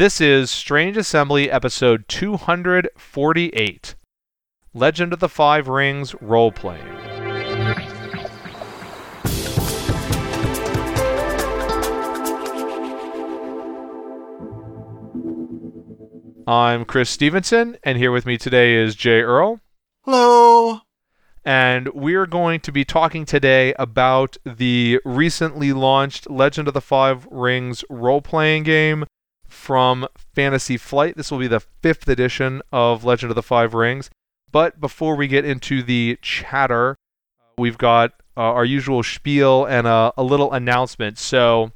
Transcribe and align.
This 0.00 0.18
is 0.18 0.50
Strange 0.50 0.96
Assembly 0.96 1.50
episode 1.50 2.08
248 2.08 3.94
Legend 4.72 5.12
of 5.12 5.20
the 5.20 5.28
Five 5.28 5.68
Rings 5.68 6.14
role 6.22 6.50
playing. 6.50 6.88
I'm 16.46 16.86
Chris 16.86 17.10
Stevenson, 17.10 17.76
and 17.84 17.98
here 17.98 18.10
with 18.10 18.24
me 18.24 18.38
today 18.38 18.76
is 18.76 18.94
Jay 18.94 19.20
Earl. 19.20 19.60
Hello. 20.04 20.80
And 21.44 21.88
we're 21.92 22.24
going 22.24 22.60
to 22.60 22.72
be 22.72 22.86
talking 22.86 23.26
today 23.26 23.74
about 23.78 24.38
the 24.46 24.98
recently 25.04 25.74
launched 25.74 26.30
Legend 26.30 26.68
of 26.68 26.72
the 26.72 26.80
Five 26.80 27.26
Rings 27.30 27.84
role 27.90 28.22
playing 28.22 28.62
game 28.62 29.04
from 29.50 30.06
Fantasy 30.34 30.76
Flight. 30.76 31.16
This 31.16 31.30
will 31.30 31.38
be 31.38 31.46
the 31.46 31.60
fifth 31.60 32.08
edition 32.08 32.62
of 32.72 33.04
Legend 33.04 33.30
of 33.30 33.36
the 33.36 33.42
Five 33.42 33.74
Rings. 33.74 34.10
But 34.52 34.80
before 34.80 35.14
we 35.14 35.28
get 35.28 35.44
into 35.44 35.82
the 35.82 36.18
chatter, 36.22 36.96
we've 37.56 37.78
got 37.78 38.12
uh, 38.36 38.40
our 38.40 38.64
usual 38.64 39.02
spiel 39.02 39.64
and 39.64 39.86
a, 39.86 40.12
a 40.16 40.22
little 40.22 40.52
announcement. 40.52 41.18
So, 41.18 41.72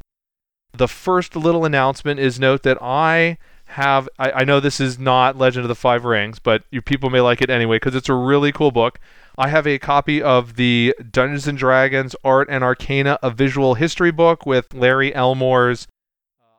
the 0.72 0.88
first 0.88 1.36
little 1.36 1.64
announcement 1.64 2.18
is 2.18 2.40
note 2.40 2.62
that 2.64 2.78
I 2.82 3.38
have 3.66 4.08
I, 4.18 4.30
I, 4.30 4.44
know 4.44 4.60
this 4.60 4.80
is 4.80 4.98
not 4.98 5.38
Legend 5.38 5.64
of 5.64 5.68
the 5.68 5.74
Five 5.74 6.04
Rings, 6.04 6.38
but 6.38 6.64
you 6.70 6.82
people 6.82 7.10
may 7.10 7.20
like 7.20 7.42
it 7.42 7.50
anyway 7.50 7.76
because 7.76 7.94
it's 7.94 8.08
a 8.08 8.14
really 8.14 8.52
cool 8.52 8.70
book. 8.70 8.98
I 9.36 9.48
have 9.48 9.66
a 9.66 9.78
copy 9.78 10.22
of 10.22 10.56
the 10.56 10.94
Dungeons 11.10 11.48
and 11.48 11.58
Dragons 11.58 12.14
Art 12.24 12.48
and 12.50 12.62
Arcana, 12.62 13.18
a 13.22 13.30
visual 13.30 13.74
history 13.74 14.12
book 14.12 14.46
with 14.46 14.72
Larry 14.74 15.14
Elmore's 15.14 15.88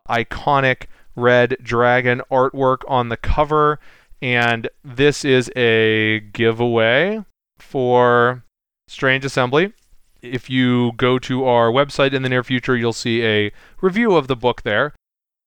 iconic 0.09 0.85
red 1.15 1.57
dragon 1.61 2.21
artwork 2.31 2.79
on 2.87 3.09
the 3.09 3.17
cover. 3.17 3.79
And 4.21 4.69
this 4.83 5.25
is 5.25 5.51
a 5.55 6.19
giveaway 6.19 7.23
for 7.59 8.43
Strange 8.87 9.25
Assembly. 9.25 9.73
If 10.21 10.49
you 10.49 10.93
go 10.93 11.19
to 11.19 11.45
our 11.45 11.69
website 11.69 12.13
in 12.13 12.23
the 12.23 12.29
near 12.29 12.43
future, 12.43 12.75
you'll 12.75 12.93
see 12.93 13.23
a 13.23 13.51
review 13.81 14.15
of 14.15 14.27
the 14.27 14.35
book 14.35 14.63
there. 14.63 14.93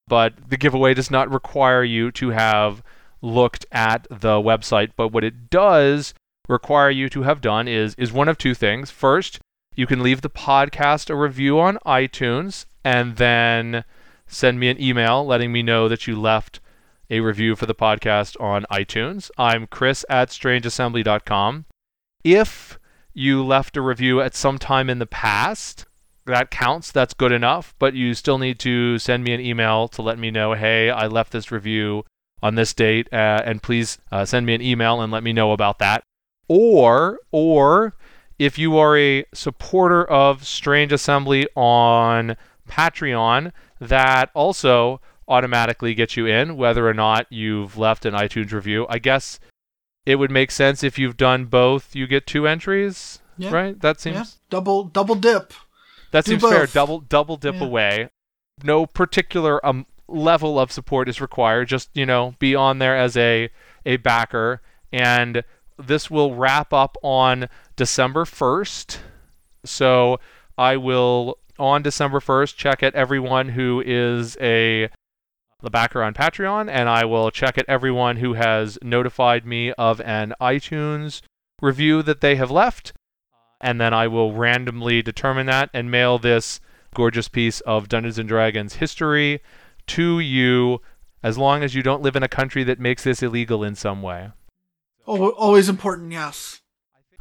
But 0.07 0.35
the 0.49 0.57
giveaway 0.57 0.95
does 0.95 1.11
not 1.11 1.31
require 1.31 1.85
you 1.85 2.11
to 2.13 2.31
have 2.31 2.83
looked 3.21 3.67
at 3.73 4.07
the 4.09 4.41
website. 4.41 4.93
But 4.97 5.09
what 5.09 5.25
it 5.25 5.51
does 5.51 6.15
require 6.49 6.91
you 6.91 7.09
to 7.11 7.23
have 7.23 7.41
done 7.41 7.69
is 7.69 7.95
is 7.99 8.13
one 8.13 8.29
of 8.29 8.39
two 8.39 8.55
things. 8.55 8.91
First, 8.91 9.39
you 9.75 9.87
can 9.87 10.03
leave 10.03 10.23
the 10.23 10.31
podcast 10.31 11.11
a 11.11 11.15
review 11.15 11.61
on 11.61 11.79
iTunes 11.87 12.65
and 12.85 13.17
then 13.17 13.85
send 14.29 14.61
me 14.61 14.69
an 14.69 14.81
email 14.81 15.27
letting 15.27 15.51
me 15.53 15.63
know 15.63 15.89
that 15.89 16.07
you 16.07 16.19
left 16.21 16.61
a 17.11 17.21
review 17.21 17.57
for 17.57 17.67
the 17.67 17.75
podcast 17.75 18.41
on 18.41 18.67
iTunes. 18.71 19.31
I'm 19.37 19.67
Chris 19.67 20.05
at 20.09 20.29
strangeassembly.com. 20.29 21.65
If 22.23 22.79
you 23.15 23.45
left 23.45 23.77
a 23.77 23.83
review 23.83 24.21
at 24.21 24.35
some 24.35 24.59
time 24.59 24.89
in 24.89 24.99
the 24.99 25.07
past, 25.07 25.87
that 26.27 26.51
counts. 26.51 26.93
That's 26.93 27.15
good 27.15 27.33
enough. 27.33 27.75
But 27.79 27.95
you 27.95 28.15
still 28.15 28.39
need 28.39 28.59
to 28.61 28.99
send 28.99 29.25
me 29.25 29.33
an 29.33 29.41
email 29.41 29.89
to 29.89 30.03
let 30.03 30.19
me 30.19 30.31
know, 30.31 30.53
hey, 30.53 30.91
I 30.91 31.07
left 31.07 31.33
this 31.33 31.51
review 31.51 32.05
on 32.43 32.55
this 32.55 32.73
date, 32.73 33.09
uh, 33.13 33.43
and 33.45 33.63
please 33.63 33.99
uh, 34.13 34.25
send 34.25 34.47
me 34.47 34.55
an 34.55 34.63
email 34.63 35.01
and 35.01 35.11
let 35.11 35.25
me 35.25 35.33
know 35.33 35.51
about 35.51 35.81
that 35.81 36.05
or 36.49 37.21
or 37.31 37.95
if 38.39 38.59
you 38.59 38.79
are 38.79 38.97
a 38.97 39.25
supporter 39.35 40.05
of 40.05 40.47
Strange 40.47 40.93
Assembly 40.93 41.47
on 41.55 42.37
Patreon, 42.69 43.53
that 43.81 44.31
also 44.35 45.01
automatically 45.27 45.95
gets 45.95 46.17
you 46.17 46.27
in, 46.27 46.57
whether 46.57 46.89
or 46.89 46.95
not 46.95 47.27
you've 47.31 47.77
left 47.77 48.05
an 48.05 48.15
iTunes 48.15 48.53
review. 48.53 48.87
I 48.89 48.99
guess 48.99 49.39
it 50.07 50.17
would 50.17 50.31
make 50.31 50.51
sense 50.51 50.83
if 50.83 50.99
you've 50.99 51.17
done 51.17 51.47
both, 51.47 51.95
you 51.95 52.07
get 52.07 52.27
two 52.27 52.47
entries, 52.47 53.21
yeah. 53.37 53.51
right? 53.51 53.81
That 53.81 54.01
seems 54.01 54.17
yeah. 54.17 54.25
double 54.51 54.85
double 54.85 55.15
dip. 55.15 55.53
That 56.11 56.25
Do 56.25 56.33
seems 56.33 56.43
both. 56.43 56.53
fair. 56.53 56.67
Double 56.67 57.01
double 57.01 57.37
dip 57.37 57.57
yeah. 57.57 57.65
away. 57.65 58.09
No 58.63 58.87
particular 58.87 59.65
um, 59.65 59.87
level 60.09 60.59
of 60.59 60.73
support 60.73 61.09
is 61.09 61.21
required. 61.21 61.69
Just 61.69 61.91
you 61.95 62.07
know, 62.07 62.35
be 62.39 62.55
on 62.55 62.79
there 62.79 62.97
as 62.97 63.17
a 63.17 63.51
a 63.85 63.99
backer 63.99 64.63
and 64.93 65.45
this 65.79 66.11
will 66.11 66.35
wrap 66.35 66.73
up 66.73 66.97
on 67.03 67.49
December 67.77 68.25
1st. 68.25 68.99
So 69.65 70.19
I 70.57 70.77
will 70.77 71.39
on 71.59 71.83
December 71.83 72.21
1st 72.21 72.57
check 72.57 72.83
at 72.83 72.95
everyone 72.95 73.51
who 73.51 73.83
is 73.85 74.37
a 74.41 74.89
the 75.61 75.71
backer 75.71 76.03
on 76.03 76.15
Patreon 76.15 76.71
and 76.71 76.89
I 76.89 77.05
will 77.05 77.31
check 77.31 77.59
at 77.59 77.69
everyone 77.69 78.19
who 78.19 78.35
has 78.35 78.79
notified 78.83 79.45
me 79.45 79.73
of 79.73 80.01
an 80.03 80.35
iTunes 80.41 81.21
review 81.61 82.03
that 82.03 82.21
they 82.21 82.37
have 82.37 82.51
left 82.51 82.93
and 83.61 83.81
then 83.81 83.93
I 83.93 84.07
will 84.07 84.33
randomly 84.33 85.03
determine 85.03 85.47
that 85.47 85.71
and 85.75 85.91
mail 85.91 86.19
this 86.19 86.61
gorgeous 86.95 87.29
piece 87.29 87.61
of 87.61 87.89
Dungeons 87.89 88.19
and 88.19 88.29
Dragons 88.29 88.75
history 88.75 89.41
to 89.89 90.21
you 90.21 90.81
as 91.23 91.37
long 91.37 91.63
as 91.63 91.75
you 91.75 91.83
don't 91.83 92.03
live 92.03 92.17
in 92.17 92.23
a 92.23 92.29
country 92.29 92.63
that 92.65 92.79
makes 92.79 93.05
this 93.05 93.23
illegal 93.23 93.65
in 93.65 93.75
some 93.75 94.03
way. 94.03 94.31
Oh, 95.07 95.31
always 95.31 95.69
important, 95.69 96.13
yes. 96.13 96.61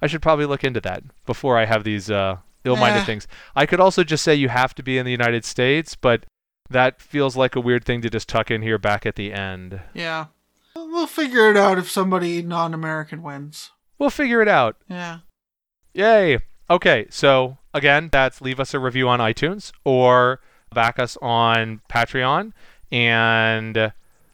I 0.01 0.07
should 0.07 0.21
probably 0.21 0.45
look 0.45 0.63
into 0.63 0.81
that 0.81 1.03
before 1.25 1.57
I 1.57 1.65
have 1.65 1.83
these 1.83 2.11
uh, 2.11 2.37
ill-minded 2.67 3.05
things. 3.05 3.27
I 3.55 3.65
could 3.65 3.79
also 3.79 4.03
just 4.03 4.23
say 4.23 4.35
you 4.35 4.49
have 4.49 4.75
to 4.75 4.83
be 4.83 4.97
in 4.97 5.05
the 5.05 5.11
United 5.11 5.45
States, 5.45 5.95
but 5.95 6.25
that 6.69 7.01
feels 7.01 7.35
like 7.35 7.55
a 7.55 7.61
weird 7.61 7.85
thing 7.85 8.01
to 8.01 8.09
just 8.09 8.29
tuck 8.29 8.51
in 8.51 8.61
here 8.61 8.77
back 8.77 9.05
at 9.05 9.15
the 9.15 9.33
end. 9.33 9.81
Yeah. 9.93 10.27
We'll 10.75 11.07
figure 11.07 11.49
it 11.49 11.57
out 11.57 11.79
if 11.79 11.89
somebody 11.89 12.41
non-American 12.41 13.23
wins. 13.23 13.71
We'll 13.97 14.09
figure 14.09 14.41
it 14.41 14.47
out. 14.47 14.77
Yeah. 14.87 15.19
Yay. 15.93 16.39
Okay, 16.69 17.07
so 17.09 17.57
again, 17.73 18.09
that's 18.11 18.41
leave 18.41 18.59
us 18.59 18.73
a 18.73 18.79
review 18.79 19.07
on 19.09 19.19
iTunes 19.19 19.71
or 19.83 20.41
back 20.73 20.99
us 20.99 21.17
on 21.21 21.81
Patreon 21.89 22.51
and 22.91 23.75
that 23.75 23.93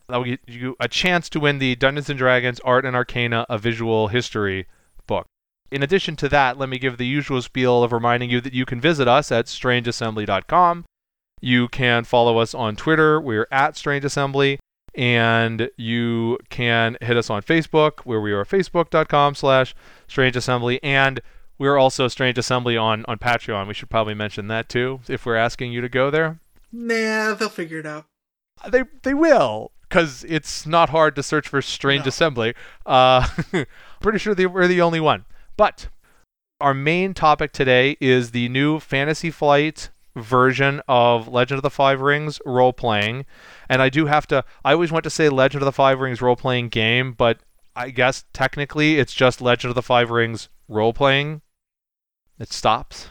will 0.09 0.23
get 0.25 0.41
you 0.47 0.75
a 0.79 0.87
chance 0.87 1.29
to 1.29 1.39
win 1.39 1.59
the 1.59 1.75
Dungeons 1.75 2.09
and 2.09 2.19
Dragons 2.19 2.59
Art 2.61 2.85
and 2.85 2.95
Arcana, 2.95 3.45
a 3.49 3.57
visual 3.57 4.09
history. 4.09 4.67
In 5.71 5.81
addition 5.81 6.15
to 6.17 6.29
that, 6.29 6.57
let 6.57 6.69
me 6.69 6.77
give 6.77 6.97
the 6.97 7.07
usual 7.07 7.41
spiel 7.41 7.83
of 7.83 7.91
reminding 7.91 8.29
you 8.29 8.41
that 8.41 8.53
you 8.53 8.65
can 8.65 8.79
visit 8.79 9.07
us 9.07 9.31
at 9.31 9.45
strangeassembly.com. 9.45 10.85
You 11.41 11.67
can 11.67 12.03
follow 12.03 12.37
us 12.37 12.53
on 12.53 12.75
Twitter. 12.75 13.19
We're 13.19 13.47
at 13.51 13.75
Strange 13.75 14.05
Assembly. 14.05 14.59
And 14.95 15.69
you 15.75 16.37
can 16.49 16.97
hit 17.01 17.17
us 17.17 17.31
on 17.31 17.41
Facebook, 17.41 18.01
where 18.03 18.21
we 18.21 18.31
are 18.31 18.45
facebook.com 18.45 19.33
slash 19.33 19.73
Strange 20.07 20.35
Assembly. 20.35 20.81
And 20.83 21.19
we're 21.57 21.77
also 21.77 22.07
Strange 22.07 22.37
Assembly 22.37 22.77
on, 22.77 23.03
on 23.07 23.17
Patreon. 23.17 23.67
We 23.67 23.73
should 23.73 23.89
probably 23.89 24.13
mention 24.13 24.47
that 24.49 24.69
too, 24.69 24.99
if 25.07 25.25
we're 25.25 25.35
asking 25.35 25.73
you 25.73 25.81
to 25.81 25.89
go 25.89 26.11
there. 26.11 26.39
Nah, 26.71 27.33
they'll 27.33 27.49
figure 27.49 27.79
it 27.79 27.85
out. 27.85 28.05
They 28.69 28.83
they 29.03 29.13
will 29.13 29.71
because 29.81 30.25
it's 30.27 30.65
not 30.65 30.89
hard 30.89 31.15
to 31.15 31.23
search 31.23 31.47
for 31.47 31.61
strange 31.61 32.05
no. 32.05 32.09
assembly. 32.09 32.55
Uh, 32.85 33.27
pretty 34.01 34.17
sure 34.17 34.33
they, 34.33 34.47
we're 34.47 34.67
the 34.67 34.81
only 34.81 34.99
one. 34.99 35.25
But 35.57 35.87
our 36.59 36.73
main 36.73 37.13
topic 37.13 37.51
today 37.51 37.97
is 37.99 38.31
the 38.31 38.49
new 38.49 38.79
Fantasy 38.79 39.29
Flight 39.31 39.89
version 40.15 40.81
of 40.87 41.27
Legend 41.27 41.57
of 41.57 41.63
the 41.63 41.69
Five 41.69 42.01
Rings 42.01 42.39
role 42.45 42.73
playing. 42.73 43.25
And 43.69 43.81
I 43.81 43.89
do 43.89 44.05
have 44.05 44.27
to, 44.27 44.43
I 44.63 44.73
always 44.73 44.91
want 44.91 45.03
to 45.03 45.09
say 45.09 45.29
Legend 45.29 45.61
of 45.61 45.65
the 45.65 45.71
Five 45.71 45.99
Rings 45.99 46.21
role 46.21 46.35
playing 46.35 46.69
game, 46.69 47.13
but 47.13 47.39
I 47.75 47.89
guess 47.89 48.25
technically 48.33 48.99
it's 48.99 49.13
just 49.13 49.41
Legend 49.41 49.69
of 49.71 49.75
the 49.75 49.81
Five 49.81 50.09
Rings 50.09 50.49
role 50.67 50.93
playing. 50.93 51.41
It 52.39 52.51
stops. 52.51 53.09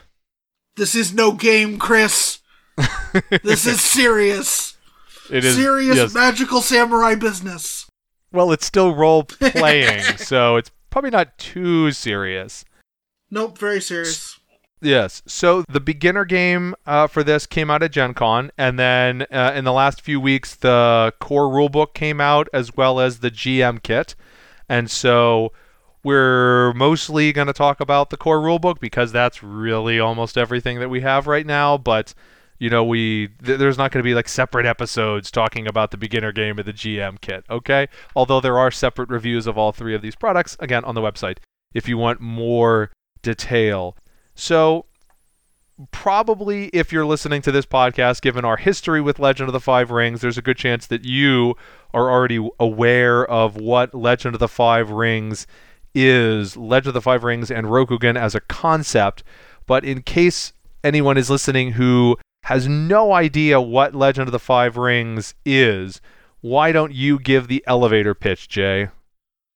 This 0.76 0.94
is 0.94 1.12
no 1.12 1.32
game, 1.32 1.78
Chris. 1.78 2.40
this 3.42 3.66
is 3.66 3.80
serious. 3.80 4.76
It 5.30 5.44
is 5.44 5.56
serious 5.56 5.96
yes. 5.96 6.14
magical 6.14 6.60
samurai 6.62 7.14
business. 7.14 7.86
Well, 8.32 8.50
it's 8.52 8.66
still 8.66 8.94
role 8.94 9.24
playing, 9.24 10.02
so 10.16 10.56
it's 10.56 10.70
probably 10.92 11.10
not 11.10 11.36
too 11.38 11.90
serious. 11.90 12.64
Nope, 13.30 13.58
very 13.58 13.80
serious. 13.80 14.38
Yes. 14.80 15.22
So 15.26 15.64
the 15.68 15.80
beginner 15.80 16.24
game 16.24 16.74
uh, 16.86 17.06
for 17.06 17.22
this 17.24 17.46
came 17.46 17.70
out 17.70 17.82
at 17.82 17.92
Gen 17.92 18.14
Con, 18.14 18.50
and 18.58 18.78
then 18.78 19.22
uh, 19.30 19.52
in 19.54 19.64
the 19.64 19.72
last 19.72 20.02
few 20.02 20.20
weeks, 20.20 20.54
the 20.54 21.14
core 21.20 21.48
rulebook 21.48 21.94
came 21.94 22.20
out 22.20 22.48
as 22.52 22.76
well 22.76 23.00
as 23.00 23.20
the 23.20 23.30
GM 23.30 23.82
kit. 23.82 24.14
And 24.68 24.90
so 24.90 25.52
we're 26.04 26.72
mostly 26.74 27.32
going 27.32 27.46
to 27.46 27.52
talk 27.52 27.80
about 27.80 28.10
the 28.10 28.16
core 28.16 28.40
rulebook 28.40 28.80
because 28.80 29.12
that's 29.12 29.42
really 29.42 30.00
almost 30.00 30.36
everything 30.36 30.80
that 30.80 30.90
we 30.90 31.00
have 31.00 31.26
right 31.26 31.46
now. 31.46 31.78
But 31.78 32.12
you 32.58 32.70
know, 32.70 32.84
we 32.84 33.28
th- 33.44 33.58
there's 33.58 33.78
not 33.78 33.90
going 33.90 34.02
to 34.02 34.08
be 34.08 34.14
like 34.14 34.28
separate 34.28 34.66
episodes 34.66 35.30
talking 35.30 35.66
about 35.66 35.90
the 35.90 35.96
beginner 35.96 36.32
game 36.32 36.58
of 36.58 36.66
the 36.66 36.72
GM 36.72 37.20
kit, 37.20 37.44
okay? 37.50 37.88
Although 38.14 38.40
there 38.40 38.58
are 38.58 38.70
separate 38.70 39.08
reviews 39.08 39.46
of 39.46 39.58
all 39.58 39.72
three 39.72 39.94
of 39.94 40.02
these 40.02 40.14
products 40.14 40.56
again 40.60 40.84
on 40.84 40.94
the 40.94 41.00
website 41.00 41.38
if 41.74 41.88
you 41.88 41.98
want 41.98 42.20
more 42.20 42.90
detail. 43.22 43.96
So, 44.34 44.86
probably 45.90 46.66
if 46.68 46.92
you're 46.92 47.06
listening 47.06 47.42
to 47.42 47.52
this 47.52 47.66
podcast, 47.66 48.22
given 48.22 48.44
our 48.44 48.56
history 48.56 49.00
with 49.00 49.18
Legend 49.18 49.48
of 49.48 49.52
the 49.52 49.60
Five 49.60 49.90
Rings, 49.90 50.20
there's 50.20 50.38
a 50.38 50.42
good 50.42 50.56
chance 50.56 50.86
that 50.86 51.04
you 51.04 51.54
are 51.92 52.10
already 52.10 52.46
aware 52.60 53.24
of 53.24 53.56
what 53.56 53.94
Legend 53.94 54.34
of 54.34 54.38
the 54.38 54.48
Five 54.48 54.90
Rings 54.90 55.46
is, 55.94 56.56
Legend 56.56 56.88
of 56.88 56.94
the 56.94 57.02
Five 57.02 57.24
Rings 57.24 57.50
and 57.50 57.66
Rokugan 57.66 58.16
as 58.16 58.34
a 58.34 58.40
concept. 58.40 59.22
But 59.66 59.84
in 59.84 60.02
case 60.02 60.52
anyone 60.84 61.16
is 61.16 61.30
listening 61.30 61.72
who 61.72 62.16
has 62.44 62.66
no 62.66 63.12
idea 63.12 63.60
what 63.60 63.94
Legend 63.94 64.28
of 64.28 64.32
the 64.32 64.38
Five 64.38 64.76
Rings 64.76 65.34
is, 65.44 66.00
why 66.40 66.72
don't 66.72 66.92
you 66.92 67.18
give 67.18 67.48
the 67.48 67.64
elevator 67.66 68.14
pitch, 68.14 68.48
Jay? 68.48 68.88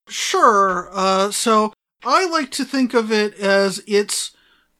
Sure. 0.08 0.88
Uh, 0.92 1.30
so 1.30 1.72
I 2.04 2.26
like 2.28 2.50
to 2.52 2.64
think 2.64 2.94
of 2.94 3.10
it 3.10 3.34
as 3.38 3.82
it's 3.86 4.30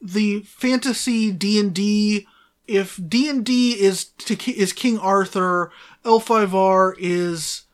the 0.00 0.41
fantasy 0.43 1.32
D 1.32 1.58
and 1.58 1.75
D. 1.75 2.26
If 2.69 3.00
D 3.08 3.29
and 3.29 3.44
D 3.44 3.73
is 3.73 4.05
to 4.05 4.53
is 4.53 4.73
King 4.73 4.99
Arthur, 4.99 5.73
L5R 6.05 6.94
is 6.99 7.64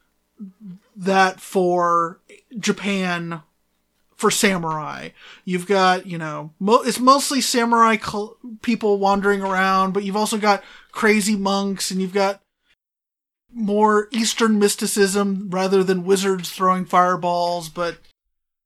that 0.96 1.40
for 1.40 2.20
Japan 2.58 3.42
for 4.22 4.30
samurai. 4.30 5.08
You've 5.44 5.66
got, 5.66 6.06
you 6.06 6.16
know, 6.16 6.52
mo- 6.60 6.82
it's 6.82 7.00
mostly 7.00 7.40
samurai 7.40 7.96
cl- 7.96 8.36
people 8.62 9.00
wandering 9.00 9.42
around, 9.42 9.92
but 9.92 10.04
you've 10.04 10.16
also 10.16 10.38
got 10.38 10.62
crazy 10.92 11.34
monks 11.34 11.90
and 11.90 12.00
you've 12.00 12.14
got 12.14 12.40
more 13.52 14.06
Eastern 14.12 14.60
mysticism 14.60 15.50
rather 15.50 15.82
than 15.82 16.04
wizards 16.04 16.50
throwing 16.52 16.84
fireballs, 16.84 17.68
but 17.68 17.98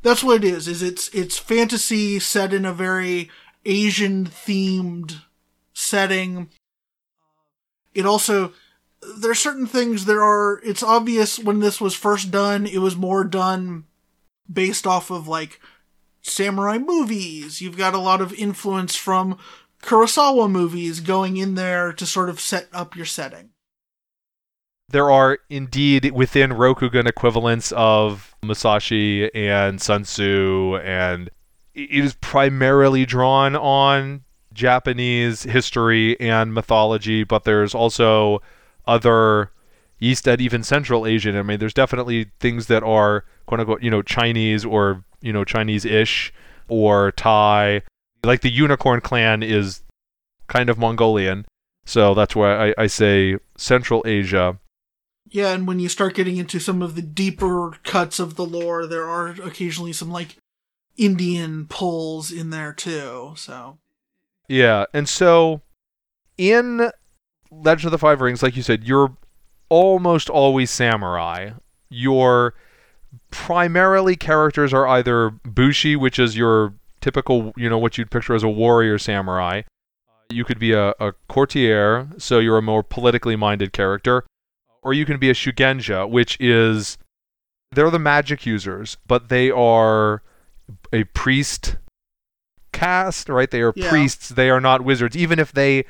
that's 0.02 0.22
what 0.22 0.44
it 0.44 0.44
is, 0.44 0.68
is 0.68 0.82
it's, 0.82 1.08
it's 1.14 1.38
fantasy 1.38 2.18
set 2.18 2.52
in 2.52 2.66
a 2.66 2.72
very 2.74 3.30
Asian 3.64 4.26
themed 4.26 5.22
setting. 5.72 6.50
It 7.94 8.04
also, 8.04 8.52
there 9.16 9.30
are 9.30 9.34
certain 9.34 9.66
things 9.66 10.04
there 10.04 10.22
are, 10.22 10.60
it's 10.62 10.82
obvious 10.82 11.38
when 11.38 11.60
this 11.60 11.80
was 11.80 11.94
first 11.94 12.30
done, 12.30 12.66
it 12.66 12.78
was 12.78 12.94
more 12.94 13.24
done 13.24 13.86
based 14.52 14.86
off 14.86 15.10
of 15.10 15.28
like 15.28 15.60
samurai 16.22 16.78
movies. 16.78 17.60
You've 17.60 17.76
got 17.76 17.94
a 17.94 17.98
lot 17.98 18.20
of 18.20 18.32
influence 18.34 18.96
from 18.96 19.38
Kurosawa 19.82 20.50
movies 20.50 21.00
going 21.00 21.36
in 21.36 21.54
there 21.54 21.92
to 21.92 22.06
sort 22.06 22.28
of 22.28 22.40
set 22.40 22.68
up 22.72 22.96
your 22.96 23.06
setting. 23.06 23.50
There 24.88 25.10
are 25.10 25.38
indeed 25.50 26.12
within 26.12 26.50
Rokugan 26.50 27.08
equivalents 27.08 27.72
of 27.72 28.36
Musashi 28.42 29.34
and 29.34 29.80
Sun 29.80 30.04
Tzu, 30.04 30.76
and 30.76 31.28
it 31.74 31.90
is 31.90 32.14
primarily 32.14 33.04
drawn 33.04 33.56
on 33.56 34.22
Japanese 34.52 35.42
history 35.42 36.18
and 36.20 36.54
mythology, 36.54 37.24
but 37.24 37.44
there's 37.44 37.74
also 37.74 38.40
other 38.86 39.50
East 40.00 40.26
and 40.28 40.40
even 40.40 40.62
Central 40.62 41.06
Asian. 41.06 41.36
I 41.36 41.42
mean, 41.42 41.58
there's 41.58 41.74
definitely 41.74 42.30
things 42.40 42.66
that 42.66 42.82
are 42.82 43.24
quote 43.46 43.60
unquote, 43.60 43.82
you 43.82 43.90
know, 43.90 44.02
Chinese 44.02 44.64
or, 44.64 45.04
you 45.20 45.32
know, 45.32 45.44
Chinese 45.44 45.84
ish 45.84 46.32
or 46.68 47.12
Thai. 47.12 47.82
Like 48.24 48.40
the 48.40 48.50
Unicorn 48.50 49.00
Clan 49.00 49.42
is 49.42 49.82
kind 50.48 50.68
of 50.68 50.78
Mongolian. 50.78 51.46
So 51.84 52.14
that's 52.14 52.34
why 52.34 52.70
I, 52.70 52.74
I 52.76 52.86
say 52.88 53.38
Central 53.56 54.02
Asia. 54.06 54.58
Yeah, 55.28 55.52
and 55.52 55.66
when 55.66 55.80
you 55.80 55.88
start 55.88 56.14
getting 56.14 56.36
into 56.36 56.60
some 56.60 56.82
of 56.82 56.94
the 56.94 57.02
deeper 57.02 57.72
cuts 57.82 58.18
of 58.18 58.36
the 58.36 58.44
lore, 58.44 58.86
there 58.86 59.06
are 59.06 59.28
occasionally 59.28 59.92
some 59.92 60.10
like 60.10 60.36
Indian 60.96 61.66
pulls 61.66 62.30
in 62.30 62.50
there 62.50 62.72
too. 62.72 63.34
So 63.36 63.78
Yeah, 64.48 64.86
and 64.92 65.08
so 65.08 65.62
in 66.38 66.90
Legend 67.50 67.86
of 67.86 67.92
the 67.92 67.98
Five 67.98 68.20
Rings, 68.20 68.42
like 68.42 68.56
you 68.56 68.62
said, 68.62 68.84
you're 68.84 69.16
almost 69.68 70.28
always 70.30 70.70
samurai. 70.70 71.50
You're 71.88 72.54
primarily 73.30 74.16
characters 74.16 74.72
are 74.72 74.86
either 74.86 75.30
bushi, 75.30 75.96
which 75.96 76.18
is 76.18 76.36
your 76.36 76.74
typical, 77.00 77.52
you 77.56 77.68
know, 77.68 77.78
what 77.78 77.98
you'd 77.98 78.10
picture 78.10 78.34
as 78.34 78.42
a 78.42 78.48
warrior 78.48 78.98
samurai. 78.98 79.62
You 80.28 80.44
could 80.44 80.58
be 80.58 80.72
a, 80.72 80.90
a 80.98 81.12
courtier, 81.28 82.08
so 82.18 82.38
you're 82.40 82.58
a 82.58 82.62
more 82.62 82.82
politically 82.82 83.36
minded 83.36 83.72
character, 83.72 84.24
or 84.82 84.92
you 84.92 85.06
can 85.06 85.18
be 85.18 85.30
a 85.30 85.34
shugenja, 85.34 86.08
which 86.08 86.36
is 86.40 86.98
they're 87.72 87.90
the 87.90 87.98
magic 87.98 88.44
users, 88.44 88.96
but 89.06 89.28
they 89.28 89.50
are 89.50 90.22
a 90.92 91.04
priest 91.04 91.76
caste, 92.72 93.28
right? 93.28 93.50
They 93.50 93.62
are 93.62 93.72
Yeah. 93.76 93.88
priests. 93.88 94.28
They 94.30 94.50
are 94.50 94.60
not 94.60 94.82
wizards. 94.82 95.16
Even 95.16 95.38
if 95.38 95.52
they 95.52 95.84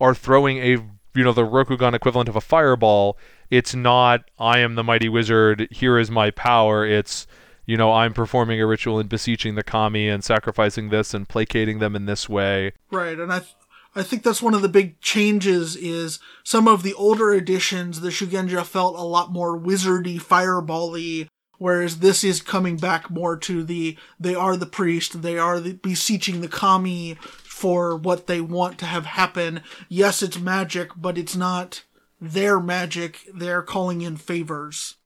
are 0.00 0.14
throwing 0.14 0.58
a 0.58 0.78
you 1.14 1.24
know 1.24 1.32
the 1.32 1.46
Rokugan 1.46 1.94
equivalent 1.94 2.28
of 2.28 2.36
a 2.36 2.40
fireball, 2.40 3.18
it's 3.50 3.74
not 3.74 4.24
I 4.38 4.58
am 4.58 4.74
the 4.74 4.84
mighty 4.84 5.08
wizard. 5.08 5.68
Here 5.70 5.98
is 5.98 6.10
my 6.10 6.30
power. 6.30 6.86
It's 6.86 7.26
you 7.66 7.76
know 7.76 7.92
I'm 7.92 8.12
performing 8.12 8.60
a 8.60 8.66
ritual 8.66 8.98
and 8.98 9.08
beseeching 9.08 9.54
the 9.54 9.62
kami 9.62 10.08
and 10.08 10.24
sacrificing 10.24 10.88
this 10.88 11.14
and 11.14 11.28
placating 11.28 11.78
them 11.78 11.94
in 11.94 12.06
this 12.06 12.28
way. 12.28 12.72
Right, 12.90 13.18
and 13.18 13.32
I 13.32 13.40
th- 13.40 13.54
I 13.94 14.02
think 14.02 14.22
that's 14.22 14.42
one 14.42 14.54
of 14.54 14.62
the 14.62 14.68
big 14.68 15.00
changes 15.00 15.76
is 15.76 16.18
some 16.44 16.66
of 16.66 16.82
the 16.82 16.94
older 16.94 17.34
editions 17.34 18.00
the 18.00 18.08
Shugenja 18.08 18.64
felt 18.64 18.96
a 18.96 19.02
lot 19.02 19.30
more 19.30 19.58
wizardy, 19.58 20.18
firebally, 20.18 21.28
whereas 21.58 21.98
this 21.98 22.24
is 22.24 22.40
coming 22.40 22.78
back 22.78 23.10
more 23.10 23.36
to 23.36 23.62
the 23.62 23.98
they 24.18 24.34
are 24.34 24.56
the 24.56 24.66
priest, 24.66 25.20
they 25.20 25.38
are 25.38 25.60
the, 25.60 25.74
beseeching 25.74 26.40
the 26.40 26.48
kami 26.48 27.18
for 27.62 27.94
what 27.94 28.26
they 28.26 28.40
want 28.40 28.76
to 28.76 28.86
have 28.86 29.06
happen. 29.06 29.62
Yes, 29.88 30.20
it's 30.20 30.36
magic, 30.36 30.90
but 30.96 31.16
it's 31.16 31.36
not 31.36 31.84
their 32.20 32.58
magic. 32.58 33.20
They're 33.32 33.62
calling 33.62 34.00
in 34.00 34.16
favors. 34.16 34.96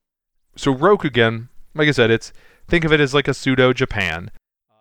So 0.56 0.74
Rokugan, 0.74 1.48
like 1.74 1.86
I 1.86 1.90
said, 1.90 2.10
it's 2.10 2.32
think 2.66 2.86
of 2.86 2.94
it 2.94 3.00
as 3.00 3.12
like 3.12 3.28
a 3.28 3.34
pseudo 3.34 3.74
Japan. 3.74 4.30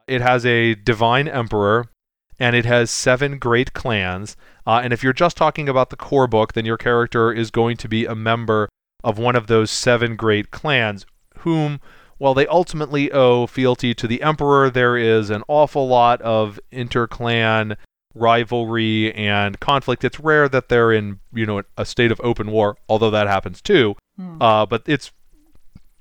It 0.08 0.22
has 0.22 0.46
a 0.46 0.76
divine 0.76 1.28
emperor, 1.28 1.88
and 2.40 2.56
it 2.56 2.64
has 2.64 2.90
seven 2.90 3.40
great 3.40 3.74
clans. 3.74 4.38
Uh, 4.66 4.80
and 4.82 4.94
if 4.94 5.04
you're 5.04 5.12
just 5.12 5.36
talking 5.36 5.68
about 5.68 5.90
the 5.90 5.98
core 5.98 6.28
book, 6.28 6.54
then 6.54 6.64
your 6.64 6.78
character 6.78 7.34
is 7.34 7.52
going 7.52 7.76
to 7.76 7.90
be 7.90 8.06
a 8.06 8.16
member 8.16 8.70
of 9.04 9.20
one 9.20 9.36
of 9.36 9.48
those 9.48 9.70
seven 9.70 10.16
great 10.16 10.50
clans, 10.50 11.06
whom, 11.40 11.82
while 12.18 12.34
they 12.34 12.48
ultimately 12.48 13.12
owe 13.12 13.48
fealty 13.48 13.94
to 13.94 14.08
the 14.08 14.22
emperor, 14.22 14.70
there 14.70 14.98
is 14.98 15.30
an 15.30 15.44
awful 15.48 15.88
lot 15.88 16.22
of 16.22 16.60
interclan 16.72 17.76
rivalry 18.14 19.14
and 19.14 19.60
conflict. 19.60 20.04
It's 20.04 20.20
rare 20.20 20.48
that 20.48 20.70
they're 20.70 20.94
in, 20.94 21.20
you 21.34 21.46
know, 21.46 21.64
a 21.78 21.86
state 21.86 22.12
of 22.12 22.22
open 22.24 22.52
war, 22.52 22.78
although 22.88 23.12
that 23.12 23.28
happens 23.28 23.62
too. 23.62 23.96
Uh, 24.42 24.66
but 24.66 24.84
it's 24.86 25.12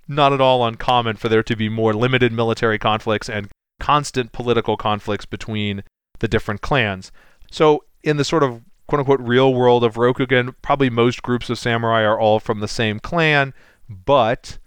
not 0.07 0.33
at 0.33 0.41
all 0.41 0.65
uncommon 0.65 1.17
for 1.17 1.29
there 1.29 1.43
to 1.43 1.57
be 1.57 1.69
more 1.69 1.93
limited 1.93 2.33
military 2.33 2.79
conflicts 2.79 3.29
and 3.29 3.49
constant 3.81 4.31
political 4.33 4.77
conflicts 4.77 5.27
between 5.27 5.83
the 6.21 6.29
different 6.29 6.61
clans. 6.61 7.11
So, 7.51 7.85
in 8.05 8.17
the 8.17 8.25
sort 8.25 8.43
of 8.43 8.63
quote 8.87 9.01
unquote 9.01 9.21
real 9.21 9.53
world 9.53 9.83
of 9.83 9.95
Rokugan, 9.95 10.55
probably 10.63 10.91
most 10.91 11.23
groups 11.23 11.51
of 11.51 11.59
samurai 11.59 12.03
are 12.03 12.19
all 12.19 12.39
from 12.39 12.61
the 12.61 12.69
same 12.69 13.01
clan, 13.01 13.53
but 13.89 14.59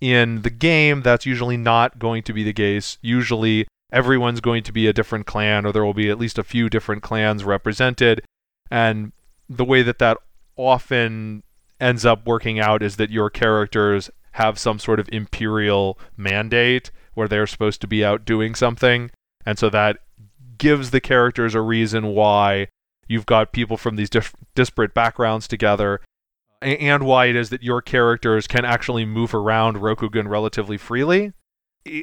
in 0.00 0.42
the 0.42 0.50
game, 0.50 1.02
that's 1.02 1.26
usually 1.26 1.56
not 1.56 1.98
going 1.98 2.22
to 2.24 2.32
be 2.32 2.42
the 2.42 2.52
case. 2.52 2.98
Usually, 3.02 3.66
everyone's 3.92 4.40
going 4.40 4.62
to 4.64 4.72
be 4.72 4.86
a 4.86 4.92
different 4.92 5.26
clan, 5.26 5.66
or 5.66 5.72
there 5.72 5.84
will 5.84 5.94
be 5.94 6.10
at 6.10 6.18
least 6.18 6.38
a 6.38 6.44
few 6.44 6.68
different 6.68 7.02
clans 7.02 7.44
represented. 7.44 8.22
And 8.70 9.12
the 9.48 9.64
way 9.64 9.82
that 9.82 9.98
that 9.98 10.18
often 10.56 11.42
ends 11.80 12.04
up 12.04 12.26
working 12.26 12.60
out 12.60 12.82
is 12.82 12.96
that 12.96 13.10
your 13.10 13.30
characters 13.30 14.10
have 14.32 14.58
some 14.58 14.78
sort 14.78 15.00
of 15.00 15.08
imperial 15.12 15.98
mandate 16.16 16.90
where 17.14 17.28
they're 17.28 17.46
supposed 17.46 17.80
to 17.80 17.86
be 17.86 18.04
out 18.04 18.24
doing 18.24 18.54
something. 18.54 19.10
And 19.44 19.58
so 19.58 19.68
that 19.70 19.98
gives 20.58 20.90
the 20.90 21.00
characters 21.00 21.54
a 21.54 21.60
reason 21.60 22.08
why 22.08 22.68
you've 23.08 23.26
got 23.26 23.52
people 23.52 23.76
from 23.76 23.96
these 23.96 24.10
dif- 24.10 24.36
disparate 24.54 24.94
backgrounds 24.94 25.48
together 25.48 26.00
and 26.62 27.04
why 27.04 27.26
it 27.26 27.36
is 27.36 27.50
that 27.50 27.62
your 27.62 27.80
characters 27.82 28.46
can 28.46 28.64
actually 28.64 29.04
move 29.04 29.34
around 29.34 29.76
Rokugan 29.76 30.28
relatively 30.28 30.76
freely. 30.76 31.32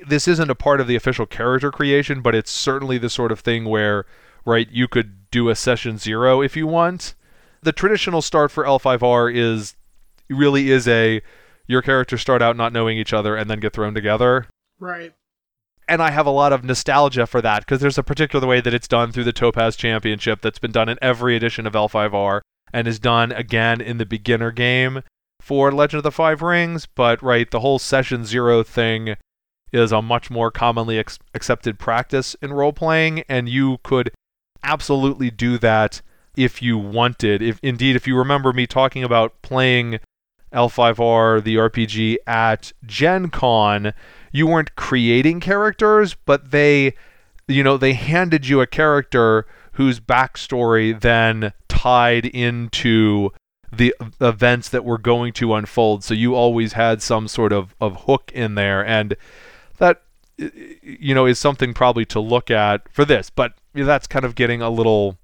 This 0.07 0.27
isn't 0.27 0.49
a 0.49 0.55
part 0.55 0.81
of 0.81 0.87
the 0.87 0.95
official 0.95 1.25
character 1.27 1.71
creation, 1.71 2.21
but 2.21 2.33
it's 2.33 2.49
certainly 2.51 2.97
the 2.97 3.09
sort 3.09 3.31
of 3.31 3.39
thing 3.41 3.65
where, 3.65 4.05
right, 4.45 4.67
you 4.71 4.87
could 4.87 5.29
do 5.29 5.49
a 5.49 5.55
session 5.55 5.97
zero 5.99 6.41
if 6.41 6.55
you 6.57 6.65
want. 6.65 7.13
The 7.61 7.71
traditional 7.71 8.21
start 8.21 8.49
for 8.51 8.63
L5R 8.63 9.33
is 9.35 9.75
really 10.29 10.71
is 10.71 10.87
a 10.87 11.21
your 11.67 11.81
characters 11.81 12.21
start 12.21 12.41
out 12.41 12.55
not 12.57 12.73
knowing 12.73 12.97
each 12.97 13.13
other 13.13 13.35
and 13.35 13.49
then 13.49 13.59
get 13.59 13.73
thrown 13.73 13.93
together 13.93 14.45
Right. 14.79 15.13
and 15.87 16.01
I 16.01 16.11
have 16.11 16.25
a 16.25 16.29
lot 16.31 16.51
of 16.53 16.63
nostalgia 16.63 17.25
for 17.27 17.41
that 17.41 17.59
because 17.59 17.79
there's 17.81 17.97
a 17.97 18.03
particular 18.03 18.45
way 18.47 18.59
that 18.61 18.73
it's 18.73 18.87
done 18.87 19.11
through 19.11 19.23
the 19.25 19.33
Topaz 19.33 19.75
Championship 19.75 20.41
that's 20.41 20.59
been 20.59 20.71
done 20.71 20.89
in 20.89 20.97
every 21.01 21.35
edition 21.35 21.65
of 21.67 21.73
L5R 21.73 22.41
and 22.73 22.87
is 22.87 22.99
done 22.99 23.31
again 23.31 23.81
in 23.81 23.97
the 23.97 24.05
beginner 24.05 24.51
game 24.51 25.01
for 25.41 25.71
Legend 25.71 25.99
of 25.99 26.03
the 26.03 26.11
Five 26.11 26.41
Rings. 26.41 26.85
But 26.85 27.21
right, 27.21 27.49
the 27.49 27.61
whole 27.61 27.79
session 27.79 28.25
zero 28.25 28.63
thing 28.63 29.15
is 29.71 29.91
a 29.91 30.01
much 30.01 30.29
more 30.29 30.51
commonly 30.51 30.97
ex- 30.97 31.19
accepted 31.33 31.79
practice 31.79 32.35
in 32.41 32.53
role 32.53 32.73
playing, 32.73 33.23
and 33.27 33.49
you 33.49 33.79
could 33.83 34.11
absolutely 34.63 35.29
do 35.29 35.57
that 35.57 36.01
if 36.35 36.61
you 36.61 36.77
wanted. 36.77 37.41
If 37.41 37.59
indeed, 37.61 37.95
if 37.95 38.07
you 38.07 38.17
remember 38.17 38.53
me 38.53 38.67
talking 38.67 39.03
about 39.03 39.41
playing 39.41 39.99
L5R, 40.53 41.43
the 41.43 41.55
RPG 41.55 42.17
at 42.25 42.71
Gen 42.85 43.29
Con, 43.29 43.93
you 44.31 44.47
weren't 44.47 44.75
creating 44.75 45.39
characters, 45.39 46.15
but 46.25 46.51
they, 46.51 46.93
you 47.47 47.63
know, 47.63 47.77
they 47.77 47.93
handed 47.93 48.47
you 48.47 48.61
a 48.61 48.67
character 48.67 49.45
whose 49.73 49.99
backstory 49.99 50.99
then 50.99 51.53
tied 51.87 52.25
into 52.25 53.31
the 53.71 53.93
events 54.19 54.67
that 54.69 54.83
were 54.83 54.97
going 54.97 55.31
to 55.31 55.53
unfold. 55.53 56.03
So 56.03 56.13
you 56.13 56.35
always 56.35 56.73
had 56.73 57.01
some 57.01 57.29
sort 57.29 57.53
of, 57.53 57.75
of 57.79 58.01
hook 58.01 58.29
in 58.33 58.55
there. 58.55 58.85
And 58.85 59.15
that, 59.77 60.01
you 60.37 61.15
know, 61.15 61.25
is 61.25 61.39
something 61.39 61.73
probably 61.73 62.03
to 62.05 62.19
look 62.19 62.51
at 62.51 62.91
for 62.91 63.05
this. 63.05 63.29
But 63.29 63.53
that's 63.73 64.05
kind 64.05 64.25
of 64.25 64.35
getting 64.35 64.61
a 64.61 64.69
little 64.69 65.17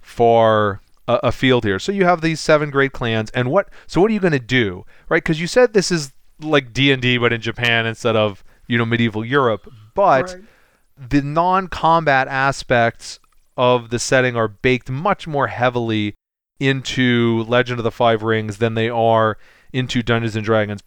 far 0.00 0.82
uh, 1.08 1.20
afield 1.22 1.64
here. 1.64 1.78
So 1.78 1.92
you 1.92 2.04
have 2.04 2.20
these 2.20 2.40
seven 2.40 2.70
great 2.70 2.92
clans. 2.92 3.30
And 3.30 3.50
what, 3.50 3.70
so 3.86 4.02
what 4.02 4.10
are 4.10 4.14
you 4.14 4.20
going 4.20 4.32
to 4.32 4.38
do? 4.38 4.84
Right? 5.08 5.22
Because 5.22 5.40
you 5.40 5.46
said 5.46 5.72
this 5.72 5.90
is 5.90 6.12
like 6.40 6.74
D&D, 6.74 7.16
but 7.16 7.32
in 7.32 7.40
Japan 7.40 7.86
instead 7.86 8.16
of, 8.16 8.44
you 8.66 8.76
know, 8.76 8.84
medieval 8.84 9.24
Europe. 9.24 9.66
But. 9.94 10.34
Right 10.34 10.42
the 10.96 11.20
non-combat 11.20 12.26
aspects 12.26 13.20
of 13.56 13.90
the 13.90 13.98
setting 13.98 14.36
are 14.36 14.48
baked 14.48 14.90
much 14.90 15.26
more 15.26 15.48
heavily 15.48 16.14
into 16.58 17.44
Legend 17.48 17.78
of 17.78 17.84
the 17.84 17.90
Five 17.90 18.22
Rings 18.22 18.58
than 18.58 18.74
they 18.74 18.88
are 18.88 19.38
into 19.72 20.02
Dungeons 20.02 20.36
and 20.36 20.44
Dragons 20.44 20.82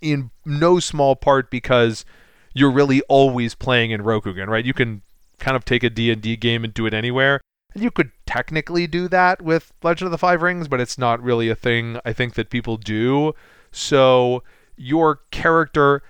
in 0.00 0.30
no 0.44 0.78
small 0.78 1.16
part 1.16 1.50
because 1.50 2.04
you're 2.54 2.70
really 2.70 3.02
always 3.02 3.54
playing 3.54 3.90
in 3.90 4.02
Rokugan, 4.02 4.48
right? 4.48 4.64
You 4.64 4.74
can 4.74 5.02
kind 5.38 5.56
of 5.56 5.64
take 5.64 5.82
a 5.82 5.90
D&D 5.90 6.36
game 6.36 6.64
and 6.64 6.74
do 6.74 6.86
it 6.86 6.94
anywhere. 6.94 7.40
And 7.74 7.82
you 7.82 7.90
could 7.90 8.10
technically 8.26 8.86
do 8.86 9.08
that 9.08 9.40
with 9.40 9.72
Legend 9.82 10.06
of 10.06 10.12
the 10.12 10.18
Five 10.18 10.42
Rings, 10.42 10.68
but 10.68 10.80
it's 10.80 10.98
not 10.98 11.22
really 11.22 11.48
a 11.48 11.54
thing 11.54 11.98
I 12.04 12.12
think 12.12 12.34
that 12.34 12.50
people 12.50 12.76
do. 12.76 13.32
So 13.70 14.42
your 14.76 15.20
character 15.30 16.02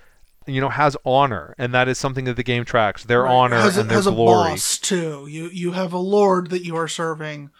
you 0.53 0.61
know 0.61 0.69
has 0.69 0.95
honor 1.05 1.55
and 1.57 1.73
that 1.73 1.87
is 1.87 1.97
something 1.97 2.25
that 2.25 2.35
the 2.35 2.43
game 2.43 2.65
tracks 2.65 3.03
their 3.03 3.23
right. 3.23 3.31
honor 3.31 3.57
has 3.57 3.77
and 3.77 3.89
their 3.89 3.97
has 3.97 4.07
glory. 4.07 4.49
a 4.49 4.53
boss 4.53 4.77
too. 4.77 5.27
You 5.29 5.49
you 5.49 5.71
have 5.71 5.93
a 5.93 5.97
lord 5.97 6.49
that 6.49 6.65
you 6.65 6.75
are 6.75 6.87
serving. 6.87 7.51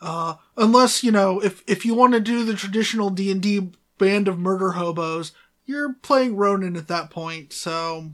Uh, 0.00 0.34
unless 0.56 1.02
you 1.02 1.10
know 1.10 1.40
if 1.40 1.62
if 1.66 1.84
you 1.84 1.94
want 1.94 2.12
to 2.12 2.20
do 2.20 2.44
the 2.44 2.54
traditional 2.54 3.08
d&d 3.08 3.70
band 3.98 4.28
of 4.28 4.38
murder 4.38 4.72
hobos 4.72 5.32
you're 5.64 5.94
playing 5.94 6.36
ronin 6.36 6.76
at 6.76 6.88
that 6.88 7.10
point 7.10 7.52
so. 7.52 8.10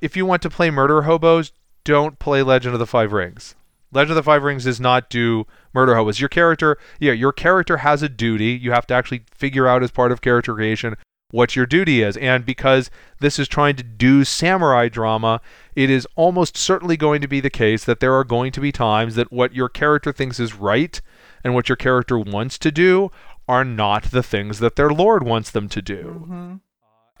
If 0.00 0.16
you 0.16 0.24
want 0.24 0.42
to 0.42 0.50
play 0.50 0.70
murder 0.70 1.02
hobos 1.02 1.52
don't 1.84 2.18
play 2.18 2.42
legend 2.42 2.74
of 2.74 2.78
the 2.78 2.86
five 2.86 3.12
rings. 3.12 3.54
Legend 3.92 4.12
of 4.12 4.16
the 4.16 4.22
five 4.22 4.42
rings 4.42 4.64
does 4.64 4.80
not 4.80 5.10
do 5.10 5.46
murder 5.74 5.94
hobos. 5.94 6.18
Your 6.18 6.28
character 6.30 6.78
yeah 6.98 7.12
your 7.12 7.32
character 7.32 7.78
has 7.78 8.02
a 8.02 8.08
duty. 8.08 8.58
You 8.60 8.72
have 8.72 8.86
to 8.86 8.94
actually 8.94 9.24
figure 9.30 9.68
out 9.68 9.82
as 9.82 9.90
part 9.90 10.12
of 10.12 10.22
character 10.22 10.54
creation 10.54 10.96
what 11.30 11.54
your 11.54 11.66
duty 11.66 12.02
is. 12.02 12.16
And 12.16 12.44
because 12.44 12.90
this 13.20 13.38
is 13.38 13.48
trying 13.48 13.76
to 13.76 13.82
do 13.82 14.24
samurai 14.24 14.88
drama, 14.88 15.40
it 15.76 15.90
is 15.90 16.06
almost 16.16 16.56
certainly 16.56 16.96
going 16.96 17.20
to 17.20 17.28
be 17.28 17.40
the 17.40 17.50
case 17.50 17.84
that 17.84 18.00
there 18.00 18.14
are 18.14 18.24
going 18.24 18.52
to 18.52 18.60
be 18.60 18.72
times 18.72 19.14
that 19.16 19.32
what 19.32 19.54
your 19.54 19.68
character 19.68 20.12
thinks 20.12 20.40
is 20.40 20.54
right 20.54 21.00
and 21.44 21.54
what 21.54 21.68
your 21.68 21.76
character 21.76 22.18
wants 22.18 22.58
to 22.58 22.70
do 22.70 23.10
are 23.46 23.64
not 23.64 24.04
the 24.04 24.22
things 24.22 24.58
that 24.58 24.76
their 24.76 24.90
lord 24.90 25.22
wants 25.22 25.50
them 25.50 25.68
to 25.68 25.82
do. 25.82 26.22
Mm-hmm. 26.22 26.54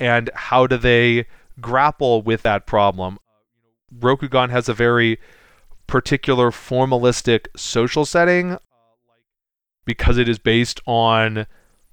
And 0.00 0.30
how 0.34 0.66
do 0.66 0.76
they 0.76 1.26
grapple 1.60 2.22
with 2.22 2.42
that 2.42 2.66
problem? 2.66 3.18
Rokugan 3.96 4.50
has 4.50 4.68
a 4.68 4.74
very 4.74 5.18
particular 5.86 6.50
formalistic 6.50 7.46
social 7.56 8.04
setting 8.04 8.58
because 9.84 10.18
it 10.18 10.28
is 10.28 10.38
based 10.38 10.80
on 10.86 11.46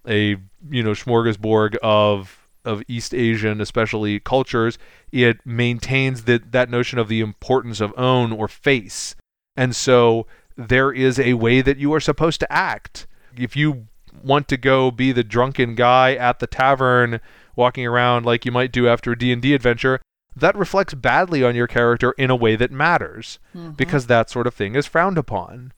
a 0.08 0.36
you 0.70 0.84
know 0.84 0.92
smorgasbord 0.92 1.76
of 1.78 2.48
of 2.64 2.82
East 2.88 3.14
Asian, 3.14 3.62
especially 3.62 4.20
cultures, 4.20 4.78
it 5.12 5.38
maintains 5.46 6.24
that 6.24 6.52
that 6.52 6.70
notion 6.70 6.98
of 6.98 7.08
the 7.08 7.22
importance 7.22 7.80
of 7.80 7.94
own 7.98 8.32
or 8.32 8.48
face, 8.48 9.16
and 9.56 9.76
so 9.76 10.28
there 10.58 10.92
is 10.92 11.20
a 11.20 11.34
way 11.34 11.62
that 11.62 11.78
you 11.78 11.94
are 11.94 12.00
supposed 12.00 12.40
to 12.40 12.52
act. 12.52 13.08
If 13.38 13.56
you 13.56 13.88
want 14.24 14.48
to 14.48 14.58
go 14.58 14.92
be 14.92 15.12
the 15.12 15.24
drunken 15.24 15.76
guy 15.76 16.16
at 16.16 16.40
the 16.40 16.48
tavern, 16.48 17.20
walking 17.56 17.86
around 17.86 18.26
like 18.26 18.46
you 18.46 18.52
might 18.52 18.72
do 18.72 18.88
after 18.88 19.12
a 19.12 19.18
D 19.18 19.32
and 19.32 19.42
D 19.42 19.54
adventure, 19.54 20.00
that 20.36 20.56
reflects 20.56 20.94
badly 20.94 21.44
on 21.44 21.56
your 21.56 21.68
character 21.68 22.12
in 22.14 22.30
a 22.30 22.36
way 22.36 22.56
that 22.56 22.72
matters, 22.72 23.40
mm-hmm. 23.56 23.72
because 23.72 24.08
that 24.08 24.30
sort 24.30 24.48
of 24.48 24.54
thing 24.54 24.76
is 24.76 24.86
frowned 24.86 25.18
upon. 25.18 25.74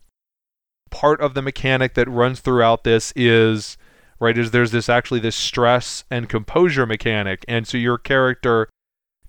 Part 0.89 1.21
of 1.21 1.33
the 1.33 1.41
mechanic 1.41 1.93
that 1.95 2.09
runs 2.09 2.39
throughout 2.39 2.83
this 2.83 3.11
is 3.15 3.77
right? 4.19 4.37
Is 4.37 4.51
there's 4.51 4.71
this 4.71 4.89
actually 4.89 5.19
this 5.19 5.35
stress 5.35 6.03
and 6.09 6.29
composure 6.29 6.85
mechanic, 6.85 7.43
and 7.47 7.67
so 7.67 7.77
your 7.77 7.97
character 7.97 8.69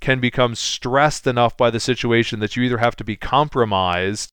can 0.00 0.21
become 0.21 0.54
stressed 0.54 1.26
enough 1.26 1.57
by 1.57 1.71
the 1.71 1.80
situation 1.80 2.40
that 2.40 2.57
you 2.57 2.62
either 2.62 2.78
have 2.78 2.97
to 2.97 3.04
be 3.04 3.16
compromised 3.16 4.30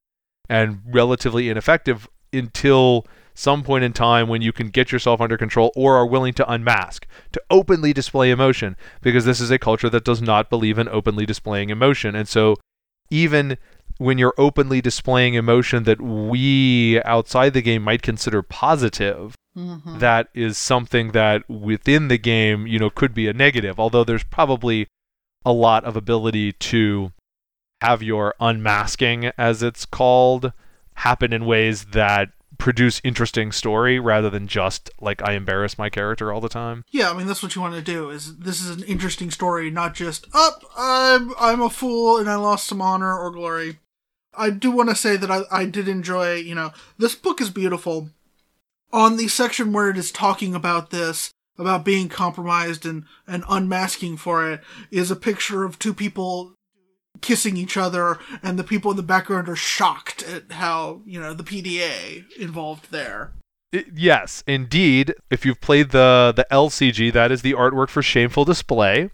and 0.48 0.82
relatively 0.86 1.50
ineffective 1.50 2.08
until 2.32 3.06
some 3.34 3.64
point 3.64 3.84
in 3.84 3.92
time 3.92 4.28
when 4.28 4.42
you 4.42 4.54
can 4.54 4.70
get 4.70 4.92
yourself 4.92 5.20
under 5.20 5.38
control 5.38 5.72
or 5.76 5.96
are 5.96 6.06
willing 6.06 6.34
to 6.34 6.50
unmask, 6.50 7.06
to 7.34 7.42
openly 7.50 7.92
display 7.92 8.32
emotion, 8.32 8.78
because 9.02 9.26
this 9.26 9.42
is 9.42 9.52
a 9.52 9.60
culture 9.60 9.90
that 9.90 10.06
does 10.06 10.22
not 10.22 10.50
believe 10.50 10.78
in 10.78 10.88
openly 10.88 11.26
displaying 11.26 11.70
emotion. 11.70 12.16
And 12.16 12.28
so, 12.28 12.56
even 13.12 13.58
when 13.98 14.18
you're 14.18 14.34
openly 14.38 14.82
displaying 14.82 15.36
emotion 15.36 15.84
that 15.84 16.02
we 16.02 17.02
outside 17.04 17.54
the 17.54 17.62
game 17.62 17.84
might 17.84 18.02
consider 18.02 18.42
positive, 18.42 19.36
mm-hmm. 19.58 20.00
that 20.00 20.28
is 20.34 20.58
something 20.58 21.12
that 21.12 21.50
within 21.50 22.08
the 22.08 22.18
game, 22.18 22.68
you 22.68 22.80
know, 22.80 22.90
could 22.90 23.14
be 23.14 23.28
a 23.28 23.34
negative. 23.34 23.80
Although 23.80 24.04
there's 24.04 24.24
probably 24.24 24.88
a 25.46 25.54
lot 25.54 25.86
of 25.86 25.96
ability 25.96 26.52
to 26.54 27.12
have 27.82 28.02
your 28.02 28.36
unmasking, 28.40 29.32
as 29.38 29.62
it's 29.62 29.86
called, 29.86 30.52
happen 30.96 31.32
in 31.32 31.46
ways 31.46 31.86
that 31.86 32.30
produce 32.58 33.02
interesting 33.04 33.52
story 33.52 34.00
rather 34.00 34.30
than 34.30 34.48
just 34.48 34.90
like 35.02 35.22
I 35.28 35.34
embarrass 35.34 35.78
my 35.78 35.90
character 35.90 36.32
all 36.32 36.42
the 36.42 36.50
time. 36.50 36.86
Yeah, 36.90 37.12
I 37.12 37.14
mean 37.18 37.28
that's 37.28 37.44
what 37.44 37.56
you 37.56 37.62
want 37.62 37.76
to 37.76 37.82
do. 37.82 38.10
Is 38.10 38.38
this 38.38 38.64
is 38.64 38.76
an 38.76 38.84
interesting 38.84 39.32
story, 39.32 39.70
not 39.70 39.94
just 39.94 40.26
up. 40.34 40.64
Oh, 40.78 40.78
I'm 40.78 41.34
I'm 41.40 41.62
a 41.62 41.70
fool 41.70 42.18
and 42.18 42.30
I 42.30 42.36
lost 42.36 42.68
some 42.68 42.82
honor 42.82 43.18
or 43.18 43.32
glory. 43.32 43.80
I 44.38 44.50
do 44.50 44.72
want 44.72 44.90
to 44.90 44.96
say 44.96 45.18
that 45.18 45.32
I, 45.32 45.44
I 45.52 45.66
did 45.66 45.88
enjoy. 45.88 46.36
You 46.36 46.56
know, 46.56 46.74
this 46.98 47.16
book 47.16 47.42
is 47.42 47.50
beautiful, 47.50 48.10
on 48.92 49.18
the 49.18 49.28
section 49.28 49.74
where 49.74 49.90
it 49.90 49.98
is 49.98 50.12
talking 50.12 50.56
about 50.56 50.90
this, 50.90 51.32
about 51.58 51.86
being 51.86 52.10
compromised 52.10 52.86
and, 52.86 53.04
and 53.28 53.44
unmasking 53.50 54.18
for 54.18 54.50
it, 54.50 54.62
is 54.92 55.12
a 55.12 55.16
picture 55.16 55.64
of 55.64 55.78
two 55.78 55.94
people 55.94 56.54
kissing 57.22 57.58
each 57.58 57.78
other, 57.78 58.20
and 58.44 58.60
the 58.60 58.64
people 58.64 58.92
in 58.92 58.98
the 58.98 59.04
background 59.04 59.50
are 59.50 59.56
shocked 59.56 60.24
at 60.24 60.52
how, 60.52 61.02
you 61.06 61.20
know, 61.20 61.34
the 61.34 61.44
PDA 61.44 62.24
involved 62.38 62.92
there. 62.92 63.32
yes, 63.94 64.44
indeed. 64.48 65.14
If 65.30 65.46
you've 65.46 65.62
played 65.62 65.92
the, 65.92 66.34
the 66.36 66.46
LCG, 66.52 67.12
that 67.14 67.32
is 67.32 67.42
the 67.42 67.54
artwork 67.54 67.90
for 67.90 68.02
Shameful 68.02 68.46
Display. 68.46 69.10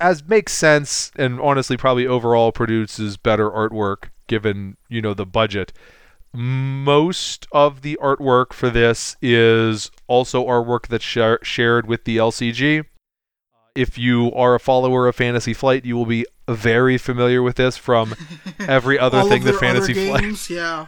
As 0.00 0.26
makes 0.26 0.52
sense, 0.52 1.10
and 1.16 1.40
honestly, 1.40 1.76
probably 1.76 2.06
overall 2.06 2.52
produces 2.52 3.16
better 3.16 3.50
artwork 3.50 4.10
given, 4.26 4.76
you 4.88 5.02
know, 5.02 5.14
the 5.14 5.26
budget 5.26 5.72
most 6.32 7.46
of 7.52 7.82
the 7.82 7.98
artwork 8.02 8.52
for 8.52 8.70
this 8.70 9.16
is 9.22 9.90
also 10.06 10.46
artwork 10.46 10.86
that's 10.88 11.04
sh- 11.04 11.46
shared 11.46 11.86
with 11.86 12.04
the 12.04 12.16
LCG. 12.16 12.84
If 13.74 13.96
you 13.96 14.32
are 14.34 14.54
a 14.54 14.60
follower 14.60 15.06
of 15.06 15.16
Fantasy 15.16 15.54
Flight, 15.54 15.84
you 15.84 15.96
will 15.96 16.06
be 16.06 16.26
very 16.48 16.98
familiar 16.98 17.42
with 17.42 17.56
this 17.56 17.76
from 17.76 18.14
every 18.58 18.98
other 18.98 19.22
thing 19.24 19.44
that 19.44 19.54
Fantasy 19.54 19.94
Flight. 19.94 20.24
Yeah. 20.48 20.86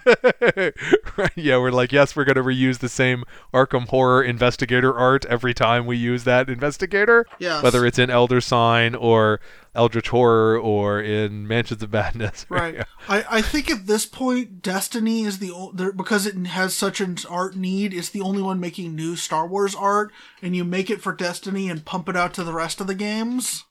right, 1.17 1.33
yeah, 1.37 1.59
we're 1.59 1.71
like, 1.71 1.93
yes, 1.93 2.17
we're 2.17 2.25
going 2.25 2.37
to 2.37 2.43
reuse 2.43 2.79
the 2.79 2.89
same 2.89 3.25
Arkham 3.53 3.89
Horror 3.89 4.23
investigator 4.23 4.97
art 4.97 5.25
every 5.27 5.55
time 5.55 5.87
we 5.87 5.97
use 5.97 6.25
that 6.25 6.49
investigator. 6.49 7.27
Yes. 7.39 7.63
Whether 7.63 7.85
it's 7.85 7.99
in 7.99 8.11
Elder 8.11 8.41
Sign 8.41 8.95
or 8.95 9.41
Eldritch 9.75 10.09
Horror 10.09 10.59
or 10.59 11.01
in 11.01 11.47
Mansions 11.47 11.83
of 11.83 11.93
Madness. 11.93 12.47
Right. 12.51 12.75
Yeah. 12.75 12.85
I, 13.09 13.25
I 13.31 13.43
think 13.43 13.71
at 13.71 13.87
this 13.87 14.07
point, 14.07 14.61
Destiny 14.61 15.23
is 15.23 15.39
the 15.39 15.93
because 15.97 16.27
it 16.27 16.35
has 16.49 16.75
such 16.75 17.01
an 17.01 17.17
art 17.29 17.57
need. 17.57 17.95
It's 17.95 18.09
the 18.09 18.21
only 18.21 18.43
one 18.43 18.59
making 18.61 18.95
new 18.95 19.15
Star 19.15 19.47
Wars 19.47 19.75
art, 19.75 20.13
and 20.43 20.57
you 20.57 20.65
make 20.65 20.91
it 20.91 21.01
for 21.01 21.13
Destiny 21.13 21.69
and 21.69 21.85
pump 21.85 22.09
it 22.09 22.17
out 22.17 22.35
to 22.35 22.45
the 22.45 22.53
rest 22.53 22.81
of 22.81 22.87
the 22.87 22.95
games. 22.95 23.65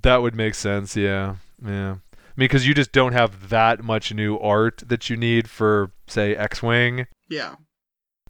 That 0.00 0.22
would 0.22 0.34
make 0.34 0.54
sense. 0.54 0.96
Yeah, 0.96 1.36
yeah. 1.64 1.96
I 2.32 2.40
mean, 2.40 2.46
because 2.46 2.66
you 2.66 2.74
just 2.74 2.92
don't 2.92 3.12
have 3.12 3.50
that 3.50 3.84
much 3.84 4.14
new 4.14 4.38
art 4.38 4.82
that 4.86 5.10
you 5.10 5.16
need 5.18 5.50
for, 5.50 5.92
say, 6.06 6.34
X-wing. 6.34 7.06
Yeah. 7.28 7.56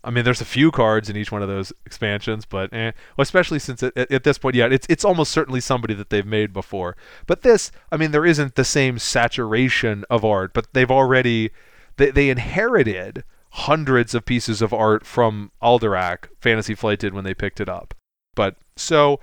I 0.04 0.11
mean, 0.11 0.25
there's 0.25 0.40
a 0.40 0.45
few 0.45 0.73
cards 0.73 1.09
in 1.09 1.16
each 1.16 1.31
one 1.31 1.42
of 1.42 1.49
those 1.49 1.73
expansions, 1.87 2.45
but 2.45 2.73
eh. 2.73 2.90
well, 3.16 3.23
especially 3.23 3.61
since 3.61 3.83
it, 3.83 3.97
at 3.97 4.25
this 4.25 4.38
point, 4.38 4.57
yeah, 4.57 4.66
it's 4.66 4.87
it's 4.90 5.04
almost 5.04 5.31
certainly 5.31 5.61
somebody 5.61 5.95
that 5.95 6.11
they've 6.11 6.26
made 6.26 6.52
before. 6.52 6.97
But 7.26 7.42
this, 7.42 7.71
I 7.92 7.97
mean, 7.97 8.11
there 8.11 8.26
isn't 8.26 8.57
the 8.57 8.64
same 8.64 8.99
saturation 8.99 10.04
of 10.11 10.25
art, 10.25 10.54
but 10.54 10.73
they've 10.73 10.90
already 10.90 11.50
they, 11.99 12.11
they 12.11 12.31
inherited 12.31 13.23
hundreds 13.50 14.14
of 14.14 14.25
pieces 14.25 14.61
of 14.61 14.73
art 14.73 15.07
from 15.07 15.52
Alderac. 15.62 16.28
Fantasy 16.40 16.75
Flight 16.75 16.99
did 16.99 17.14
when 17.14 17.25
they 17.25 17.35
picked 17.35 17.61
it 17.61 17.69
up. 17.69 17.95
But 18.35 18.57
so 18.76 19.21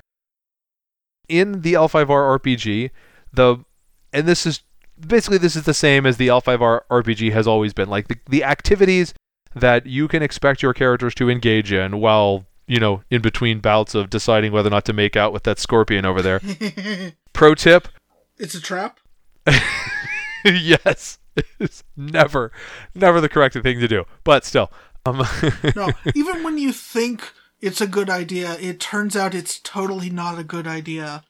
in 1.29 1.61
the 1.61 1.73
L5R 1.73 2.39
RPG, 2.39 2.89
the 3.31 3.63
and 4.11 4.27
this 4.27 4.45
is 4.45 4.61
basically 4.99 5.37
this 5.37 5.55
is 5.55 5.63
the 5.63 5.73
same 5.73 6.05
as 6.05 6.17
the 6.17 6.27
L5R 6.27 6.81
RPG 6.89 7.31
has 7.31 7.47
always 7.47 7.73
been. 7.73 7.89
Like 7.89 8.07
the, 8.07 8.17
the 8.29 8.43
activities 8.43 9.13
that 9.55 9.85
you 9.85 10.07
can 10.07 10.21
expect 10.21 10.61
your 10.61 10.73
characters 10.73 11.15
to 11.15 11.29
engage 11.29 11.71
in 11.71 11.99
while, 11.99 12.45
you 12.67 12.79
know, 12.79 13.03
in 13.09 13.21
between 13.21 13.59
bouts 13.59 13.95
of 13.95 14.09
deciding 14.09 14.51
whether 14.51 14.67
or 14.67 14.71
not 14.71 14.85
to 14.85 14.93
make 14.93 15.15
out 15.15 15.33
with 15.33 15.43
that 15.43 15.59
scorpion 15.59 16.05
over 16.05 16.21
there. 16.21 16.41
Pro 17.33 17.55
tip 17.55 17.87
It's 18.37 18.55
a 18.55 18.61
trap? 18.61 18.99
yes. 20.45 21.19
It's 21.59 21.83
never, 21.95 22.51
never 22.93 23.21
the 23.21 23.29
correct 23.29 23.53
thing 23.55 23.79
to 23.79 23.87
do. 23.87 24.05
But 24.23 24.43
still. 24.43 24.71
Um, 25.05 25.25
no, 25.75 25.91
even 26.13 26.43
when 26.43 26.57
you 26.57 26.73
think 26.73 27.31
it's 27.61 27.81
a 27.81 27.87
good 27.87 28.09
idea, 28.09 28.57
it 28.59 28.79
turns 28.79 29.15
out 29.15 29.35
it's 29.35 29.59
totally 29.59 30.09
not 30.09 30.39
a 30.39 30.43
good 30.43 30.67
idea. 30.67 31.23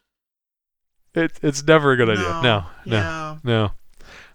It, 1.14 1.40
it's 1.42 1.64
never 1.66 1.92
a 1.92 1.98
good 1.98 2.10
idea. 2.10 2.40
No, 2.44 2.66
no, 2.86 2.98
yeah. 2.98 3.38
no. 3.44 3.72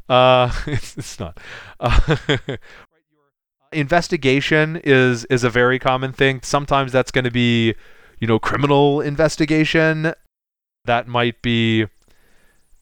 Uh, 0.08 0.52
it's, 0.66 0.98
it's 0.98 1.20
not. 1.20 1.38
Uh, 1.80 2.16
investigation 3.72 4.80
is 4.84 5.24
is 5.26 5.44
a 5.44 5.50
very 5.50 5.78
common 5.78 6.12
thing. 6.12 6.40
Sometimes 6.42 6.92
that's 6.92 7.10
going 7.10 7.24
to 7.24 7.30
be, 7.30 7.74
you 8.18 8.26
know, 8.26 8.38
criminal 8.38 9.00
investigation. 9.00 10.12
That 10.84 11.08
might 11.08 11.42
be 11.42 11.86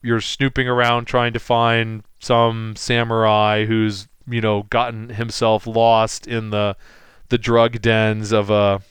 you're 0.01 0.21
snooping 0.21 0.67
around 0.67 1.05
trying 1.05 1.33
to 1.33 1.39
find 1.39 2.03
some 2.19 2.75
samurai 2.75 3.65
who's 3.65 4.07
you 4.27 4.41
know 4.41 4.63
gotten 4.63 5.09
himself 5.09 5.65
lost 5.67 6.27
in 6.27 6.49
the 6.49 6.75
the 7.29 7.37
drug 7.37 7.81
dens 7.81 8.31
of 8.31 8.49
a 8.49 8.81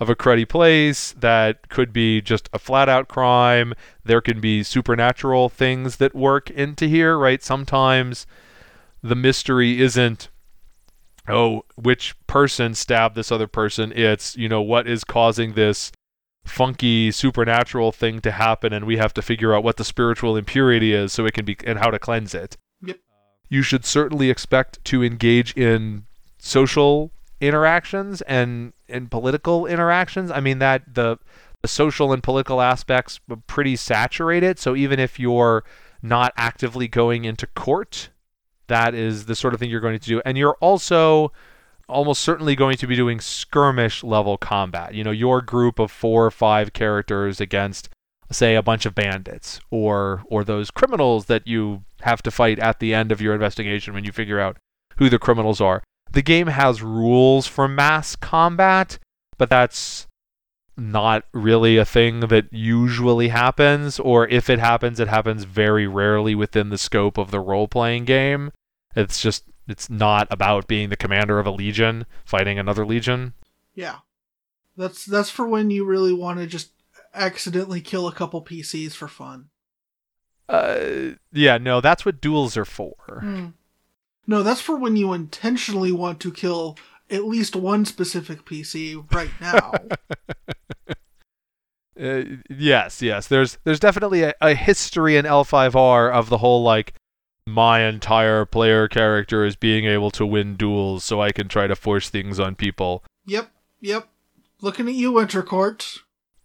of 0.00 0.08
a 0.08 0.16
cruddy 0.16 0.48
place 0.48 1.12
that 1.18 1.68
could 1.68 1.92
be 1.92 2.20
just 2.20 2.48
a 2.52 2.58
flat 2.58 2.88
out 2.88 3.08
crime 3.08 3.74
there 4.04 4.20
can 4.20 4.40
be 4.40 4.62
supernatural 4.62 5.48
things 5.48 5.96
that 5.96 6.14
work 6.14 6.50
into 6.50 6.86
here 6.86 7.18
right 7.18 7.42
sometimes 7.42 8.26
the 9.02 9.16
mystery 9.16 9.80
isn't 9.80 10.28
oh, 11.28 11.64
which 11.76 12.14
person 12.26 12.74
stabbed 12.74 13.14
this 13.14 13.30
other 13.30 13.46
person. 13.46 13.92
It's, 13.94 14.36
you 14.36 14.48
know, 14.48 14.62
what 14.62 14.88
is 14.88 15.04
causing 15.04 15.54
this 15.54 15.92
funky 16.44 17.10
supernatural 17.10 17.92
thing 17.92 18.20
to 18.20 18.30
happen 18.30 18.72
and 18.72 18.86
we 18.86 18.96
have 18.96 19.12
to 19.12 19.20
figure 19.20 19.54
out 19.54 19.62
what 19.62 19.76
the 19.76 19.84
spiritual 19.84 20.36
impurity 20.36 20.94
is 20.94 21.12
so 21.12 21.26
it 21.26 21.34
can 21.34 21.44
be 21.44 21.56
and 21.64 21.78
how 21.78 21.90
to 21.90 21.98
cleanse 21.98 22.34
it. 22.34 22.56
Yep. 22.82 22.98
You 23.50 23.62
should 23.62 23.84
certainly 23.84 24.30
expect 24.30 24.82
to 24.86 25.04
engage 25.04 25.52
in 25.54 26.06
social 26.38 27.12
interactions 27.40 28.22
and 28.22 28.72
and 28.88 29.10
political 29.10 29.66
interactions. 29.66 30.30
I 30.30 30.40
mean 30.40 30.58
that 30.58 30.94
the 30.94 31.18
the 31.62 31.68
social 31.68 32.12
and 32.12 32.22
political 32.22 32.60
aspects 32.60 33.20
are 33.28 33.36
pretty 33.46 33.74
saturated, 33.76 34.58
so 34.58 34.76
even 34.76 35.00
if 35.00 35.18
you're 35.18 35.64
not 36.02 36.32
actively 36.36 36.86
going 36.86 37.24
into 37.24 37.46
court, 37.48 38.10
that 38.68 38.94
is 38.94 39.26
the 39.26 39.34
sort 39.34 39.54
of 39.54 39.60
thing 39.60 39.68
you're 39.68 39.80
going 39.80 39.98
to 39.98 40.08
do. 40.08 40.22
And 40.24 40.38
you're 40.38 40.56
also 40.60 41.32
almost 41.88 42.20
certainly 42.20 42.54
going 42.54 42.76
to 42.76 42.86
be 42.86 42.94
doing 42.94 43.18
skirmish 43.18 44.04
level 44.04 44.36
combat. 44.36 44.94
You 44.94 45.02
know, 45.02 45.10
your 45.10 45.40
group 45.40 45.78
of 45.78 45.90
four 45.90 46.26
or 46.26 46.30
five 46.30 46.72
characters 46.72 47.40
against 47.40 47.88
say 48.30 48.54
a 48.54 48.62
bunch 48.62 48.84
of 48.84 48.94
bandits 48.94 49.58
or 49.70 50.22
or 50.26 50.44
those 50.44 50.70
criminals 50.70 51.26
that 51.26 51.46
you 51.46 51.84
have 52.02 52.22
to 52.22 52.30
fight 52.30 52.58
at 52.58 52.78
the 52.78 52.92
end 52.94 53.10
of 53.10 53.20
your 53.20 53.32
investigation 53.34 53.94
when 53.94 54.04
you 54.04 54.12
figure 54.12 54.38
out 54.38 54.58
who 54.98 55.08
the 55.08 55.18
criminals 55.18 55.60
are. 55.60 55.82
The 56.12 56.22
game 56.22 56.48
has 56.48 56.82
rules 56.82 57.46
for 57.46 57.68
mass 57.68 58.16
combat, 58.16 58.98
but 59.36 59.50
that's 59.50 60.06
not 60.76 61.24
really 61.32 61.76
a 61.76 61.84
thing 61.84 62.20
that 62.20 62.46
usually 62.52 63.28
happens, 63.28 63.98
or 63.98 64.28
if 64.28 64.48
it 64.48 64.58
happens, 64.58 65.00
it 65.00 65.08
happens 65.08 65.44
very 65.44 65.86
rarely 65.86 66.34
within 66.34 66.70
the 66.70 66.78
scope 66.78 67.18
of 67.18 67.30
the 67.30 67.40
role 67.40 67.68
playing 67.68 68.04
game. 68.04 68.52
It's 68.94 69.20
just 69.20 69.44
it's 69.66 69.90
not 69.90 70.26
about 70.30 70.66
being 70.66 70.88
the 70.88 70.96
commander 70.96 71.38
of 71.38 71.46
a 71.46 71.50
legion 71.50 72.06
fighting 72.24 72.58
another 72.58 72.86
legion. 72.86 73.34
Yeah. 73.74 73.98
That's 74.76 75.04
that's 75.04 75.30
for 75.30 75.46
when 75.46 75.70
you 75.70 75.84
really 75.84 76.12
want 76.12 76.38
to 76.38 76.46
just 76.46 76.70
accidentally 77.12 77.80
kill 77.80 78.08
a 78.08 78.12
couple 78.12 78.42
PCs 78.44 78.92
for 78.92 79.08
fun. 79.08 79.50
Uh 80.48 81.16
yeah, 81.32 81.58
no, 81.58 81.80
that's 81.80 82.06
what 82.06 82.20
duels 82.20 82.56
are 82.56 82.64
for. 82.64 83.20
Mm. 83.22 83.52
No, 84.28 84.42
that's 84.44 84.60
for 84.60 84.76
when 84.76 84.94
you 84.94 85.14
intentionally 85.14 85.90
want 85.90 86.20
to 86.20 86.30
kill 86.30 86.78
at 87.10 87.24
least 87.24 87.56
one 87.56 87.86
specific 87.86 88.44
PC 88.44 89.12
right 89.12 89.30
now. 89.40 89.72
uh, 92.00 92.22
yes, 92.50 93.00
yes. 93.02 93.26
There's 93.26 93.58
there's 93.64 93.80
definitely 93.80 94.22
a, 94.22 94.34
a 94.40 94.54
history 94.54 95.16
in 95.16 95.24
L5R 95.24 96.12
of 96.12 96.28
the 96.28 96.38
whole 96.38 96.62
like 96.62 96.94
my 97.46 97.80
entire 97.80 98.44
player 98.44 98.86
character 98.86 99.44
is 99.44 99.56
being 99.56 99.86
able 99.86 100.10
to 100.10 100.26
win 100.26 100.54
duels 100.56 101.02
so 101.02 101.22
I 101.22 101.32
can 101.32 101.48
try 101.48 101.66
to 101.66 101.74
force 101.74 102.10
things 102.10 102.38
on 102.38 102.54
people. 102.54 103.02
Yep, 103.24 103.50
yep. 103.80 104.08
Looking 104.60 104.88
at 104.88 104.94
you, 104.94 105.12
Wintercourt. 105.12 106.00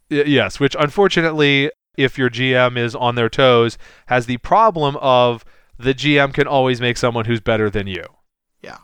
Y- 0.09 0.23
yes, 0.25 0.59
which 0.61 0.77
unfortunately, 0.79 1.69
if 1.97 2.17
your 2.17 2.29
GM 2.29 2.77
is 2.77 2.95
on 2.95 3.15
their 3.15 3.29
toes, 3.29 3.77
has 4.05 4.25
the 4.27 4.37
problem 4.37 4.95
of 5.01 5.43
the 5.77 5.93
GM 5.93 6.33
can 6.33 6.47
always 6.47 6.79
make 6.79 6.97
someone 6.97 7.25
who's 7.25 7.41
better 7.41 7.69
than 7.69 7.87
you. 7.87 8.05
Yeah. 8.61 8.79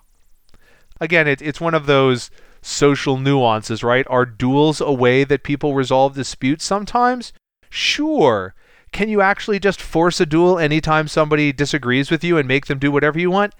Again, 0.99 1.27
it, 1.27 1.41
it's 1.41 1.61
one 1.61 1.73
of 1.73 1.85
those 1.85 2.29
social 2.61 3.17
nuances, 3.17 3.83
right? 3.83 4.05
Are 4.09 4.25
duels 4.25 4.81
a 4.81 4.91
way 4.91 5.23
that 5.23 5.43
people 5.43 5.73
resolve 5.73 6.15
disputes 6.15 6.65
sometimes? 6.65 7.33
Sure. 7.69 8.53
Can 8.91 9.09
you 9.09 9.21
actually 9.21 9.59
just 9.59 9.81
force 9.81 10.19
a 10.19 10.25
duel 10.25 10.57
anytime 10.57 11.07
somebody 11.07 11.53
disagrees 11.53 12.09
with 12.09 12.23
you 12.23 12.37
and 12.37 12.47
make 12.47 12.65
them 12.65 12.79
do 12.79 12.91
whatever 12.91 13.19
you 13.19 13.29
want? 13.29 13.53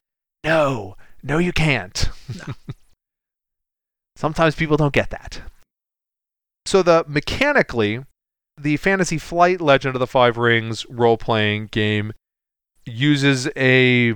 No. 0.44 0.96
No, 1.22 1.38
you 1.38 1.52
can't. 1.52 2.10
No. 2.48 2.54
Sometimes 4.16 4.56
people 4.56 4.78
don't 4.78 4.94
get 4.94 5.12
that. 5.12 5.42
So 6.66 6.84
the 6.84 7.06
mechanically, 7.08 8.04
the 8.60 8.78
Fantasy 8.78 9.18
Flight 9.18 9.62
Legend 9.62 9.96
of 9.96 10.00
the 10.00 10.08
Five 10.08 10.38
Rings 10.38 10.86
role-playing 10.90 11.68
game 11.68 12.14
uses 12.86 13.48
a 13.56 14.16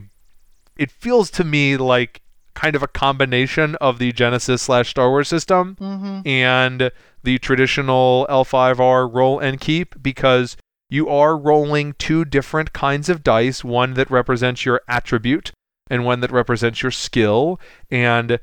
it 0.75 0.91
feels 0.91 1.29
to 1.31 1.43
me 1.43 1.77
like 1.77 2.21
kind 2.53 2.75
of 2.75 2.83
a 2.83 2.87
combination 2.87 3.75
of 3.75 3.99
the 3.99 4.11
Genesys 4.11 4.59
slash 4.59 4.89
Star 4.89 5.09
Wars 5.09 5.27
system 5.27 5.75
mm-hmm. 5.79 6.27
and 6.27 6.91
the 7.23 7.39
traditional 7.39 8.27
L5R 8.29 9.11
roll 9.11 9.39
and 9.39 9.59
keep 9.59 10.01
because 10.01 10.57
you 10.89 11.09
are 11.09 11.37
rolling 11.37 11.93
two 11.97 12.25
different 12.25 12.73
kinds 12.73 13.09
of 13.09 13.23
dice 13.23 13.63
one 13.63 13.95
that 13.95 14.11
represents 14.11 14.65
your 14.65 14.81
attribute 14.87 15.51
and 15.89 16.05
one 16.05 16.19
that 16.19 16.31
represents 16.31 16.81
your 16.81 16.91
skill. 16.91 17.59
And 17.89 18.39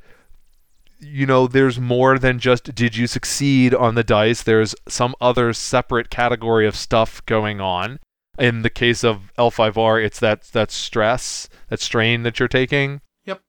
you 0.98 1.24
know, 1.24 1.46
there's 1.46 1.80
more 1.80 2.18
than 2.18 2.38
just 2.38 2.74
did 2.74 2.96
you 2.96 3.06
succeed 3.06 3.74
on 3.74 3.94
the 3.94 4.04
dice. 4.04 4.42
There's 4.42 4.74
some 4.86 5.14
other 5.20 5.52
separate 5.52 6.10
category 6.10 6.66
of 6.66 6.76
stuff 6.76 7.24
going 7.24 7.60
on. 7.60 8.00
In 8.40 8.62
the 8.62 8.70
case 8.70 9.04
of 9.04 9.32
L5R, 9.38 10.02
it's 10.04 10.18
that 10.20 10.44
that 10.52 10.70
stress, 10.70 11.48
that 11.68 11.80
strain 11.80 12.22
that 12.22 12.38
you're 12.38 12.48
taking. 12.48 13.02
Yep. 13.26 13.42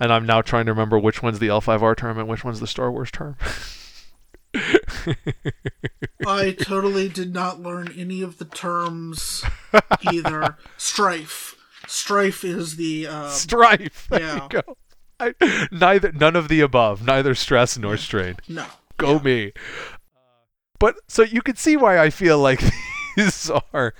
And 0.00 0.12
I'm 0.12 0.26
now 0.26 0.40
trying 0.40 0.66
to 0.66 0.72
remember 0.72 0.98
which 0.98 1.22
one's 1.22 1.38
the 1.38 1.48
L5R 1.48 1.96
term 1.96 2.18
and 2.18 2.26
which 2.28 2.44
one's 2.44 2.60
the 2.60 2.66
Star 2.66 2.90
Wars 2.90 3.10
term. 3.10 3.36
I 6.26 6.52
totally 6.52 7.08
did 7.08 7.34
not 7.34 7.60
learn 7.60 7.92
any 7.96 8.22
of 8.22 8.38
the 8.38 8.46
terms 8.46 9.44
either. 10.10 10.56
Strife. 10.76 11.54
Strife 11.86 12.44
is 12.44 12.76
the 12.76 13.06
uh, 13.06 13.28
strife. 13.30 14.08
There 14.10 14.20
yeah. 14.20 14.42
you 14.42 14.48
go. 14.48 14.76
I, 15.20 15.68
neither, 15.70 16.12
none 16.12 16.36
of 16.36 16.48
the 16.48 16.60
above. 16.60 17.04
Neither 17.04 17.34
stress 17.34 17.76
nor 17.76 17.96
strain. 17.96 18.36
No. 18.48 18.66
Go 18.96 19.14
yeah. 19.16 19.22
me. 19.22 19.52
But 20.78 20.96
so 21.08 21.22
you 21.22 21.42
can 21.42 21.56
see 21.56 21.76
why 21.76 21.98
I 21.98 22.10
feel 22.10 22.38
like 22.38 22.62
these 23.16 23.50
are 23.72 23.94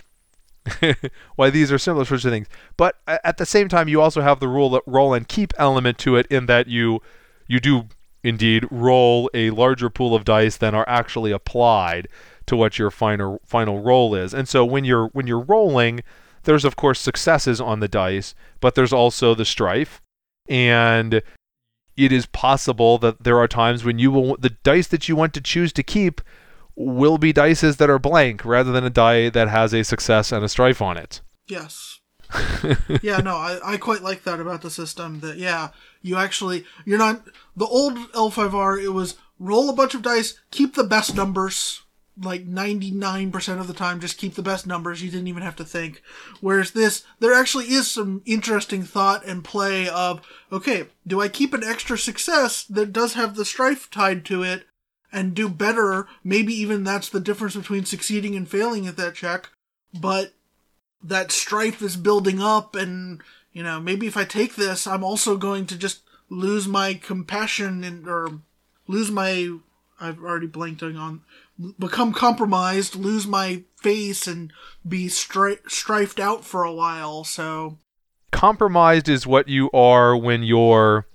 why 1.36 1.50
these 1.50 1.72
are 1.72 1.78
similar 1.78 2.04
sorts 2.04 2.24
of 2.24 2.32
things. 2.32 2.46
But 2.76 2.96
at 3.06 3.38
the 3.38 3.46
same 3.46 3.68
time, 3.68 3.88
you 3.88 4.00
also 4.00 4.20
have 4.20 4.40
the 4.40 4.48
rule 4.48 4.80
roll 4.86 5.14
and 5.14 5.28
keep 5.28 5.52
element 5.58 5.98
to 5.98 6.16
it 6.16 6.26
in 6.26 6.46
that 6.46 6.68
you 6.68 7.00
you 7.46 7.60
do 7.60 7.88
indeed 8.22 8.66
roll 8.70 9.30
a 9.32 9.50
larger 9.50 9.88
pool 9.88 10.14
of 10.14 10.24
dice 10.24 10.56
than 10.56 10.74
are 10.74 10.88
actually 10.88 11.32
applied 11.32 12.08
to 12.46 12.56
what 12.56 12.78
your 12.78 12.90
final 12.90 13.40
final 13.44 13.80
roll 13.80 14.14
is. 14.14 14.34
And 14.34 14.48
so 14.48 14.64
when 14.64 14.84
you're 14.84 15.08
when 15.08 15.26
you're 15.26 15.40
rolling, 15.40 16.00
there's 16.44 16.64
of 16.64 16.76
course 16.76 17.00
successes 17.00 17.60
on 17.60 17.80
the 17.80 17.88
dice, 17.88 18.34
but 18.60 18.74
there's 18.74 18.92
also 18.92 19.34
the 19.34 19.44
strife. 19.44 20.00
And 20.48 21.22
it 21.96 22.12
is 22.12 22.26
possible 22.26 22.96
that 22.98 23.24
there 23.24 23.38
are 23.38 23.48
times 23.48 23.84
when 23.84 23.98
you 23.98 24.10
will 24.10 24.36
the 24.38 24.50
dice 24.62 24.86
that 24.88 25.08
you 25.08 25.16
want 25.16 25.34
to 25.34 25.40
choose 25.40 25.72
to 25.74 25.82
keep 25.82 26.20
will 26.78 27.18
be 27.18 27.32
dices 27.32 27.76
that 27.78 27.90
are 27.90 27.98
blank 27.98 28.44
rather 28.44 28.70
than 28.70 28.84
a 28.84 28.90
die 28.90 29.28
that 29.30 29.48
has 29.48 29.74
a 29.74 29.82
success 29.82 30.30
and 30.30 30.44
a 30.44 30.48
strife 30.48 30.80
on 30.80 30.96
it. 30.96 31.20
Yes. 31.48 31.98
yeah, 33.02 33.18
no, 33.18 33.36
I, 33.36 33.58
I 33.64 33.76
quite 33.78 34.02
like 34.02 34.22
that 34.24 34.38
about 34.38 34.62
the 34.62 34.70
system. 34.70 35.20
That 35.20 35.38
yeah, 35.38 35.70
you 36.02 36.16
actually 36.16 36.64
you're 36.84 36.98
not 36.98 37.22
the 37.56 37.66
old 37.66 37.96
L5R. 38.12 38.82
It 38.82 38.90
was 38.90 39.16
roll 39.38 39.70
a 39.70 39.74
bunch 39.74 39.94
of 39.94 40.02
dice, 40.02 40.38
keep 40.50 40.74
the 40.74 40.84
best 40.84 41.16
numbers. 41.16 41.82
Like 42.20 42.44
ninety 42.44 42.90
nine 42.90 43.30
percent 43.32 43.60
of 43.60 43.66
the 43.66 43.72
time, 43.72 44.00
just 44.00 44.18
keep 44.18 44.34
the 44.34 44.42
best 44.42 44.66
numbers. 44.66 45.02
You 45.02 45.10
didn't 45.10 45.28
even 45.28 45.42
have 45.42 45.56
to 45.56 45.64
think. 45.64 46.02
Whereas 46.40 46.72
this, 46.72 47.04
there 47.20 47.32
actually 47.32 47.66
is 47.66 47.88
some 47.88 48.22
interesting 48.26 48.82
thought 48.82 49.24
and 49.24 49.44
play 49.44 49.88
of 49.88 50.20
okay, 50.52 50.86
do 51.06 51.20
I 51.20 51.28
keep 51.28 51.54
an 51.54 51.64
extra 51.64 51.96
success 51.96 52.64
that 52.64 52.92
does 52.92 53.14
have 53.14 53.36
the 53.36 53.44
strife 53.44 53.88
tied 53.88 54.24
to 54.26 54.42
it, 54.42 54.64
and 55.12 55.34
do 55.34 55.48
better? 55.48 56.06
Maybe 56.22 56.52
even 56.54 56.84
that's 56.84 57.08
the 57.08 57.20
difference 57.20 57.56
between 57.56 57.84
succeeding 57.84 58.36
and 58.36 58.48
failing 58.48 58.86
at 58.86 58.96
that 58.96 59.14
check. 59.14 59.50
But 59.98 60.32
that 61.02 61.32
strife 61.32 61.82
is 61.82 61.96
building 61.96 62.40
up 62.40 62.74
and 62.74 63.20
you 63.52 63.62
know 63.62 63.80
maybe 63.80 64.06
if 64.06 64.16
i 64.16 64.24
take 64.24 64.56
this 64.56 64.86
i'm 64.86 65.04
also 65.04 65.36
going 65.36 65.66
to 65.66 65.76
just 65.76 66.02
lose 66.28 66.66
my 66.66 66.94
compassion 66.94 67.84
and 67.84 68.08
or 68.08 68.40
lose 68.86 69.10
my 69.10 69.48
i've 70.00 70.22
already 70.22 70.46
blanked 70.46 70.82
on 70.82 71.22
become 71.78 72.12
compromised 72.12 72.96
lose 72.96 73.26
my 73.26 73.62
face 73.76 74.26
and 74.26 74.52
be 74.86 75.06
stri- 75.06 75.68
strifed 75.68 76.20
out 76.20 76.44
for 76.44 76.64
a 76.64 76.72
while 76.72 77.24
so 77.24 77.78
compromised 78.32 79.08
is 79.08 79.26
what 79.26 79.48
you 79.48 79.70
are 79.72 80.16
when 80.16 80.42
your 80.42 81.06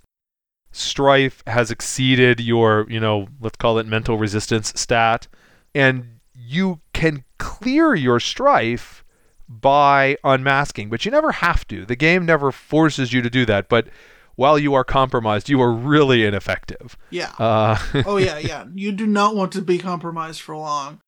strife 0.73 1.41
has 1.47 1.71
exceeded 1.71 2.41
your 2.41 2.85
you 2.89 2.99
know 2.99 3.27
let's 3.39 3.55
call 3.55 3.77
it 3.79 3.87
mental 3.87 4.17
resistance 4.17 4.73
stat 4.75 5.27
and 5.73 6.19
you 6.35 6.81
can 6.93 7.23
clear 7.37 7.95
your 7.95 8.19
strife 8.19 9.03
by 9.47 10.17
unmasking, 10.23 10.89
but 10.89 11.05
you 11.05 11.11
never 11.11 11.31
have 11.31 11.67
to. 11.67 11.85
The 11.85 11.95
game 11.95 12.25
never 12.25 12.51
forces 12.51 13.13
you 13.13 13.21
to 13.21 13.29
do 13.29 13.45
that. 13.45 13.69
But 13.69 13.87
while 14.35 14.57
you 14.57 14.73
are 14.73 14.83
compromised, 14.83 15.49
you 15.49 15.61
are 15.61 15.71
really 15.71 16.25
ineffective. 16.25 16.97
Yeah. 17.09 17.33
Uh, 17.37 17.77
oh 18.05 18.17
yeah, 18.17 18.37
yeah. 18.37 18.65
You 18.73 18.91
do 18.91 19.05
not 19.05 19.35
want 19.35 19.51
to 19.53 19.61
be 19.61 19.77
compromised 19.77 20.41
for 20.41 20.55
long. 20.55 20.99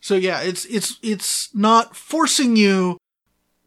So 0.00 0.14
yeah, 0.16 0.40
it's 0.40 0.64
it's 0.66 0.98
it's 1.02 1.54
not 1.54 1.96
forcing 1.96 2.56
you 2.56 2.98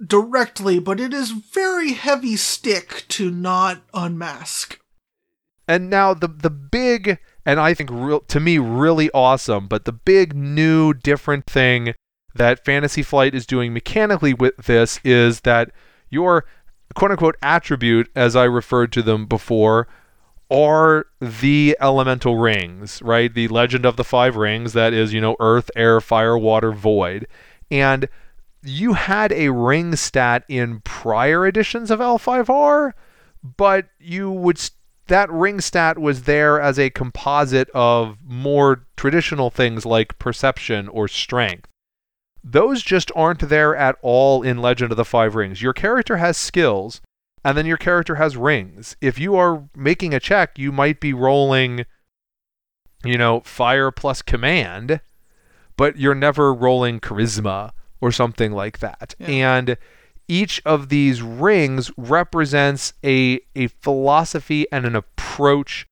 directly, 0.05 0.79
but 0.79 0.99
it 0.99 1.13
is 1.13 1.31
very 1.31 1.93
heavy 1.93 2.35
stick 2.35 3.05
to 3.09 3.31
not 3.31 3.81
unmask. 3.93 4.79
And 5.67 5.89
now 5.89 6.13
the 6.13 6.27
the 6.27 6.49
big 6.49 7.19
and 7.45 7.59
I 7.59 7.73
think 7.73 7.89
real 7.91 8.21
to 8.21 8.39
me 8.39 8.57
really 8.57 9.09
awesome, 9.11 9.67
but 9.67 9.85
the 9.85 9.91
big 9.91 10.35
new 10.35 10.93
different 10.93 11.45
thing 11.45 11.93
that 12.35 12.63
Fantasy 12.63 13.03
Flight 13.03 13.35
is 13.35 13.45
doing 13.45 13.73
mechanically 13.73 14.33
with 14.33 14.55
this 14.57 14.99
is 15.03 15.41
that 15.41 15.71
your 16.09 16.45
quote 16.95 17.11
unquote 17.11 17.37
attribute, 17.41 18.09
as 18.15 18.35
I 18.35 18.45
referred 18.45 18.91
to 18.93 19.01
them 19.01 19.25
before, 19.25 19.87
are 20.49 21.07
the 21.19 21.75
elemental 21.81 22.37
rings, 22.37 23.01
right? 23.01 23.33
The 23.33 23.47
legend 23.49 23.85
of 23.85 23.97
the 23.97 24.03
five 24.03 24.35
rings 24.35 24.73
that 24.73 24.93
is, 24.93 25.13
you 25.13 25.19
know, 25.19 25.35
earth, 25.39 25.69
air, 25.75 25.99
fire, 25.99 26.37
water, 26.37 26.71
void. 26.71 27.27
And 27.69 28.07
you 28.63 28.93
had 28.93 29.31
a 29.33 29.49
ring 29.49 29.95
stat 29.95 30.43
in 30.47 30.79
prior 30.81 31.45
editions 31.45 31.91
of 31.91 31.99
L5R, 31.99 32.93
but 33.43 33.87
you 33.99 34.31
would 34.31 34.57
that 35.07 35.31
ring 35.31 35.61
stat 35.61 35.97
was 35.97 36.23
there 36.23 36.59
as 36.59 36.77
a 36.77 36.89
composite 36.89 37.69
of 37.73 38.17
more 38.23 38.85
traditional 38.95 39.49
things 39.49 39.85
like 39.85 40.19
perception 40.19 40.87
or 40.87 41.07
strength. 41.07 41.67
Those 42.43 42.81
just 42.81 43.11
aren't 43.15 43.49
there 43.49 43.75
at 43.75 43.97
all 44.01 44.41
in 44.41 44.59
Legend 44.59 44.91
of 44.91 44.97
the 44.97 45.05
Five 45.05 45.35
Rings. 45.35 45.61
Your 45.61 45.73
character 45.73 46.17
has 46.17 46.37
skills, 46.37 47.01
and 47.43 47.57
then 47.57 47.65
your 47.65 47.77
character 47.77 48.15
has 48.15 48.37
rings. 48.37 48.95
If 49.01 49.19
you 49.19 49.35
are 49.35 49.67
making 49.75 50.13
a 50.13 50.19
check, 50.19 50.57
you 50.57 50.71
might 50.71 50.99
be 50.99 51.13
rolling, 51.13 51.85
you 53.03 53.17
know, 53.17 53.41
fire 53.41 53.91
plus 53.91 54.21
command, 54.21 55.01
but 55.75 55.97
you're 55.97 56.15
never 56.15 56.53
rolling 56.53 56.99
charisma 56.99 57.71
or 57.99 58.11
something 58.11 58.51
like 58.51 58.79
that. 58.79 59.15
Yeah. 59.19 59.55
And 59.55 59.77
each 60.27 60.61
of 60.65 60.89
these 60.89 61.21
rings 61.21 61.91
represents 61.97 62.93
a, 63.03 63.39
a 63.55 63.67
philosophy 63.67 64.65
and 64.71 64.85
an 64.85 64.95
approach 64.95 65.87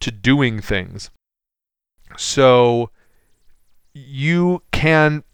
to 0.00 0.10
doing 0.10 0.60
things. 0.60 1.10
So 2.16 2.90
you 3.92 4.62
can 4.72 5.24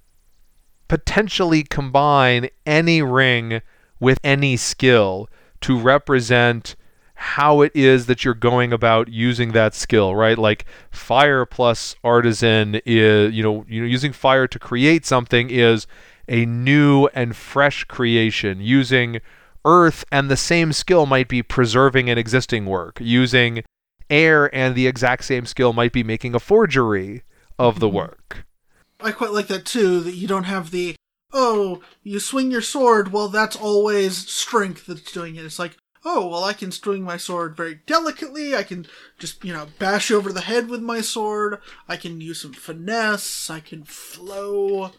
potentially 0.89 1.63
combine 1.63 2.49
any 2.67 3.03
ring 3.03 3.63
with 3.99 4.19
any 4.25 4.57
skill 4.57 5.29
to 5.61 5.79
represent 5.79 6.75
how 7.15 7.61
it 7.61 7.71
is 7.75 8.07
that 8.07 8.25
you're 8.25 8.33
going 8.33 8.73
about 8.73 9.09
using 9.09 9.53
that 9.53 9.75
skill, 9.75 10.15
right? 10.15 10.39
Like 10.39 10.65
fire 10.91 11.45
plus 11.45 11.95
artisan 12.03 12.81
is, 12.87 13.35
you 13.35 13.43
know, 13.43 13.65
you 13.69 13.83
know, 13.83 13.87
using 13.87 14.13
fire 14.13 14.49
to 14.49 14.59
create 14.59 15.05
something 15.05 15.51
is 15.51 15.87
a 16.31 16.47
new 16.47 17.09
and 17.09 17.37
fresh 17.37 17.85
creation. 17.85 18.61
Using 18.61 19.21
earth 19.67 20.05
and 20.11 20.31
the 20.31 20.37
same 20.37 20.73
skill 20.73 21.05
might 21.05 21.29
be 21.29 21.43
preserving 21.43 22.09
an 22.09 22.17
existing 22.17 22.65
work. 22.65 22.99
Using 23.01 23.63
air 24.09 24.55
and 24.55 24.75
the 24.75 24.87
exact 24.87 25.25
same 25.25 25.45
skill 25.45 25.75
might 25.75 25.93
be 25.93 26.03
making 26.03 26.35
a 26.35 26.41
forgery 26.41 27.23
of 27.59 27.81
the 27.81 27.89
mm-hmm. 27.89 27.97
work. 27.97 28.47
I 29.01 29.13
quite 29.13 29.33
like 29.33 29.49
that 29.49 29.67
too, 29.67 30.01
that 30.01 30.15
you 30.15 30.29
don't 30.29 30.45
have 30.45 30.71
the, 30.71 30.95
oh, 31.33 31.83
you 32.03 32.21
swing 32.21 32.51
your 32.51 32.63
sword, 32.63 33.13
well, 33.13 33.29
that's 33.29 33.57
always 33.57 34.29
strength 34.31 34.87
that's 34.87 35.13
doing 35.13 35.37
it. 35.37 35.45
It's 35.45 35.59
like, 35.59 35.77
oh, 36.05 36.29
well, 36.29 36.45
I 36.45 36.53
can 36.53 36.71
swing 36.71 37.03
my 37.03 37.17
sword 37.17 37.57
very 37.57 37.81
delicately. 37.87 38.55
I 38.55 38.63
can 38.63 38.87
just, 39.19 39.45
you 39.45 39.53
know, 39.53 39.69
bash 39.79 40.11
over 40.11 40.33
the 40.33 40.43
head 40.43 40.69
with 40.69 40.81
my 40.81 41.01
sword. 41.01 41.61
I 41.89 41.97
can 41.97 42.21
use 42.21 42.41
some 42.43 42.53
finesse. 42.53 43.51
I 43.51 43.61
can 43.61 43.85
flow. 43.85 44.93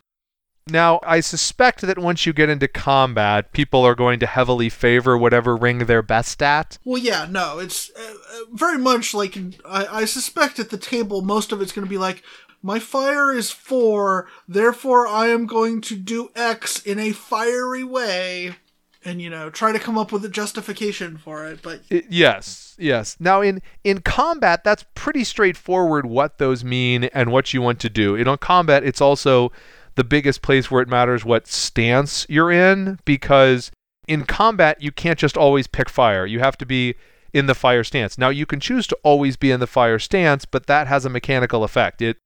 Now, 0.68 1.00
I 1.04 1.22
suspect 1.22 1.82
that 1.82 1.98
once 1.98 2.26
you 2.26 2.34
get 2.34 2.50
into 2.50 2.68
combat, 2.68 3.52
people 3.52 3.84
are 3.84 3.96
going 3.96 4.20
to 4.20 4.28
heavily 4.28 4.70
favor 4.70 5.18
whatever 5.18 5.58
ring 5.58 5.80
they're 5.80 6.02
best 6.02 6.42
at. 6.44 6.78
Well, 6.86 7.02
yeah, 7.02 7.26
no, 7.30 7.60
it's 7.60 7.90
uh, 7.98 8.02
uh 8.02 8.40
very 8.54 8.78
much 8.78 9.14
like 9.14 9.38
I, 9.66 9.88
I, 9.88 10.06
suspect 10.06 10.60
at 10.60 10.70
the 10.70 10.78
table, 10.78 11.22
most 11.24 11.52
of 11.52 11.62
it's 11.62 11.72
going 11.72 11.86
to 11.86 11.90
be 11.90 11.98
like, 11.98 12.24
my 12.62 12.80
fire 12.80 13.34
is 13.34 13.50
four, 13.50 14.28
therefore 14.48 15.08
I 15.08 15.28
am 15.28 15.48
going 15.48 15.82
to 15.82 15.96
do 15.96 16.30
X 16.36 16.80
in 16.80 17.00
a 17.00 17.12
fiery 17.12 17.84
way. 17.84 18.56
And 19.04 19.20
you 19.20 19.32
know, 19.32 19.50
try 19.50 19.72
to 19.72 19.80
come 19.80 19.98
up 19.98 20.12
with 20.12 20.24
a 20.26 20.30
justification 20.30 21.18
for 21.18 21.48
it, 21.48 21.64
but 21.64 21.82
it, 21.90 22.06
yes, 22.08 22.76
yes. 22.78 23.18
Now 23.20 23.42
in 23.42 23.64
in 23.84 24.02
combat, 24.02 24.64
that's 24.64 24.86
pretty 24.94 25.24
straightforward 25.24 26.06
what 26.06 26.38
those 26.38 26.64
mean 26.64 27.06
and 27.06 27.32
what 27.32 27.52
you 27.52 27.64
want 27.64 27.80
to 27.80 27.90
do. 27.90 28.14
In 28.14 28.38
combat, 28.38 28.84
it's 28.84 29.02
also 29.02 29.52
the 29.96 30.04
biggest 30.04 30.42
place 30.42 30.72
where 30.72 30.82
it 30.82 30.88
matters 30.88 31.26
what 31.26 31.48
stance 31.48 32.26
you're 32.30 32.52
in 32.52 33.00
because 33.06 33.72
in 34.08 34.26
combat 34.26 34.82
you 34.82 34.92
can't 34.92 35.20
just 35.20 35.38
always 35.38 35.68
pick 35.68 35.90
fire. 35.90 36.26
You 36.26 36.40
have 36.40 36.58
to 36.58 36.66
be 36.66 36.96
in 37.34 37.46
the 37.46 37.56
fire 37.56 37.84
stance. 37.84 38.18
Now 38.18 38.30
you 38.30 38.46
can 38.46 38.60
choose 38.60 38.88
to 38.88 38.98
always 39.04 39.38
be 39.38 39.52
in 39.52 39.60
the 39.60 39.68
fire 39.68 40.00
stance, 40.00 40.46
but 40.46 40.68
that 40.68 40.88
has 40.88 41.06
a 41.06 41.10
mechanical 41.10 41.64
effect. 41.64 42.02
It 42.02 42.18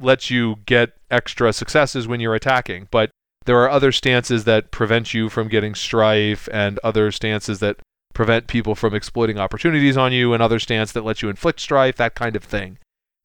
lets 0.00 0.30
you 0.30 0.56
get 0.66 0.92
extra 1.10 1.52
successes 1.52 2.06
when 2.06 2.20
you're 2.20 2.34
attacking. 2.34 2.88
But 2.90 3.10
there 3.44 3.58
are 3.58 3.70
other 3.70 3.92
stances 3.92 4.44
that 4.44 4.70
prevent 4.70 5.14
you 5.14 5.28
from 5.28 5.48
getting 5.48 5.74
strife, 5.74 6.48
and 6.52 6.78
other 6.84 7.10
stances 7.10 7.60
that 7.60 7.78
prevent 8.14 8.46
people 8.46 8.74
from 8.74 8.94
exploiting 8.94 9.38
opportunities 9.38 9.96
on 9.96 10.12
you, 10.12 10.32
and 10.32 10.42
other 10.42 10.58
stance 10.58 10.92
that 10.92 11.04
lets 11.04 11.22
you 11.22 11.28
inflict 11.28 11.60
strife, 11.60 11.96
that 11.96 12.14
kind 12.14 12.36
of 12.36 12.44
thing. 12.44 12.78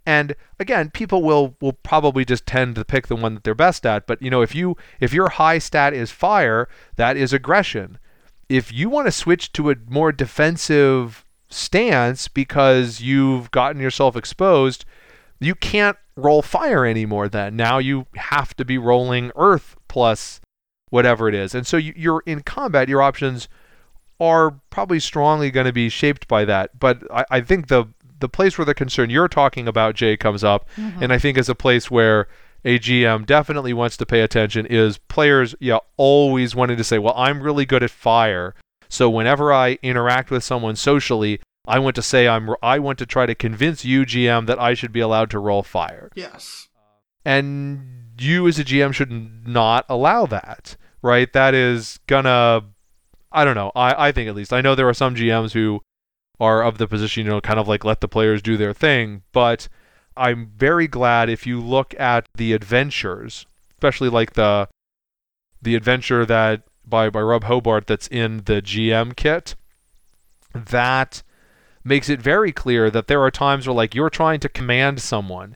And 0.06 0.36
again, 0.60 0.89
people 0.89 1.24
will 1.24 1.56
will 1.62 1.74
probably 1.74 2.26
just 2.26 2.46
tend 2.46 2.76
to 2.76 2.86
pick 2.86 3.08
the 3.08 3.16
one 3.16 3.36
that 3.36 3.44
they're 3.44 3.56
best 3.56 3.86
at. 3.86 4.06
But 4.06 4.22
you 4.22 4.30
know, 4.30 4.42
if 4.42 4.54
you 4.54 4.76
if 5.00 5.13
your 5.13 5.30
high 5.30 5.60
stat 5.60 5.94
is 5.94 6.12
fire, 6.12 6.68
that 6.98 7.16
is 7.16 7.34
aggression. 7.34 7.98
If 8.50 8.74
you 8.74 8.89
want 8.89 9.08
to 9.08 9.12
switch 9.12 9.54
to 9.54 9.72
a 9.72 9.76
more 9.88 10.12
defensive 10.12 11.26
stance 11.50 12.28
because 12.28 13.00
you've 13.00 13.52
gotten 13.52 13.82
yourself 13.82 14.16
exposed, 14.16 14.86
you 15.39 15.56
can't 15.56 15.98
roll 16.16 16.42
fire 16.42 16.86
anymore 16.86 17.30
then. 17.30 17.56
Now 17.56 17.78
you 17.78 18.08
have 18.16 18.56
to 18.56 18.66
be 18.66 18.78
rolling 18.78 19.32
earth 19.36 19.76
plus 19.88 20.42
whatever 20.89 21.28
it 21.28 21.36
is. 21.36 21.56
And 21.56 21.66
so 21.66 21.78
you, 21.78 22.13
are 22.13 22.24
in 22.26 22.42
combat, 22.42 22.89
your 22.89 23.02
options 23.02 23.48
are 24.20 24.60
probably 24.70 25.00
strongly 25.00 25.50
going 25.50 25.66
to 25.66 25.74
be 25.74 25.89
shaped 25.89 26.28
by 26.28 26.46
that. 26.46 26.80
But 26.80 27.04
I, 27.12 27.26
I, 27.32 27.42
think 27.42 27.68
the 27.68 27.86
the 28.19 28.30
place 28.30 28.58
where 28.58 28.65
the 28.65 28.73
concern 28.73 29.10
you're 29.10 29.28
talking 29.28 29.67
about, 29.67 29.95
Jay, 29.95 30.17
comes 30.17 30.43
up, 30.43 30.67
mm-hmm. 30.78 31.04
and 31.04 31.13
I 31.13 31.19
think 31.19 31.38
is 31.38 31.49
a 31.49 31.56
place 31.56 31.91
where 31.91 32.28
a 32.65 32.80
GM 32.80 33.26
definitely 33.26 33.73
wants 33.73 33.97
to 33.97 34.06
pay 34.06 34.21
attention 34.21 34.65
is 34.65 34.97
players 34.97 35.54
yeah 35.60 35.80
always 35.97 36.56
wanting 36.56 36.78
to 36.78 36.84
say, 36.84 36.97
well, 36.97 37.13
I'm 37.17 37.41
really 37.41 37.65
good 37.65 37.84
at 37.84 37.91
fire. 37.91 38.56
So 38.89 39.10
whenever 39.10 39.52
I 39.52 39.80
interact 39.82 40.32
with 40.32 40.43
someone 40.43 40.76
socially, 40.76 41.39
I 41.67 41.80
want 41.80 41.95
to 41.95 42.02
say 42.02 42.28
I'm 42.28 42.49
I 42.62 42.80
want 42.80 42.99
to 42.99 43.06
try 43.06 43.26
to 43.26 43.36
convince 43.36 43.84
you 43.84 44.06
GM 44.06 44.47
that 44.47 44.60
I 44.60 44.73
should 44.73 44.91
be 44.91 44.99
allowed 44.99 45.30
to 45.32 45.39
roll 45.39 45.63
fire. 45.63 46.10
Yes. 46.15 46.69
And 47.26 48.13
you 48.19 48.47
as 48.47 48.60
a 48.60 48.63
GM 48.63 48.93
should 48.93 49.47
not 49.47 49.86
allow 49.89 50.26
that, 50.28 50.78
right? 51.02 51.32
That 51.34 51.54
is 51.54 51.99
gonna 52.08 52.65
I 53.32 53.45
don't 53.45 53.56
know. 53.56 53.71
I, 53.76 54.10
I 54.10 54.12
think 54.12 54.30
at 54.30 54.36
least. 54.36 54.54
I 54.54 54.62
know 54.62 54.76
there 54.76 54.88
are 54.88 54.93
some 54.93 55.15
GMs 55.15 55.54
who 55.54 55.82
are 56.39 56.63
of 56.63 56.78
the 56.78 56.88
position, 56.88 57.26
you 57.26 57.32
know, 57.32 57.41
kind 57.41 57.60
of 57.60 57.67
like 57.67 57.86
let 57.86 58.02
the 58.02 58.08
players 58.08 58.41
do 58.41 58.58
their 58.58 58.74
thing, 58.74 59.24
but 59.32 59.67
I'm 60.15 60.52
very 60.56 60.88
glad 60.88 61.30
if 61.30 61.48
you 61.48 61.60
look 61.62 61.98
at 62.00 62.28
the 62.36 62.54
adventures, 62.54 63.46
especially 63.72 64.10
like 64.10 64.34
the 64.34 64.67
the 65.62 65.76
adventure 65.76 66.26
that 66.26 66.63
by 66.86 67.10
by 67.10 67.22
Rob 67.22 67.46
Hobart 67.46 67.88
that's 67.88 68.08
in 68.08 68.38
the 68.46 68.62
GM 68.62 69.15
kit, 69.15 69.56
that 70.54 71.24
makes 71.84 72.10
it 72.10 72.22
very 72.22 72.52
clear 72.52 72.89
that 72.89 73.08
there 73.08 73.22
are 73.22 73.32
times 73.32 73.67
where 73.67 73.76
like 73.76 73.96
you're 73.96 74.10
trying 74.10 74.39
to 74.41 74.50
command 74.50 75.02
someone. 75.02 75.56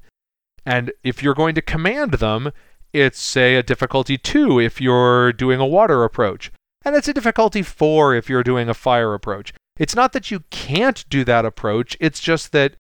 And 0.66 0.92
if 1.04 1.24
you're 1.24 1.34
going 1.34 1.56
to 1.56 1.62
command 1.62 2.16
them 2.16 2.52
it's 2.94 3.20
say 3.20 3.56
a 3.56 3.63
difficulty 3.63 4.18
2 4.18 4.60
if 4.60 4.82
you're 4.82 5.34
doing 5.34 5.60
a 5.60 5.66
water 5.66 6.04
approach. 6.04 6.52
And 6.84 6.96
it's 6.96 7.08
a 7.08 7.13
difficulty 7.13 7.62
4 7.62 8.16
if 8.16 8.30
you're 8.30 8.44
doing 8.44 8.70
a 8.70 8.74
fire 8.74 9.13
approach 9.13 9.54
it's 9.78 9.96
not 9.96 10.13
that 10.13 10.32
you 10.32 10.42
can't 10.50 11.06
do 11.10 11.24
that 11.24 11.46
approach 11.46 11.98
it's 12.00 12.20
just 12.20 12.52
that 12.52 12.76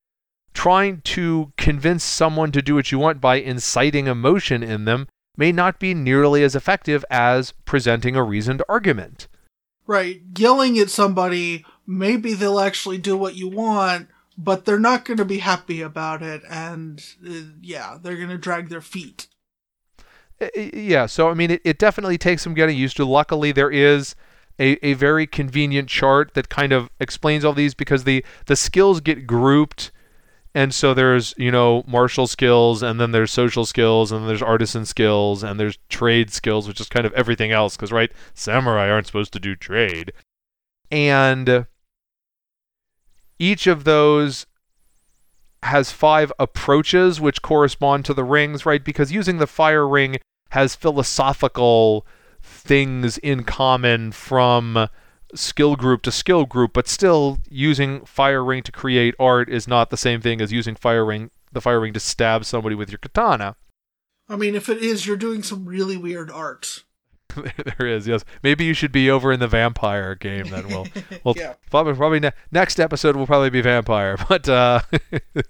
trying 0.53 1.01
to 1.01 1.51
convince 1.57 2.03
someone 2.03 2.51
to 2.51 2.61
do 2.61 2.75
what 2.75 2.91
you 2.91 2.97
want 2.97 3.21
by 3.21 3.35
inciting 3.35 4.07
emotion 4.07 4.63
in 4.63 4.85
them 4.85 5.07
may 5.35 5.51
not 5.51 5.79
be 5.79 5.93
nearly 5.93 6.43
as 6.43 6.55
effective 6.55 7.05
as 7.09 7.53
presenting 7.65 8.15
a 8.15 8.23
reasoned 8.23 8.63
argument 8.67 9.27
Right. 9.87 10.21
Yelling 10.37 10.77
at 10.77 10.89
somebody, 10.89 11.65
maybe 11.87 12.33
they'll 12.33 12.59
actually 12.59 12.97
do 12.97 13.15
what 13.15 13.35
you 13.35 13.47
want, 13.47 14.09
but 14.37 14.65
they're 14.65 14.77
not 14.77 15.05
going 15.05 15.17
to 15.17 15.25
be 15.25 15.39
happy 15.39 15.81
about 15.81 16.21
it. 16.21 16.41
And 16.49 17.03
uh, 17.25 17.53
yeah, 17.61 17.97
they're 17.99 18.17
going 18.17 18.29
to 18.29 18.37
drag 18.37 18.67
their 18.67 18.81
feet. 18.81 19.27
Yeah. 20.55 21.05
So, 21.05 21.29
I 21.29 21.33
mean, 21.33 21.51
it, 21.51 21.61
it 21.63 21.79
definitely 21.79 22.17
takes 22.17 22.43
some 22.43 22.53
getting 22.53 22.77
used 22.77 22.97
to. 22.97 23.05
Luckily, 23.05 23.53
there 23.53 23.71
is. 23.71 24.13
A, 24.59 24.85
a 24.85 24.93
very 24.93 25.27
convenient 25.27 25.89
chart 25.89 26.33
that 26.33 26.49
kind 26.49 26.73
of 26.73 26.89
explains 26.99 27.45
all 27.45 27.53
these 27.53 27.73
because 27.73 28.03
the, 28.03 28.25
the 28.47 28.55
skills 28.55 28.99
get 28.99 29.27
grouped. 29.27 29.91
And 30.55 30.73
so 30.73 30.95
there's 30.95 31.35
you 31.37 31.51
know 31.51 31.83
martial 31.85 32.25
skills 32.25 32.81
and 32.81 32.99
then 32.99 33.11
there's 33.11 33.31
social 33.31 33.65
skills 33.65 34.11
and 34.11 34.27
there's 34.27 34.41
artisan 34.41 34.85
skills 34.85 35.43
and 35.43 35.59
there's 35.59 35.77
trade 35.87 36.31
skills 36.31 36.67
which 36.67 36.81
is 36.81 36.89
kind 36.89 37.05
of 37.05 37.13
everything 37.13 37.51
else 37.51 37.75
because 37.75 37.91
right 37.91 38.11
samurai 38.33 38.89
aren't 38.89 39.05
supposed 39.05 39.33
to 39.33 39.39
do 39.39 39.55
trade. 39.55 40.13
And 40.89 41.67
each 43.37 43.67
of 43.67 43.83
those 43.83 44.47
has 45.63 45.91
five 45.91 46.31
approaches 46.39 47.19
which 47.21 47.41
correspond 47.41 48.05
to 48.05 48.13
the 48.13 48.23
rings 48.23 48.65
right 48.65 48.83
because 48.83 49.11
using 49.11 49.37
the 49.37 49.47
fire 49.47 49.87
ring 49.87 50.17
has 50.51 50.75
philosophical 50.75 52.05
things 52.47 53.17
in 53.19 53.43
common 53.43 54.11
from 54.11 54.89
skill 55.35 55.75
group 55.75 56.01
to 56.03 56.11
skill 56.11 56.45
group, 56.45 56.73
but 56.73 56.87
still 56.87 57.39
using 57.49 58.05
fire 58.05 58.43
ring 58.43 58.63
to 58.63 58.71
create 58.71 59.13
art 59.19 59.49
is 59.49 59.67
not 59.67 59.89
the 59.89 59.97
same 59.97 60.21
thing 60.21 60.41
as 60.41 60.51
using 60.51 60.75
fire 60.75 61.05
ring 61.05 61.31
the 61.51 61.61
fire 61.61 61.79
ring 61.79 61.93
to 61.93 61.99
stab 61.99 62.43
somebody 62.45 62.75
with 62.75 62.89
your 62.91 62.97
katana. 62.97 63.55
I 64.29 64.35
mean, 64.35 64.53
if 64.55 64.67
it 64.67 64.79
is, 64.83 65.07
you're 65.07 65.15
doing 65.15 65.41
some 65.43 65.65
really 65.65 65.95
weird 65.95 66.29
art. 66.29 66.83
there 67.77 67.87
is, 67.87 68.07
yes. 68.07 68.25
Maybe 68.43 68.65
you 68.65 68.73
should 68.73 68.91
be 68.91 69.09
over 69.09 69.31
in 69.31 69.39
the 69.39 69.47
vampire 69.47 70.13
game 70.15 70.49
then. 70.49 70.67
We'll, 70.67 70.87
we'll 71.23 71.35
Yeah. 71.37 71.53
probably, 71.71 71.93
probably 71.93 72.19
ne- 72.19 72.31
next 72.51 72.79
episode 72.79 73.15
will 73.15 73.25
probably 73.27 73.49
be 73.49 73.61
vampire, 73.61 74.17
but 74.29 74.49
uh, 74.49 74.81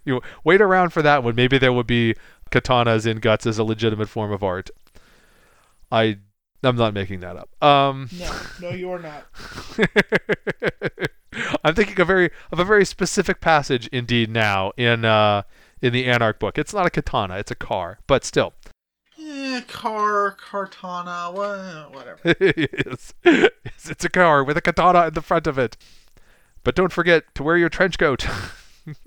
you 0.06 0.22
wait 0.44 0.62
around 0.62 0.92
for 0.92 1.02
that 1.02 1.24
one. 1.24 1.34
Maybe 1.36 1.58
there 1.58 1.74
would 1.74 1.88
be 1.88 2.14
katanas 2.52 3.08
in 3.08 3.18
guts 3.18 3.48
as 3.48 3.58
a 3.58 3.64
legitimate 3.64 4.10
form 4.10 4.32
of 4.32 4.44
art. 4.44 4.70
I, 5.92 6.18
I'm 6.64 6.76
not 6.76 6.94
making 6.94 7.20
that 7.22 7.38
up. 7.38 7.64
Um, 7.64 8.10
No, 8.18 8.32
no, 8.62 8.70
you 8.70 8.92
are 8.92 9.00
not. 9.00 9.28
I'm 11.64 11.76
thinking 11.76 12.00
a 12.02 12.06
very 12.06 12.32
of 12.52 12.60
a 12.60 12.66
very 12.66 12.86
specific 12.86 13.42
passage 13.42 13.88
indeed 13.88 14.30
now 14.30 14.72
in 14.78 15.06
uh 15.06 15.44
in 15.82 15.94
the 15.94 16.06
Anarch 16.06 16.40
book. 16.40 16.58
It's 16.58 16.74
not 16.74 16.86
a 16.86 16.90
katana, 16.90 17.38
it's 17.38 17.52
a 17.52 17.56
car, 17.56 18.00
but 18.08 18.26
still. 18.26 18.54
Eh, 19.20 19.62
car, 19.68 20.36
Cartana, 20.40 21.32
whatever. 21.92 22.20
it's, 22.24 23.14
it's 23.24 23.90
it's 23.90 24.06
a 24.06 24.10
car 24.10 24.44
with 24.44 24.58
a 24.58 24.62
katana 24.62 25.08
in 25.08 25.14
the 25.14 25.22
front 25.22 25.48
of 25.48 25.58
it. 25.58 25.78
But 26.64 26.76
don't 26.76 26.92
forget 26.92 27.24
to 27.36 27.44
wear 27.44 27.58
your 27.58 27.70
trench 27.70 27.98
coat. 27.98 28.28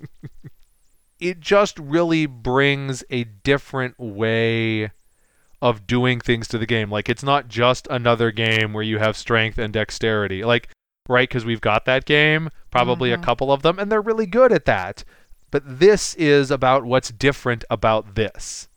it 1.20 1.40
just 1.40 1.78
really 1.78 2.26
brings 2.26 3.04
a 3.10 3.24
different 3.24 3.98
way 3.98 4.92
of 5.62 5.86
doing 5.86 6.20
things 6.20 6.48
to 6.48 6.58
the 6.58 6.66
game. 6.66 6.90
Like 6.90 7.08
it's 7.08 7.22
not 7.22 7.48
just 7.48 7.86
another 7.90 8.30
game 8.30 8.72
where 8.72 8.82
you 8.82 8.98
have 8.98 9.16
strength 9.16 9.58
and 9.58 9.72
dexterity. 9.72 10.42
Like 10.44 10.68
right 11.08 11.28
because 11.28 11.44
we've 11.44 11.60
got 11.60 11.84
that 11.84 12.04
game, 12.04 12.50
probably 12.70 13.10
Mhm. 13.10 13.14
a 13.14 13.18
couple 13.18 13.52
of 13.52 13.62
them 13.62 13.78
and 13.78 13.90
they're 13.90 14.00
really 14.00 14.26
good 14.26 14.52
at 14.52 14.64
that. 14.64 15.04
But 15.50 15.62
this 15.80 16.14
is 16.14 16.50
about 16.50 16.84
what's 16.84 17.10
different 17.10 17.64
about 17.68 18.14
this. 18.14 18.68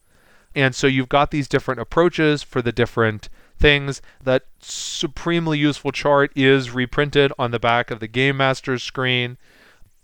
And 0.56 0.76
so 0.76 0.88
you've 0.88 1.10
got 1.10 1.32
these 1.32 1.48
different 1.48 1.80
approaches 1.82 2.43
for 2.43 2.62
the 2.62 2.72
different 2.72 3.30
things. 3.58 4.02
That 4.24 4.43
supremely 4.60 5.58
useful 5.60 5.91
chart 5.91 6.32
is 6.36 6.72
reprinted 6.72 7.32
on 7.39 7.52
the 7.52 7.60
back 7.60 7.91
of 7.91 8.00
the 8.00 8.08
Game 8.08 8.38
Master's 8.38 8.84
screen. 8.84 9.38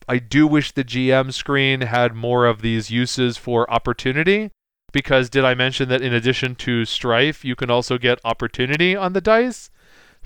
I 0.07 0.17
do 0.17 0.47
wish 0.47 0.71
the 0.71 0.83
GM 0.83 1.31
screen 1.31 1.81
had 1.81 2.15
more 2.15 2.45
of 2.45 2.61
these 2.61 2.89
uses 2.89 3.37
for 3.37 3.69
opportunity 3.71 4.49
because 4.91 5.29
did 5.29 5.45
I 5.45 5.53
mention 5.53 5.89
that 5.89 6.01
in 6.01 6.13
addition 6.13 6.55
to 6.55 6.85
strife, 6.85 7.45
you 7.45 7.55
can 7.55 7.69
also 7.69 7.97
get 7.97 8.19
opportunity 8.23 8.95
on 8.95 9.13
the 9.13 9.21
dice? 9.21 9.69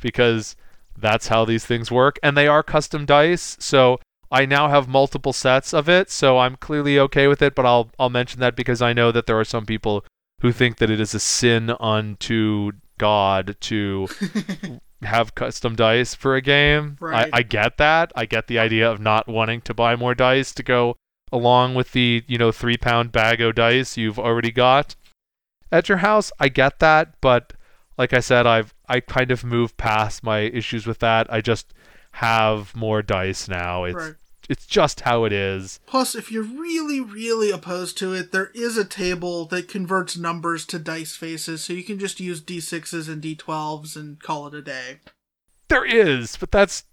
Because 0.02 0.56
that's 0.98 1.28
how 1.28 1.46
these 1.46 1.66
things 1.66 1.92
work. 1.92 2.20
And 2.22 2.38
they 2.38 2.48
are 2.48 2.64
custom 2.64 3.06
dice, 3.06 3.58
so 3.60 4.00
I 4.32 4.46
now 4.46 4.68
have 4.68 4.88
multiple 4.88 5.34
sets 5.34 5.74
of 5.74 5.88
it, 5.88 6.10
so 6.10 6.40
I'm 6.40 6.56
clearly 6.56 6.98
okay 7.00 7.28
with 7.28 7.42
it, 7.42 7.54
but 7.54 7.66
I'll 7.66 7.92
I'll 8.00 8.10
mention 8.10 8.40
that 8.40 8.56
because 8.56 8.82
I 8.82 8.92
know 8.92 9.12
that 9.12 9.28
there 9.28 9.40
are 9.40 9.46
some 9.46 9.66
people 9.66 10.04
who 10.42 10.52
think 10.52 10.78
that 10.78 10.90
it 10.90 11.00
is 11.00 11.14
a 11.14 11.20
sin 11.20 11.74
unto 11.80 12.72
God 12.98 13.56
to 13.62 14.08
have 15.04 15.36
custom 15.36 15.76
dice 15.76 16.16
for 16.16 16.36
a 16.36 16.42
game. 16.42 16.98
Right. 17.00 17.30
I, 17.32 17.40
I 17.40 17.44
get 17.44 17.78
that. 17.78 18.12
I 18.16 18.26
get 18.26 18.48
the 18.48 18.60
idea 18.60 18.90
of 18.90 19.00
not 19.00 19.28
wanting 19.28 19.62
to 19.62 19.74
buy 19.74 19.96
more 19.96 20.16
dice 20.16 20.52
to 20.54 20.64
go 20.64 20.96
along 21.34 21.74
with 21.74 21.92
the, 21.92 22.24
you 22.28 22.38
know, 22.38 22.52
three 22.52 22.78
pound 22.78 23.12
bag 23.12 23.42
of 23.42 23.56
dice 23.56 23.98
you've 23.98 24.20
already 24.20 24.52
got 24.52 24.96
at 25.72 25.90
your 25.90 25.98
house. 25.98 26.32
I 26.40 26.48
get 26.48 26.80
that, 26.80 27.16
but 27.20 27.54
like 27.98 28.14
I 28.14 28.20
said, 28.20 28.46
I've 28.46 28.74
I 28.88 29.00
kind 29.00 29.32
of 29.32 29.44
moved 29.44 29.76
past 29.76 30.24
my 30.24 30.40
issues 30.42 30.86
with 30.86 31.00
that. 31.00 31.32
I 31.34 31.42
just 31.42 31.74
have 32.12 32.76
more 32.76 33.02
dice 33.02 33.48
now. 33.48 33.84
It's 33.86 33.96
Right. 33.96 34.14
it's 34.48 34.68
just 34.68 35.02
how 35.02 35.24
it 35.24 35.34
is. 35.34 35.80
Plus, 35.88 36.14
if 36.14 36.32
you're 36.32 36.44
really, 36.44 37.00
really 37.00 37.50
opposed 37.50 37.98
to 37.98 38.14
it, 38.14 38.32
there 38.32 38.52
is 38.54 38.78
a 38.78 38.86
table 38.86 39.46
that 39.46 39.68
converts 39.68 40.16
numbers 40.16 40.66
to 40.68 40.78
dice 40.78 41.16
faces, 41.16 41.64
so 41.64 41.74
you 41.74 41.84
can 41.84 41.98
just 41.98 42.20
use 42.20 42.42
d6s 42.42 43.10
and 43.10 43.24
d12s 43.24 43.96
and 43.96 44.22
call 44.22 44.46
it 44.48 44.54
a 44.54 44.62
day. 44.62 45.00
There 45.70 45.86
is, 45.86 46.38
but 46.38 46.52
that's 46.52 46.84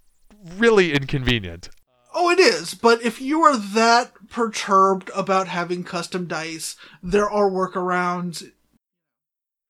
really 0.56 0.94
inconvenient. 0.94 1.68
Oh, 2.14 2.30
it 2.30 2.38
is, 2.40 2.74
but 2.74 3.02
if 3.02 3.20
you 3.20 3.40
are 3.42 3.56
that 3.56 4.12
perturbed 4.30 5.10
about 5.14 5.48
having 5.48 5.84
custom 5.84 6.26
dice, 6.26 6.76
there 7.02 7.28
are 7.28 7.50
workarounds. 7.50 8.50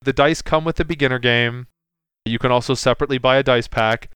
The 0.01 0.13
dice 0.13 0.41
come 0.41 0.63
with 0.63 0.77
the 0.77 0.85
beginner 0.85 1.19
game. 1.19 1.67
You 2.25 2.39
can 2.39 2.51
also 2.51 2.73
separately 2.73 3.17
buy 3.17 3.37
a 3.37 3.43
dice 3.43 3.67
pack. 3.67 4.09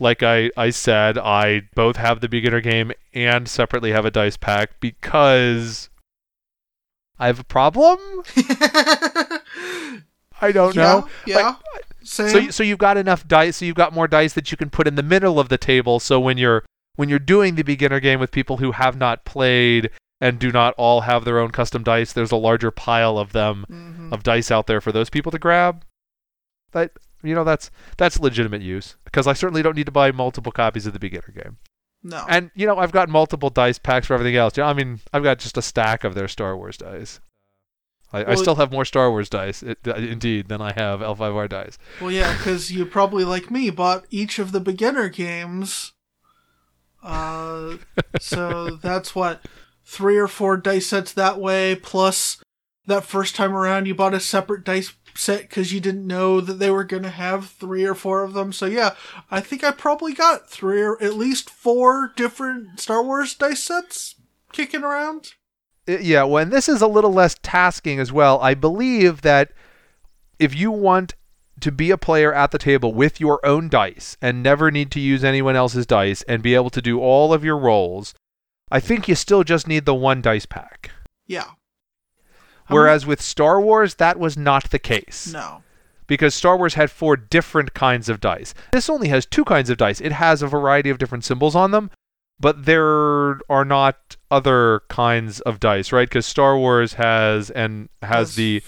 Like 0.00 0.22
I, 0.22 0.50
I 0.56 0.70
said, 0.70 1.18
I 1.18 1.62
both 1.74 1.96
have 1.96 2.20
the 2.20 2.28
beginner 2.28 2.60
game 2.60 2.92
and 3.12 3.46
separately 3.48 3.92
have 3.92 4.04
a 4.04 4.10
dice 4.10 4.36
pack 4.36 4.80
because 4.80 5.90
I 7.18 7.26
have 7.26 7.38
a 7.38 7.44
problem. 7.44 7.98
I 10.40 10.50
don't 10.52 10.74
know. 10.74 11.08
Yeah, 11.26 11.56
Like, 11.74 11.84
so 12.02 12.50
so 12.50 12.62
you've 12.62 12.78
got 12.78 12.96
enough 12.96 13.28
dice 13.28 13.58
so 13.58 13.64
you've 13.64 13.76
got 13.76 13.92
more 13.92 14.08
dice 14.08 14.32
that 14.32 14.50
you 14.50 14.56
can 14.56 14.70
put 14.70 14.88
in 14.88 14.96
the 14.96 15.02
middle 15.02 15.38
of 15.38 15.48
the 15.48 15.58
table 15.58 16.00
so 16.00 16.18
when 16.18 16.36
you're 16.36 16.64
when 16.96 17.08
you're 17.08 17.18
doing 17.18 17.54
the 17.54 17.62
beginner 17.62 18.00
game 18.00 18.20
with 18.20 18.30
people 18.30 18.58
who 18.58 18.72
have 18.72 18.96
not 18.96 19.24
played 19.24 19.90
and 20.20 20.38
do 20.38 20.52
not 20.52 20.74
all 20.78 21.00
have 21.02 21.24
their 21.24 21.38
own 21.38 21.50
custom 21.50 21.82
dice 21.82 22.12
there's 22.12 22.32
a 22.32 22.36
larger 22.36 22.70
pile 22.70 23.18
of 23.18 23.32
them 23.32 23.64
Mhm. 23.70 24.12
of 24.12 24.22
dice 24.22 24.50
out 24.50 24.66
there 24.66 24.80
for 24.80 24.92
those 24.92 25.10
people 25.10 25.32
to 25.32 25.38
grab 25.38 25.84
that 26.72 26.92
you 27.22 27.34
know 27.34 27.44
that's 27.44 27.70
that's 27.96 28.18
legitimate 28.20 28.62
use 28.62 28.96
because 29.04 29.26
I 29.26 29.32
certainly 29.32 29.62
don't 29.62 29.76
need 29.76 29.86
to 29.86 29.92
buy 29.92 30.12
multiple 30.12 30.52
copies 30.52 30.86
of 30.86 30.92
the 30.92 30.98
beginner 30.98 31.32
game 31.34 31.58
no. 32.02 32.24
and 32.28 32.50
you 32.54 32.66
know 32.66 32.78
I've 32.78 32.92
got 32.92 33.08
multiple 33.08 33.50
dice 33.50 33.78
packs 33.78 34.06
for 34.06 34.14
everything 34.14 34.36
else 34.36 34.56
You 34.56 34.62
know, 34.62 34.68
I 34.68 34.74
mean 34.74 35.00
I've 35.12 35.22
got 35.22 35.38
just 35.38 35.56
a 35.58 35.62
stack 35.62 36.04
of 36.04 36.14
their 36.14 36.28
Star 36.28 36.56
Wars 36.56 36.76
dice 36.76 37.20
I, 38.12 38.32
I 38.32 38.34
still 38.34 38.56
have 38.56 38.70
more 38.70 38.84
Star 38.84 39.10
Wars 39.10 39.30
dice, 39.30 39.62
it, 39.62 39.78
indeed, 39.86 40.48
than 40.48 40.60
I 40.60 40.72
have 40.74 41.00
L5R 41.00 41.48
dice. 41.48 41.78
Well, 41.98 42.10
yeah, 42.10 42.36
because 42.36 42.70
you 42.70 42.84
probably, 42.84 43.24
like 43.24 43.50
me, 43.50 43.70
bought 43.70 44.04
each 44.10 44.38
of 44.38 44.52
the 44.52 44.60
beginner 44.60 45.08
games 45.08 45.94
Uh, 47.02 47.78
so 48.20 48.76
that's 48.76 49.14
what 49.14 49.42
three 49.84 50.16
or 50.16 50.28
four 50.28 50.56
dice 50.56 50.86
sets 50.86 51.12
that 51.12 51.40
way. 51.40 51.74
Plus, 51.74 52.42
that 52.86 53.04
first 53.04 53.34
time 53.34 53.54
around, 53.54 53.86
you 53.86 53.94
bought 53.94 54.14
a 54.14 54.20
separate 54.20 54.64
dice 54.64 54.92
set 55.14 55.42
because 55.42 55.72
you 55.72 55.80
didn't 55.80 56.06
know 56.06 56.40
that 56.40 56.54
they 56.54 56.70
were 56.70 56.84
going 56.84 57.02
to 57.02 57.10
have 57.10 57.48
three 57.48 57.84
or 57.84 57.94
four 57.94 58.22
of 58.22 58.32
them. 58.32 58.52
So 58.52 58.66
yeah, 58.66 58.94
I 59.30 59.40
think 59.40 59.62
I 59.62 59.70
probably 59.70 60.14
got 60.14 60.48
three 60.48 60.82
or 60.82 61.02
at 61.02 61.14
least 61.14 61.50
four 61.50 62.12
different 62.16 62.80
Star 62.80 63.02
Wars 63.02 63.34
dice 63.34 63.62
sets 63.62 64.16
kicking 64.52 64.82
around. 64.82 65.34
Yeah, 65.86 66.24
well, 66.24 66.42
and 66.42 66.52
this 66.52 66.68
is 66.68 66.80
a 66.80 66.86
little 66.86 67.12
less 67.12 67.36
tasking 67.42 67.98
as 67.98 68.12
well. 68.12 68.40
I 68.40 68.54
believe 68.54 69.22
that 69.22 69.50
if 70.38 70.54
you 70.54 70.70
want 70.70 71.14
to 71.62 71.72
be 71.72 71.90
a 71.90 71.98
player 71.98 72.32
at 72.32 72.50
the 72.50 72.58
table 72.58 72.92
with 72.92 73.20
your 73.20 73.44
own 73.44 73.68
dice 73.68 74.16
and 74.20 74.42
never 74.42 74.70
need 74.70 74.90
to 74.92 75.00
use 75.00 75.24
anyone 75.24 75.56
else's 75.56 75.86
dice 75.86 76.22
and 76.22 76.42
be 76.42 76.54
able 76.54 76.70
to 76.70 76.82
do 76.82 77.00
all 77.00 77.32
of 77.32 77.44
your 77.44 77.56
rolls, 77.56 78.14
I 78.70 78.80
think 78.80 79.08
you 79.08 79.14
still 79.14 79.44
just 79.44 79.66
need 79.66 79.84
the 79.84 79.94
one 79.94 80.20
dice 80.22 80.46
pack. 80.46 80.90
Yeah. 81.26 81.50
Whereas 82.68 83.04
with 83.06 83.20
Star 83.20 83.60
Wars, 83.60 83.96
that 83.96 84.18
was 84.18 84.36
not 84.36 84.70
the 84.70 84.78
case. 84.78 85.32
No. 85.32 85.62
Because 86.06 86.34
Star 86.34 86.56
Wars 86.56 86.74
had 86.74 86.90
four 86.90 87.16
different 87.16 87.74
kinds 87.74 88.08
of 88.08 88.20
dice. 88.20 88.54
This 88.72 88.88
only 88.90 89.08
has 89.08 89.26
two 89.26 89.44
kinds 89.44 89.70
of 89.70 89.76
dice. 89.76 90.00
It 90.00 90.12
has 90.12 90.42
a 90.42 90.46
variety 90.46 90.90
of 90.90 90.98
different 90.98 91.24
symbols 91.24 91.54
on 91.54 91.70
them, 91.70 91.90
but 92.40 92.64
there 92.64 93.40
are 93.48 93.64
not 93.64 94.16
other 94.30 94.82
kinds 94.88 95.40
of 95.40 95.60
dice, 95.60 95.92
right? 95.92 96.08
Because 96.08 96.26
Star 96.26 96.56
Wars 96.56 96.94
has 96.94 97.50
and 97.50 97.88
has 98.00 98.10
Has 98.10 98.34
the 98.36 98.62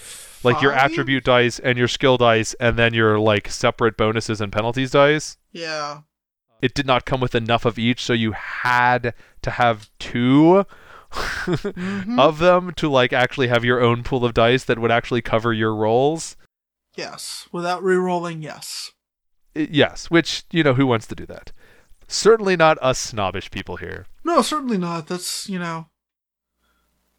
like 0.44 0.61
your 0.62 0.72
five? 0.72 0.90
attribute 0.90 1.24
dice 1.24 1.59
and 1.59 1.76
your 1.78 1.88
skill 1.88 2.16
dice 2.16 2.54
and 2.61 2.76
then 2.78 2.94
your 2.94 3.18
like 3.18 3.48
separate 3.50 3.96
bonuses 3.96 4.40
and 4.40 4.52
penalties 4.52 4.90
dice. 4.92 5.37
Yeah. 5.52 6.00
It 6.62 6.74
did 6.74 6.87
not 6.87 7.04
come 7.04 7.20
with 7.20 7.35
enough 7.35 7.64
of 7.64 7.78
each, 7.78 8.02
so 8.02 8.12
you 8.12 8.33
had 8.33 9.14
to 9.42 9.50
have 9.50 9.90
two 9.98 10.64
Mhm. 11.12 12.18
of 12.18 12.38
them 12.38 12.72
to 12.74 12.88
like 12.88 13.12
actually 13.12 13.48
have 13.48 13.64
your 13.64 13.80
own 13.80 14.02
pool 14.02 14.24
of 14.24 14.35
dice 14.35 14.64
that 14.64 14.78
would 14.78 14.90
actually 14.90 15.22
cover 15.22 15.52
your 15.52 15.74
rolls. 15.74 16.37
Yes. 16.96 17.48
Without 17.52 17.83
re-rolling, 17.83 18.42
yes. 18.42 18.92
I- 19.57 19.68
Yes, 19.70 20.11
which, 20.11 20.44
you 20.50 20.62
know, 20.64 20.74
who 20.74 20.87
wants 20.87 21.07
to 21.09 21.14
do 21.14 21.26
that? 21.26 21.52
Certainly 22.09 22.57
not 22.57 22.78
us 22.83 22.98
snobbish 22.98 23.50
people 23.52 23.76
here. 23.76 24.07
No, 24.24 24.42
certainly 24.42 24.76
not. 24.78 25.07
That's, 25.07 25.48
you 25.48 25.59
know. 25.59 25.87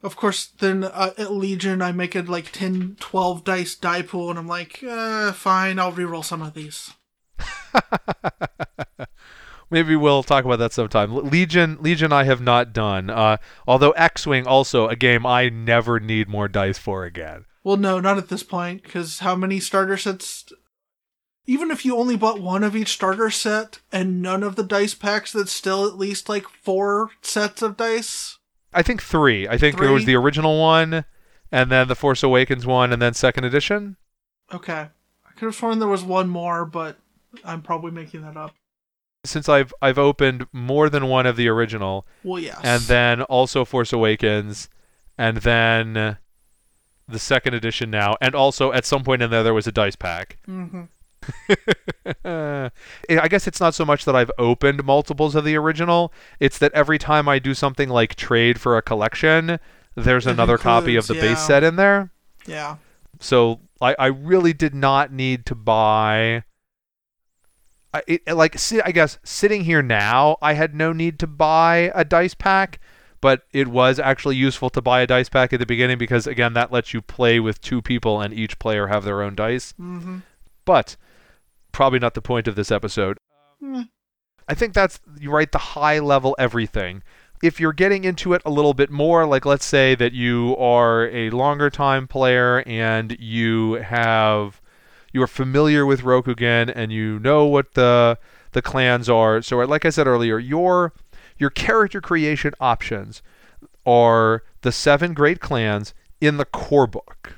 Of 0.06 0.16
course, 0.16 0.46
then 0.46 0.84
uh, 0.84 1.14
at 1.18 1.32
Legion, 1.32 1.82
I 1.82 1.92
make 1.92 2.16
it 2.16 2.30
like 2.30 2.52
10, 2.52 2.98
12 3.00 3.44
dice 3.44 3.74
die 3.74 4.04
pool, 4.04 4.30
and 4.30 4.38
I'm 4.38 4.48
like, 4.48 4.84
uh, 4.88 5.32
fine, 5.32 5.80
I'll 5.80 5.94
reroll 5.94 6.24
some 6.24 6.44
of 6.44 6.54
these. 6.54 6.94
Maybe 9.72 9.96
we'll 9.96 10.22
talk 10.22 10.46
about 10.46 10.60
that 10.60 10.74
sometime. 10.74 11.12
Legion, 11.32 11.80
Legion, 11.82 12.14
I 12.14 12.26
have 12.26 12.40
not 12.40 12.72
done. 12.72 13.10
Uh, 13.10 13.38
although 13.68 13.94
X-wing, 13.94 14.46
also 14.46 14.88
a 14.88 14.96
game 14.96 15.26
I 15.26 15.50
never 15.50 16.00
need 16.00 16.30
more 16.30 16.48
dice 16.48 16.78
for 16.78 17.04
again. 17.04 17.46
Well, 17.64 17.78
no, 17.78 18.00
not 18.00 18.20
at 18.20 18.30
this 18.30 18.44
point, 18.44 18.84
because 18.84 19.20
how 19.20 19.36
many 19.36 19.60
starter 19.60 19.98
sets. 19.98 20.46
Even 21.48 21.72
if 21.72 21.84
you 21.84 21.98
only 21.98 22.16
bought 22.16 22.40
one 22.40 22.64
of 22.64 22.76
each 22.76 22.90
starter 22.90 23.32
set 23.32 23.80
and 23.92 24.22
none 24.22 24.44
of 24.44 24.56
the 24.56 24.64
dice 24.64 24.94
packs, 24.94 25.32
that's 25.32 25.52
still 25.52 25.88
at 25.88 25.98
least 25.98 26.30
like 26.30 26.48
four 26.48 27.10
sets 27.24 27.64
of 27.64 27.76
dice. 27.76 28.35
I 28.76 28.82
think 28.84 29.02
three. 29.02 29.48
I 29.48 29.58
think 29.58 29.80
there 29.80 29.92
was 29.92 30.06
the 30.06 30.16
original 30.16 30.60
one, 30.60 31.06
and 31.52 31.72
then 31.72 31.88
the 31.88 31.96
Force 31.96 32.22
Awakens 32.22 32.66
one, 32.66 32.92
and 32.94 33.02
then 33.02 33.14
second 33.14 33.46
edition. 33.46 33.96
Okay. 34.54 34.90
I 35.26 35.32
could 35.36 35.46
have 35.46 35.56
sworn 35.56 35.80
there 35.80 35.88
was 35.88 36.04
one 36.04 36.30
more, 36.30 36.66
but 36.66 36.98
I'm 37.44 37.62
probably 37.62 37.92
making 37.92 38.22
that 38.22 38.38
up. 38.38 38.54
Since 39.24 39.50
I've 39.50 39.74
I've 39.82 39.98
opened 39.98 40.46
more 40.52 40.90
than 40.90 41.08
one 41.08 41.26
of 41.26 41.36
the 41.36 41.48
original, 41.48 42.06
Well, 42.24 42.40
yes. 42.40 42.60
and 42.64 42.82
then 42.84 43.22
also 43.24 43.66
Force 43.66 43.92
Awakens, 43.92 44.70
and 45.18 45.38
then 45.38 46.18
the 47.08 47.20
second 47.20 47.54
edition 47.56 47.90
now, 47.90 48.16
and 48.22 48.36
also 48.36 48.72
at 48.72 48.86
some 48.86 49.04
point 49.04 49.22
in 49.24 49.32
there 49.32 49.42
there 49.44 49.54
was 49.54 49.66
a 49.68 49.72
dice 49.72 49.96
pack. 49.96 50.38
hmm 50.46 50.84
I 52.26 53.28
guess 53.30 53.48
it's 53.48 53.60
not 53.60 53.74
so 53.74 53.86
much 53.86 54.06
that 54.06 54.16
I've 54.16 54.32
opened 54.38 54.84
multiples 54.84 55.36
of 55.36 55.44
the 55.44 55.56
original; 55.56 56.14
it's 56.40 56.58
that 56.60 56.72
every 56.74 56.98
time 56.98 57.28
I 57.28 57.40
do 57.40 57.54
something 57.54 57.90
like 57.90 58.16
trade 58.16 58.60
for 58.60 58.78
a 58.78 58.82
collection, 58.82 59.60
there's 59.96 60.28
It 60.28 60.32
another 60.32 60.58
copy 60.58 60.96
of 60.96 61.04
includes, 61.04 61.22
the 61.22 61.28
base 61.28 61.40
set 61.40 61.64
in 61.64 61.76
there. 61.76 62.12
Yeah. 62.46 62.78
So 63.20 63.62
I, 63.82 63.96
I 63.98 64.06
really 64.08 64.54
did 64.54 64.76
not 64.76 65.12
need 65.12 65.46
to 65.48 65.56
buy. 65.56 66.44
I, 67.94 68.04
it, 68.08 68.28
like 68.28 68.58
I 68.84 68.92
guess 68.92 69.20
sitting 69.24 69.64
here 69.64 69.82
now, 69.82 70.38
I 70.42 70.54
had 70.54 70.76
no 70.76 70.92
need 70.92 71.18
to 71.20 71.28
buy 71.28 71.92
a 71.96 72.04
dice 72.04 72.34
pack, 72.34 72.80
but 73.22 73.44
it 73.54 73.70
was 73.70 74.00
actually 74.00 74.36
useful 74.36 74.70
to 74.72 74.82
buy 74.82 75.00
a 75.02 75.08
dice 75.08 75.30
pack 75.30 75.54
at 75.54 75.60
the 75.60 75.66
beginning 75.66 75.98
because 75.98 76.28
again 76.28 76.54
that 76.54 76.72
lets 76.74 76.94
you 76.94 77.02
play 77.02 77.40
with 77.40 77.62
two 77.62 77.82
people 77.82 78.20
and 78.20 78.34
each 78.34 78.60
player 78.60 78.88
have 78.88 79.06
their 79.06 79.22
own 79.22 79.34
dice. 79.36 79.74
hmm 79.78 80.20
But 80.66 80.98
probably 81.76 82.00
not 82.00 82.14
the 82.14 82.22
point 82.22 82.48
of 82.48 82.56
this 82.56 82.72
episode. 82.72 83.18
Mm. 83.62 83.90
I 84.48 84.54
think 84.54 84.74
that's 84.74 85.02
you 85.20 85.30
right 85.30 85.52
the 85.52 85.58
high 85.58 86.00
level 86.00 86.34
everything. 86.40 87.04
If 87.44 87.60
you're 87.60 87.74
getting 87.74 88.06
into 88.06 88.34
it 88.34 88.42
a 88.46 88.50
little 88.50 88.74
bit 88.74 88.90
more, 88.90 89.26
like 89.26 89.46
let's 89.46 89.66
say 89.66 89.94
that 89.96 90.14
you 90.14 90.56
are 90.56 91.10
a 91.10 91.32
longer 91.32 91.70
time 91.70 92.08
player 92.08 92.64
and 92.66 93.18
you 93.20 93.74
have 93.74 94.62
you 95.12 95.22
are 95.22 95.28
familiar 95.28 95.86
with 95.86 96.02
Rokugan 96.02 96.72
and 96.74 96.94
you 96.94 97.20
know 97.20 97.46
what 97.46 97.74
the 97.74 98.18
the 98.54 98.62
clans 98.62 99.10
are. 99.10 99.42
So 99.42 99.58
like 99.58 99.84
I 99.84 99.90
said 99.90 100.08
earlier, 100.08 100.40
your 100.40 100.94
your 101.38 101.50
character 101.50 102.00
creation 102.00 102.54
options 102.62 103.22
are 103.86 104.44
the 104.62 104.72
seven 104.72 105.14
great 105.14 105.42
clans 105.42 105.94
in 106.22 106.38
the 106.38 106.46
core 106.46 106.88
book. 106.88 107.35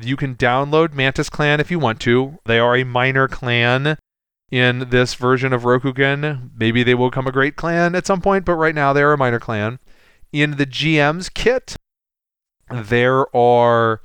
You 0.00 0.16
can 0.16 0.34
download 0.34 0.92
Mantis 0.92 1.30
Clan 1.30 1.60
if 1.60 1.70
you 1.70 1.78
want 1.78 2.00
to. 2.00 2.38
They 2.44 2.58
are 2.58 2.76
a 2.76 2.84
minor 2.84 3.28
clan 3.28 3.96
in 4.50 4.90
this 4.90 5.14
version 5.14 5.52
of 5.52 5.62
Rokugan. 5.62 6.50
Maybe 6.56 6.82
they 6.82 6.94
will 6.94 7.10
become 7.10 7.26
a 7.26 7.32
great 7.32 7.56
clan 7.56 7.94
at 7.94 8.06
some 8.06 8.20
point, 8.20 8.44
but 8.44 8.54
right 8.54 8.74
now 8.74 8.92
they're 8.92 9.12
a 9.12 9.18
minor 9.18 9.40
clan. 9.40 9.78
In 10.32 10.56
the 10.56 10.66
GM's 10.66 11.28
kit, 11.28 11.76
there 12.70 13.34
are 13.34 14.02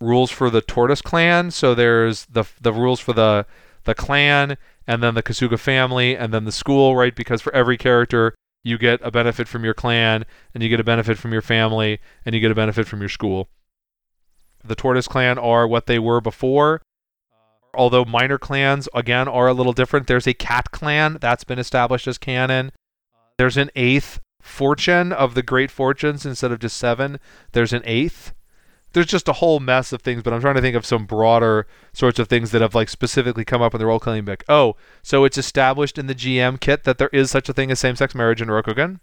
rules 0.00 0.30
for 0.30 0.50
the 0.50 0.60
Tortoise 0.60 1.02
clan. 1.02 1.50
So 1.50 1.74
there's 1.74 2.26
the 2.26 2.44
the 2.60 2.72
rules 2.72 3.00
for 3.00 3.12
the 3.12 3.46
the 3.84 3.94
clan, 3.94 4.56
and 4.86 5.02
then 5.02 5.14
the 5.14 5.22
Kasuga 5.22 5.58
family, 5.58 6.16
and 6.16 6.34
then 6.34 6.44
the 6.44 6.52
school, 6.52 6.96
right? 6.96 7.14
Because 7.14 7.40
for 7.40 7.54
every 7.54 7.76
character, 7.78 8.34
you 8.64 8.76
get 8.76 9.00
a 9.02 9.10
benefit 9.10 9.46
from 9.46 9.64
your 9.64 9.74
clan, 9.74 10.26
and 10.52 10.62
you 10.62 10.68
get 10.68 10.80
a 10.80 10.84
benefit 10.84 11.16
from 11.16 11.32
your 11.32 11.42
family, 11.42 12.00
and 12.26 12.34
you 12.34 12.40
get 12.40 12.50
a 12.50 12.56
benefit 12.56 12.86
from 12.86 13.00
your 13.00 13.08
school. 13.08 13.48
The 14.64 14.74
Tortoise 14.74 15.08
clan 15.08 15.38
are 15.38 15.66
what 15.66 15.86
they 15.86 15.98
were 15.98 16.20
before. 16.20 16.82
Although 17.74 18.04
minor 18.04 18.38
clans 18.38 18.88
again 18.94 19.28
are 19.28 19.46
a 19.46 19.52
little 19.52 19.72
different 19.72 20.06
there's 20.06 20.26
a 20.26 20.34
cat 20.34 20.70
clan 20.70 21.18
that's 21.20 21.44
been 21.44 21.58
established 21.58 22.06
as 22.06 22.18
canon. 22.18 22.72
There's 23.36 23.56
an 23.56 23.70
eighth 23.76 24.20
fortune 24.40 25.12
of 25.12 25.34
the 25.34 25.42
great 25.42 25.70
fortunes 25.70 26.24
instead 26.24 26.50
of 26.50 26.58
just 26.58 26.76
seven. 26.76 27.20
There's 27.52 27.72
an 27.72 27.82
eighth. 27.84 28.32
There's 28.94 29.06
just 29.06 29.28
a 29.28 29.34
whole 29.34 29.60
mess 29.60 29.92
of 29.92 30.00
things 30.00 30.22
but 30.22 30.32
i'm 30.32 30.40
trying 30.40 30.54
to 30.54 30.62
think 30.62 30.74
of 30.74 30.86
some 30.86 31.04
broader 31.04 31.66
sorts 31.92 32.18
of 32.18 32.26
things 32.26 32.50
that 32.50 32.62
have 32.62 32.74
like 32.74 32.88
specifically 32.88 33.44
come 33.44 33.60
up 33.60 33.74
in 33.74 33.78
the 33.78 33.86
role 33.86 34.00
playing 34.00 34.24
book. 34.24 34.42
Oh 34.48 34.76
so 35.02 35.24
it's 35.24 35.38
established 35.38 35.98
in 35.98 36.06
the 36.06 36.14
gm 36.14 36.58
kit 36.58 36.84
that 36.84 36.96
there 36.96 37.10
is 37.12 37.30
such 37.30 37.48
a 37.48 37.52
thing 37.52 37.70
as 37.70 37.78
same-sex 37.78 38.14
marriage 38.14 38.40
in 38.40 38.48
rokugan. 38.48 39.00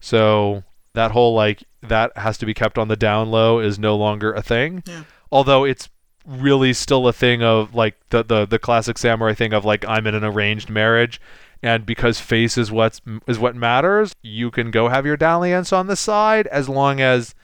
So 0.00 0.62
that 0.94 1.10
whole 1.12 1.34
like 1.34 1.64
that 1.82 2.16
has 2.16 2.38
to 2.38 2.46
be 2.46 2.54
kept 2.54 2.78
on 2.78 2.88
the 2.88 2.96
down 2.96 3.30
low 3.30 3.58
is 3.58 3.78
no 3.78 3.96
longer 3.96 4.32
a 4.32 4.42
thing 4.42 4.82
Yeah. 4.86 5.04
although 5.30 5.64
it's 5.64 5.88
really 6.26 6.72
still 6.72 7.08
a 7.08 7.12
thing 7.12 7.42
of 7.42 7.74
like 7.74 7.96
the, 8.10 8.22
the 8.22 8.46
the 8.46 8.58
classic 8.58 8.96
samurai 8.98 9.34
thing 9.34 9.52
of 9.52 9.64
like 9.64 9.84
I'm 9.88 10.06
in 10.06 10.14
an 10.14 10.22
arranged 10.24 10.70
marriage 10.70 11.20
and 11.62 11.84
because 11.86 12.20
face 12.20 12.56
is 12.56 12.70
what's 12.70 13.00
is 13.26 13.38
what 13.38 13.56
matters 13.56 14.14
you 14.22 14.50
can 14.50 14.70
go 14.70 14.88
have 14.88 15.04
your 15.06 15.16
dalliance 15.16 15.72
on 15.72 15.86
the 15.88 15.96
side 15.96 16.46
as 16.48 16.68
long 16.68 17.00
as 17.00 17.34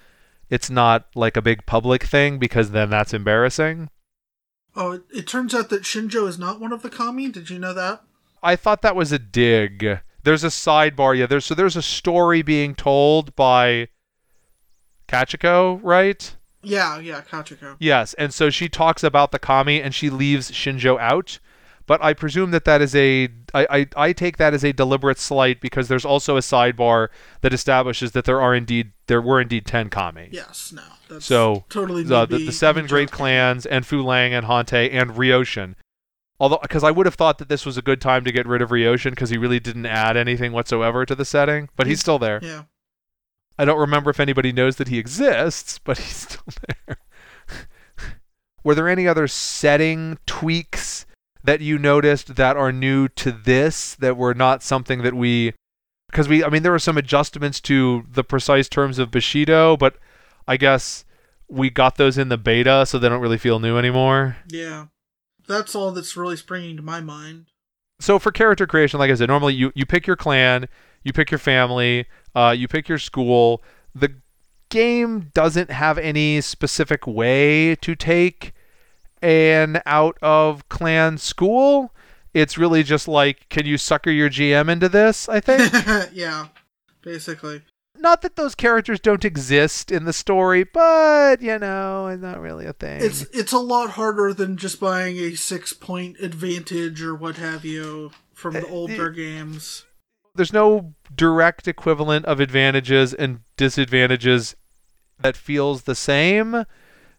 it's 0.50 0.70
not 0.70 1.06
like 1.14 1.36
a 1.36 1.42
big 1.42 1.66
public 1.66 2.04
thing 2.04 2.38
because 2.38 2.70
then 2.70 2.90
that's 2.90 3.12
embarrassing 3.14 3.88
Oh, 4.76 4.92
it, 4.92 5.02
it 5.12 5.26
turns 5.26 5.56
out 5.56 5.70
that 5.70 5.82
Shinjo 5.82 6.28
is 6.28 6.38
not 6.38 6.60
one 6.60 6.72
of 6.72 6.82
the 6.82 6.90
kami. 6.90 7.30
Did 7.30 7.50
you 7.50 7.58
know 7.58 7.74
that? 7.74 8.02
I 8.44 8.54
thought 8.54 8.82
that 8.82 8.94
was 8.94 9.10
a 9.10 9.18
dig 9.18 9.98
there's 10.24 10.44
a 10.44 10.48
sidebar 10.48 11.16
yeah 11.16 11.26
there's 11.26 11.44
so 11.44 11.54
there's 11.54 11.76
a 11.76 11.82
story 11.82 12.42
being 12.42 12.74
told 12.74 13.34
by 13.36 13.88
Kachiko 15.08 15.80
right 15.82 16.36
Yeah, 16.62 16.98
yeah, 16.98 17.22
Kachiko. 17.22 17.76
Yes, 17.78 18.14
and 18.14 18.34
so 18.34 18.50
she 18.50 18.68
talks 18.68 19.02
about 19.02 19.32
the 19.32 19.38
kami 19.38 19.80
and 19.80 19.94
she 19.94 20.10
leaves 20.10 20.50
Shinjo 20.50 20.98
out. 20.98 21.38
But 21.86 22.04
I 22.04 22.12
presume 22.12 22.50
that 22.50 22.66
that 22.66 22.82
is 22.82 22.94
a 22.94 23.28
I, 23.54 23.66
I, 23.70 23.86
I 23.96 24.12
take 24.12 24.36
that 24.36 24.52
as 24.52 24.62
a 24.62 24.72
deliberate 24.74 25.18
slight 25.18 25.58
because 25.58 25.88
there's 25.88 26.04
also 26.04 26.36
a 26.36 26.40
sidebar 26.40 27.08
that 27.40 27.54
establishes 27.54 28.12
that 28.12 28.26
there 28.26 28.42
are 28.42 28.54
indeed 28.54 28.92
there 29.06 29.22
were 29.22 29.40
indeed 29.40 29.64
ten 29.64 29.88
kami. 29.88 30.28
Yes, 30.30 30.70
no. 30.74 30.82
That's 31.08 31.24
So 31.24 31.64
totally 31.70 32.02
the, 32.02 32.26
the, 32.26 32.44
the 32.44 32.52
seven 32.52 32.86
great 32.86 33.10
clans 33.10 33.64
and 33.64 33.86
Fu 33.86 34.04
Leng 34.04 34.32
and 34.32 34.44
Hantei 34.46 34.92
and 34.92 35.12
Ryoshun 35.12 35.76
Although, 36.40 36.58
because 36.62 36.84
I 36.84 36.90
would 36.90 37.06
have 37.06 37.16
thought 37.16 37.38
that 37.38 37.48
this 37.48 37.66
was 37.66 37.76
a 37.76 37.82
good 37.82 38.00
time 38.00 38.24
to 38.24 38.32
get 38.32 38.46
rid 38.46 38.62
of 38.62 38.70
Ryoshun 38.70 39.10
because 39.10 39.30
he 39.30 39.38
really 39.38 39.58
didn't 39.58 39.86
add 39.86 40.16
anything 40.16 40.52
whatsoever 40.52 41.04
to 41.04 41.14
the 41.14 41.24
setting, 41.24 41.68
but 41.76 41.86
he's 41.86 41.98
mm, 41.98 42.02
still 42.02 42.18
there. 42.18 42.38
Yeah. 42.42 42.64
I 43.58 43.64
don't 43.64 43.80
remember 43.80 44.10
if 44.10 44.20
anybody 44.20 44.52
knows 44.52 44.76
that 44.76 44.88
he 44.88 44.98
exists, 44.98 45.80
but 45.82 45.98
he's 45.98 46.16
still 46.28 46.44
there. 46.86 46.98
Were 48.62 48.74
there 48.74 48.88
any 48.88 49.08
other 49.08 49.26
setting 49.26 50.18
tweaks 50.26 51.06
that 51.42 51.60
you 51.60 51.78
noticed 51.78 52.36
that 52.36 52.56
are 52.56 52.72
new 52.72 53.08
to 53.08 53.32
this 53.32 53.94
that 53.96 54.16
were 54.16 54.34
not 54.34 54.62
something 54.62 55.02
that 55.02 55.14
we 55.14 55.54
because 56.10 56.28
we 56.28 56.44
I 56.44 56.48
mean 56.50 56.62
there 56.62 56.72
were 56.72 56.78
some 56.78 56.98
adjustments 56.98 57.60
to 57.62 58.04
the 58.10 58.24
precise 58.24 58.68
terms 58.68 58.98
of 58.98 59.10
Bushido, 59.10 59.76
but 59.76 59.96
I 60.46 60.56
guess 60.56 61.04
we 61.48 61.70
got 61.70 61.96
those 61.96 62.18
in 62.18 62.28
the 62.28 62.38
beta 62.38 62.84
so 62.86 62.98
they 62.98 63.08
don't 63.08 63.20
really 63.20 63.38
feel 63.38 63.58
new 63.58 63.78
anymore. 63.78 64.36
Yeah. 64.48 64.86
That's 65.48 65.74
all 65.74 65.90
that's 65.92 66.16
really 66.16 66.36
springing 66.36 66.76
to 66.76 66.82
my 66.82 67.00
mind. 67.00 67.46
So 68.00 68.18
for 68.18 68.30
character 68.30 68.66
creation, 68.66 69.00
like 69.00 69.10
I 69.10 69.14
said, 69.14 69.28
normally 69.28 69.54
you, 69.54 69.72
you 69.74 69.86
pick 69.86 70.06
your 70.06 70.14
clan, 70.16 70.68
you 71.02 71.12
pick 71.12 71.30
your 71.30 71.38
family, 71.38 72.06
uh, 72.34 72.54
you 72.56 72.68
pick 72.68 72.88
your 72.88 72.98
school. 72.98 73.62
The 73.94 74.14
game 74.68 75.30
doesn't 75.34 75.70
have 75.70 75.98
any 75.98 76.40
specific 76.40 77.06
way 77.06 77.74
to 77.76 77.96
take 77.96 78.52
an 79.22 79.80
out 79.86 80.18
of 80.22 80.68
clan 80.68 81.18
school. 81.18 81.92
It's 82.34 82.58
really 82.58 82.82
just 82.82 83.08
like, 83.08 83.48
can 83.48 83.66
you 83.66 83.78
sucker 83.78 84.10
your 84.10 84.28
GM 84.28 84.68
into 84.68 84.88
this? 84.88 85.28
I 85.28 85.40
think. 85.40 85.72
yeah. 86.12 86.48
Basically. 87.02 87.62
Not 88.00 88.22
that 88.22 88.36
those 88.36 88.54
characters 88.54 89.00
don't 89.00 89.24
exist 89.24 89.90
in 89.90 90.04
the 90.04 90.12
story, 90.12 90.64
but 90.64 91.42
you 91.42 91.58
know, 91.58 92.06
it's 92.08 92.22
not 92.22 92.40
really 92.40 92.66
a 92.66 92.72
thing. 92.72 93.02
It's 93.02 93.22
it's 93.32 93.52
a 93.52 93.58
lot 93.58 93.90
harder 93.90 94.32
than 94.32 94.56
just 94.56 94.80
buying 94.80 95.16
a 95.18 95.34
six 95.34 95.72
point 95.72 96.18
advantage 96.20 97.02
or 97.02 97.14
what 97.14 97.36
have 97.36 97.64
you 97.64 98.12
from 98.34 98.56
eh, 98.56 98.60
the 98.60 98.68
older 98.68 99.10
games. 99.10 99.84
There's 100.34 100.52
no 100.52 100.94
direct 101.14 101.66
equivalent 101.66 102.24
of 102.26 102.38
advantages 102.40 103.12
and 103.12 103.40
disadvantages 103.56 104.54
that 105.20 105.36
feels 105.36 105.82
the 105.82 105.96
same. 105.96 106.64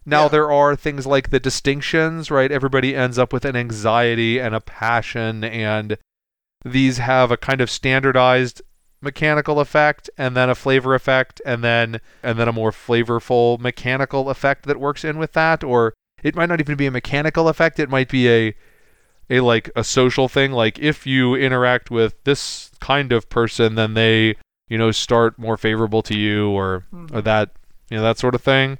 Now 0.06 0.22
Yeah. 0.22 0.28
there 0.28 0.50
are 0.50 0.74
things 0.74 1.06
like 1.06 1.28
the 1.28 1.38
distinctions, 1.40 2.30
right? 2.30 2.50
Everybody 2.50 2.96
ends 2.96 3.18
up 3.18 3.32
with 3.32 3.44
an 3.44 3.56
anxiety 3.56 4.38
and 4.40 4.54
a 4.54 4.60
passion 4.60 5.44
and 5.44 5.98
these 6.64 6.98
have 6.98 7.30
a 7.30 7.36
kind 7.36 7.60
of 7.60 7.70
standardized 7.70 8.62
mechanical 9.02 9.60
effect 9.60 10.10
and 10.18 10.36
then 10.36 10.50
a 10.50 10.54
flavor 10.54 10.94
effect 10.94 11.40
and 11.46 11.64
then 11.64 12.00
and 12.22 12.38
then 12.38 12.48
a 12.48 12.52
more 12.52 12.70
flavorful 12.70 13.58
mechanical 13.58 14.28
effect 14.30 14.66
that 14.66 14.78
works 14.80 15.04
in 15.04 15.18
with 15.18 15.32
that. 15.32 15.64
Or 15.64 15.94
it 16.22 16.34
might 16.34 16.48
not 16.48 16.60
even 16.60 16.76
be 16.76 16.86
a 16.86 16.90
mechanical 16.90 17.48
effect. 17.48 17.78
It 17.78 17.90
might 17.90 18.08
be 18.08 18.28
a 18.28 18.54
a 19.30 19.40
like 19.40 19.70
a 19.74 19.84
social 19.84 20.28
thing. 20.28 20.52
Like 20.52 20.78
if 20.78 21.06
you 21.06 21.34
interact 21.34 21.90
with 21.90 22.22
this 22.24 22.70
kind 22.80 23.12
of 23.12 23.28
person 23.28 23.74
then 23.74 23.94
they 23.94 24.36
you 24.68 24.78
know 24.78 24.90
start 24.90 25.38
more 25.38 25.56
favorable 25.56 26.02
to 26.02 26.18
you 26.18 26.50
or 26.50 26.60
or 26.60 26.84
mm-hmm. 26.92 27.20
that 27.20 27.50
you 27.90 27.96
know 27.96 28.02
that 28.02 28.18
sort 28.18 28.34
of 28.34 28.42
thing. 28.42 28.78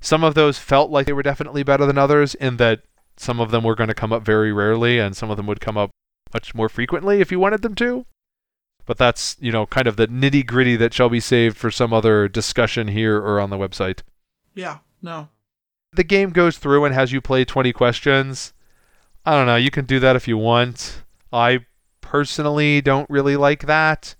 Some 0.00 0.24
of 0.24 0.34
those 0.34 0.58
felt 0.58 0.90
like 0.90 1.06
they 1.06 1.12
were 1.12 1.22
definitely 1.22 1.62
better 1.62 1.86
than 1.86 1.96
others 1.96 2.34
in 2.34 2.56
that 2.56 2.82
some 3.16 3.38
of 3.38 3.50
them 3.50 3.62
were 3.62 3.76
going 3.76 3.88
to 3.88 3.94
come 3.94 4.12
up 4.12 4.24
very 4.24 4.52
rarely 4.52 4.98
and 4.98 5.16
some 5.16 5.30
of 5.30 5.36
them 5.36 5.46
would 5.46 5.60
come 5.60 5.76
up 5.76 5.90
much 6.32 6.54
more 6.54 6.68
frequently 6.68 7.20
if 7.20 7.30
you 7.30 7.38
wanted 7.38 7.62
them 7.62 7.74
to 7.74 8.06
but 8.86 8.98
that's 8.98 9.36
you 9.40 9.52
know 9.52 9.66
kind 9.66 9.86
of 9.86 9.96
the 9.96 10.08
nitty 10.08 10.46
gritty 10.46 10.76
that 10.76 10.92
shall 10.94 11.08
be 11.08 11.20
saved 11.20 11.56
for 11.56 11.70
some 11.70 11.92
other 11.92 12.28
discussion 12.28 12.88
here 12.88 13.16
or 13.18 13.40
on 13.40 13.50
the 13.50 13.56
website 13.58 14.00
Yeah. 14.54 14.78
No. 15.00 15.28
the 15.92 16.04
game 16.04 16.30
goes 16.30 16.58
through 16.58 16.84
and 16.84 16.94
has 16.94 17.12
you 17.12 17.20
play 17.20 17.44
20 17.44 17.72
questions. 17.72 18.52
I 19.24 19.32
don't 19.32 19.46
know, 19.46 19.56
you 19.56 19.70
can 19.70 19.84
do 19.84 19.98
that 20.00 20.16
if 20.16 20.26
you 20.28 20.36
want. 20.38 21.02
I 21.32 21.66
personally 22.00 22.80
don't 22.80 23.08
really 23.10 23.36
like 23.36 23.66
that. 23.66 24.14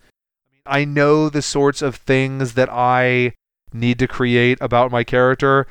I 0.67 0.85
know 0.85 1.29
the 1.29 1.43
sorts 1.43 1.83
of 1.83 1.97
things 1.97 2.55
that 2.55 2.69
I 2.71 3.35
need 3.73 3.99
to 3.99 4.07
create 4.07 4.59
about 4.61 4.91
my 4.93 5.03
character. 5.03 5.67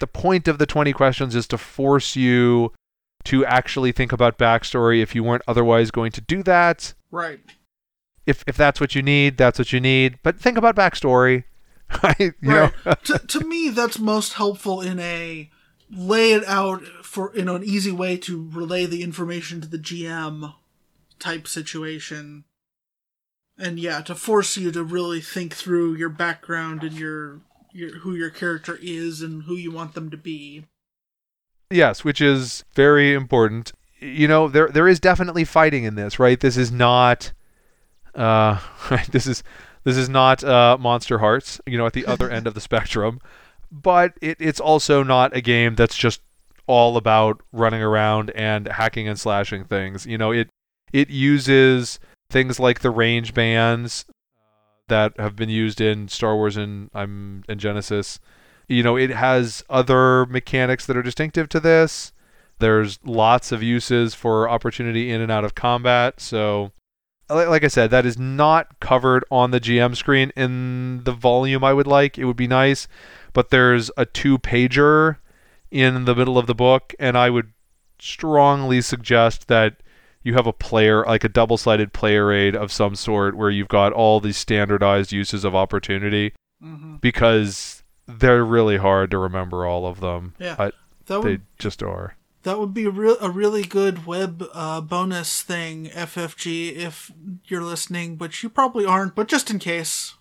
The 0.00 0.06
point 0.06 0.48
of 0.48 0.58
the 0.58 0.66
20 0.66 0.92
questions 0.92 1.34
is 1.34 1.46
to 1.48 1.58
force 1.58 2.16
you 2.16 2.72
to 3.24 3.44
actually 3.44 3.92
think 3.92 4.12
about 4.12 4.38
backstory 4.38 5.02
if 5.02 5.14
you 5.14 5.22
weren't 5.22 5.42
otherwise 5.46 5.90
going 5.90 6.12
to 6.12 6.20
do 6.22 6.42
that. 6.42 6.94
Right. 7.10 7.40
If 8.30 8.44
if 8.46 8.56
that's 8.56 8.80
what 8.80 8.94
you 8.94 9.02
need, 9.02 9.36
that's 9.36 9.58
what 9.58 9.72
you 9.72 9.80
need. 9.80 10.18
But 10.22 10.40
think 10.40 10.56
about 10.56 10.76
backstory. 10.76 11.44
Right? 12.04 12.16
You 12.20 12.34
know? 12.40 12.70
right. 12.84 13.04
to, 13.06 13.18
to 13.18 13.40
me, 13.40 13.68
that's 13.68 13.98
most 13.98 14.34
helpful 14.34 14.80
in 14.80 15.00
a 15.00 15.50
lay 15.90 16.32
it 16.32 16.44
out 16.46 16.84
for 17.02 17.32
you 17.34 17.44
know 17.44 17.56
an 17.56 17.64
easy 17.64 17.90
way 17.90 18.16
to 18.16 18.48
relay 18.52 18.86
the 18.86 19.02
information 19.02 19.60
to 19.60 19.66
the 19.66 19.76
GM 19.76 20.54
type 21.18 21.48
situation. 21.48 22.44
And 23.58 23.78
yeah, 23.78 24.00
to 24.02 24.14
force 24.14 24.56
you 24.56 24.70
to 24.70 24.84
really 24.84 25.20
think 25.20 25.54
through 25.54 25.94
your 25.94 26.08
background 26.08 26.84
and 26.84 26.92
your 26.92 27.40
your 27.72 27.98
who 27.98 28.14
your 28.14 28.30
character 28.30 28.78
is 28.80 29.20
and 29.20 29.42
who 29.42 29.56
you 29.56 29.70
want 29.70 29.94
them 29.94 30.10
to 30.10 30.16
be. 30.16 30.66
Yes, 31.70 32.04
which 32.04 32.20
is 32.20 32.64
very 32.74 33.12
important. 33.12 33.72
You 33.98 34.28
know, 34.28 34.48
there 34.48 34.68
there 34.68 34.88
is 34.88 34.98
definitely 34.98 35.44
fighting 35.44 35.84
in 35.84 35.94
this, 35.94 36.18
right? 36.18 36.40
This 36.40 36.56
is 36.56 36.72
not 36.72 37.32
uh 38.20 38.58
this 39.10 39.26
is 39.26 39.42
this 39.84 39.96
is 39.96 40.08
not 40.08 40.44
uh 40.44 40.76
Monster 40.78 41.18
Hearts, 41.18 41.60
you 41.66 41.78
know, 41.78 41.86
at 41.86 41.92
the 41.92 42.06
other 42.06 42.30
end 42.30 42.46
of 42.46 42.54
the 42.54 42.60
spectrum. 42.60 43.20
But 43.72 44.14
it, 44.20 44.36
it's 44.40 44.60
also 44.60 45.02
not 45.02 45.34
a 45.34 45.40
game 45.40 45.76
that's 45.76 45.96
just 45.96 46.20
all 46.66 46.96
about 46.96 47.40
running 47.52 47.82
around 47.82 48.30
and 48.30 48.66
hacking 48.66 49.08
and 49.08 49.18
slashing 49.18 49.64
things. 49.64 50.06
You 50.06 50.18
know, 50.18 50.32
it 50.32 50.48
it 50.92 51.08
uses 51.08 52.00
things 52.30 52.60
like 52.60 52.80
the 52.80 52.90
range 52.90 53.32
bands 53.32 54.04
that 54.88 55.18
have 55.18 55.36
been 55.36 55.48
used 55.48 55.80
in 55.80 56.08
Star 56.08 56.34
Wars 56.34 56.56
and 56.56 56.90
I'm 56.94 57.44
and 57.48 57.60
Genesys 57.60 58.18
you 58.70 58.84
know 58.84 58.96
it 58.96 59.10
has 59.10 59.62
other 59.68 60.24
mechanics 60.26 60.86
that 60.86 60.96
are 60.96 61.02
distinctive 61.02 61.48
to 61.50 61.60
this 61.60 62.12
there's 62.60 62.98
lots 63.04 63.52
of 63.52 63.62
uses 63.62 64.14
for 64.14 64.48
opportunity 64.48 65.10
in 65.10 65.20
and 65.20 65.30
out 65.30 65.44
of 65.44 65.54
combat 65.54 66.20
so 66.20 66.70
like 67.30 67.64
i 67.64 67.68
said 67.68 67.90
that 67.90 68.04
is 68.04 68.18
not 68.18 68.78
covered 68.80 69.24
on 69.30 69.50
the 69.50 69.60
gm 69.60 69.96
screen 69.96 70.30
in 70.36 71.02
the 71.04 71.12
volume 71.12 71.62
i 71.64 71.72
would 71.72 71.86
like 71.86 72.18
it 72.18 72.24
would 72.24 72.36
be 72.36 72.46
nice 72.48 72.88
but 73.32 73.50
there's 73.50 73.90
a 73.96 74.04
two 74.04 74.38
pager 74.38 75.16
in 75.70 76.04
the 76.04 76.14
middle 76.14 76.36
of 76.38 76.46
the 76.46 76.54
book 76.54 76.94
and 76.98 77.16
i 77.16 77.30
would 77.30 77.52
strongly 78.00 78.80
suggest 78.80 79.46
that 79.48 79.76
you 80.22 80.34
have 80.34 80.46
a 80.46 80.52
player 80.52 81.04
like 81.06 81.24
a 81.24 81.28
double-sided 81.28 81.92
player 81.92 82.32
aid 82.32 82.54
of 82.56 82.72
some 82.72 82.94
sort 82.94 83.36
where 83.36 83.50
you've 83.50 83.68
got 83.68 83.92
all 83.92 84.20
these 84.20 84.36
standardized 84.36 85.12
uses 85.12 85.44
of 85.44 85.54
opportunity 85.54 86.32
Mm-hmm. 86.62 86.96
because 86.96 87.82
they're 88.06 88.44
really 88.44 88.76
hard 88.76 89.10
to 89.12 89.16
remember 89.16 89.64
all 89.64 89.86
of 89.86 90.00
them. 90.00 90.34
Yeah. 90.38 90.56
I, 90.58 90.72
they 91.06 91.16
would 91.16 91.42
just 91.58 91.82
are. 91.82 92.16
That 92.42 92.58
would 92.58 92.72
be 92.72 92.84
a 92.84 92.90
real 92.90 93.16
a 93.20 93.30
really 93.30 93.62
good 93.62 94.06
web 94.06 94.44
uh, 94.52 94.80
bonus 94.80 95.42
thing, 95.42 95.86
FFG, 95.86 96.76
if 96.76 97.10
you're 97.46 97.62
listening, 97.62 98.18
which 98.18 98.42
you 98.42 98.48
probably 98.48 98.84
aren't, 98.84 99.14
but 99.14 99.28
just 99.28 99.50
in 99.50 99.58
case. 99.58 100.14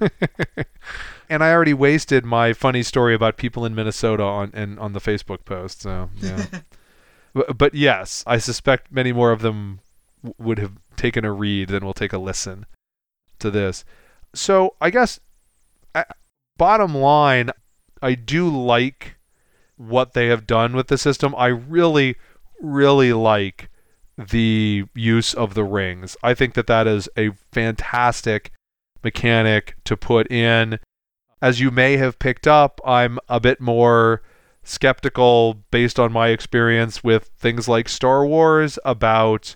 and 1.28 1.44
I 1.44 1.52
already 1.52 1.74
wasted 1.74 2.24
my 2.24 2.52
funny 2.52 2.82
story 2.82 3.14
about 3.14 3.36
people 3.36 3.64
in 3.64 3.74
Minnesota 3.74 4.22
on 4.22 4.50
and 4.54 4.78
on 4.78 4.92
the 4.92 5.00
Facebook 5.00 5.44
post. 5.44 5.82
So 5.82 6.10
yeah. 6.16 6.46
but, 7.34 7.58
but 7.58 7.74
yes, 7.74 8.22
I 8.26 8.38
suspect 8.38 8.92
many 8.92 9.12
more 9.12 9.32
of 9.32 9.42
them 9.42 9.80
w- 10.22 10.34
would 10.38 10.58
have 10.58 10.72
taken 10.96 11.24
a 11.24 11.32
read 11.32 11.68
than 11.68 11.84
will 11.84 11.94
take 11.94 12.12
a 12.12 12.18
listen 12.18 12.66
to 13.40 13.50
this. 13.50 13.84
So 14.34 14.76
I 14.80 14.90
guess 14.90 15.20
uh, 15.94 16.04
bottom 16.56 16.94
line, 16.94 17.50
I 18.00 18.14
do 18.14 18.48
like 18.48 19.15
what 19.76 20.12
they 20.14 20.28
have 20.28 20.46
done 20.46 20.74
with 20.74 20.88
the 20.88 20.98
system. 20.98 21.34
I 21.36 21.46
really, 21.46 22.16
really 22.60 23.12
like 23.12 23.68
the 24.16 24.84
use 24.94 25.34
of 25.34 25.54
the 25.54 25.64
rings. 25.64 26.16
I 26.22 26.34
think 26.34 26.54
that 26.54 26.66
that 26.66 26.86
is 26.86 27.08
a 27.16 27.30
fantastic 27.52 28.52
mechanic 29.04 29.76
to 29.84 29.96
put 29.96 30.30
in. 30.30 30.78
As 31.42 31.60
you 31.60 31.70
may 31.70 31.98
have 31.98 32.18
picked 32.18 32.46
up, 32.46 32.80
I'm 32.84 33.18
a 33.28 33.40
bit 33.40 33.60
more 33.60 34.22
skeptical 34.64 35.62
based 35.70 36.00
on 36.00 36.12
my 36.12 36.28
experience 36.28 37.04
with 37.04 37.30
things 37.38 37.68
like 37.68 37.88
Star 37.88 38.26
Wars 38.26 38.78
about 38.84 39.54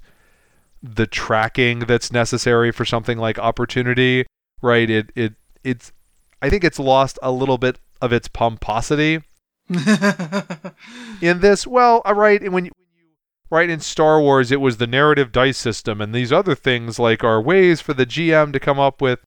the 0.83 1.07
tracking 1.07 1.81
that's 1.81 2.13
necessary 2.13 2.71
for 2.71 2.85
something 2.85 3.19
like 3.19 3.39
opportunity, 3.39 4.27
right? 4.63 4.89
It 4.89 5.11
it 5.15 5.35
it's 5.65 5.93
I 6.41 6.49
think 6.49 6.65
it's 6.65 6.79
lost 6.79 7.19
a 7.23 7.33
little 7.33 7.59
bit 7.59 7.79
of 8.01 8.13
its 8.13 8.29
pomposity 8.29 9.23
in 11.21 11.41
this. 11.41 11.67
Well, 11.67 12.03
all 12.05 12.15
right, 12.15 12.43
and 12.43 12.53
when 12.53 12.65
you 12.67 12.73
right 13.51 13.71
in 13.71 13.81
Star 13.81 14.21
Wars, 14.21 14.51
it 14.51 14.61
was 14.61 14.77
the 14.77 14.87
narrative 14.87 15.33
dice 15.33 15.59
system, 15.59 16.01
and 16.01 16.15
these 16.15 16.33
other 16.33 16.55
things 16.55 16.99
like 16.99 17.23
are 17.23 17.41
ways 17.41 17.81
for 17.81 17.95
the 17.95 18.07
GM 18.07 18.53
to 18.53 18.61
come 18.61 18.81
up 18.81 19.01
with 19.01 19.21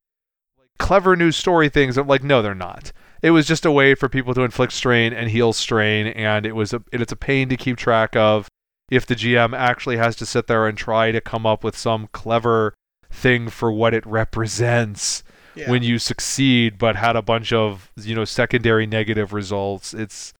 clever 0.79 1.15
new 1.15 1.31
story 1.31 1.69
things. 1.69 1.97
I'm 1.97 2.07
like, 2.07 2.23
no, 2.23 2.41
they're 2.41 2.55
not. 2.55 2.91
It 3.21 3.31
was 3.31 3.47
just 3.47 3.65
a 3.65 3.71
way 3.71 3.95
for 3.95 4.09
people 4.09 4.33
to 4.33 4.41
inflict 4.41 4.73
strain 4.73 5.13
and 5.13 5.29
heal 5.29 5.53
strain, 5.53 6.07
and 6.07 6.45
it 6.45 6.55
was 6.55 6.73
a 6.73 6.83
it's 6.91 7.11
a 7.11 7.17
pain 7.17 7.47
to 7.49 7.57
keep 7.57 7.77
track 7.77 8.15
of. 8.15 8.47
if 8.91 9.05
the 9.05 9.15
GM 9.15 9.57
actually 9.57 9.97
has 9.97 10.15
to 10.17 10.25
sit 10.25 10.47
there 10.47 10.67
and 10.67 10.77
try 10.77 11.11
to 11.11 11.21
come 11.21 11.45
up 11.45 11.63
with 11.63 11.77
some 11.77 12.09
clever 12.11 12.73
thing 13.09 13.47
for 13.47 13.71
what 13.71 13.93
it 13.93 14.05
represents 14.05 15.23
Yeah. 15.55 15.69
when 15.69 15.83
you 15.83 15.99
succeed 15.99 16.77
but 16.77 16.95
had 16.95 17.15
a 17.15 17.21
bunch 17.21 17.53
of 17.53 17.91
you 17.95 18.15
know 18.15 18.25
secondary 18.25 18.87
negative 18.87 19.33
results 19.33 19.93
it's 19.93 20.33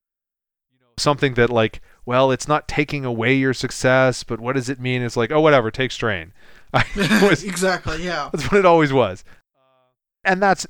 you 0.72 0.80
know 0.80 0.86
something 0.98 1.34
that 1.34 1.50
like 1.50 1.80
well 2.04 2.30
it's 2.32 2.48
not 2.48 2.66
taking 2.68 3.04
away 3.04 3.34
your 3.34 3.54
success 3.54 4.24
but 4.24 4.40
what 4.40 4.54
does 4.56 4.68
it 4.68 4.80
mean 4.80 5.02
it's 5.02 5.16
like 5.16 5.30
oh 5.30 5.40
whatever 5.40 5.70
take 5.70 5.92
strain 5.92 6.32
was- 7.22 7.44
exactly. 7.44 8.02
Yeah. 8.04 8.28
that's 8.32 8.50
what 8.50 8.58
it 8.58 8.66
always 8.66 8.92
was 8.92 9.22
uh, 9.56 9.60
and 10.24 10.42
that's 10.42 10.66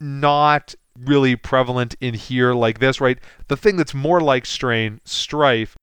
not 0.00 0.74
really 0.98 1.36
prevalent 1.36 1.94
in 2.00 2.14
here 2.14 2.54
like 2.54 2.78
this 2.78 3.00
right 3.00 3.18
the 3.48 3.56
thing 3.56 3.76
that's 3.76 3.94
more 3.94 4.20
like 4.20 4.46
strain 4.46 5.00
strife 5.04 5.76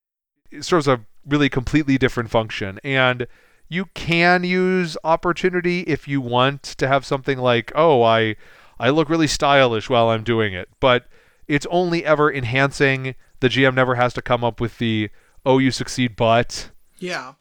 serves 0.62 0.88
a 0.88 1.02
really 1.28 1.50
completely 1.50 1.98
different 1.98 2.30
function 2.30 2.80
and 2.84 3.28
you 3.70 3.86
can 3.94 4.44
use 4.44 4.98
opportunity 5.04 5.82
if 5.82 6.08
you 6.08 6.22
want 6.22 6.64
to 6.64 6.88
have 6.88 7.06
something 7.06 7.38
like 7.38 7.72
oh 7.76 8.04
i 8.04 8.36
i 8.80 8.90
look 8.90 9.10
really 9.10 9.28
stylish 9.28 9.90
while 9.90 10.10
i'm 10.10 10.24
doing 10.24 10.54
it 10.54 10.70
but 10.80 11.08
it's 11.48 11.68
only 11.70 12.06
ever 12.06 12.32
enhancing 12.32 13.16
the 13.40 13.50
gm 13.50 13.74
never 13.74 13.96
has 13.96 14.14
to 14.14 14.22
come 14.22 14.44
up 14.44 14.62
with 14.62 14.78
the 14.78 15.10
oh 15.46 15.58
you 15.58 15.72
succeed 15.72 16.16
but 16.16 16.70
Yeah. 17.00 17.34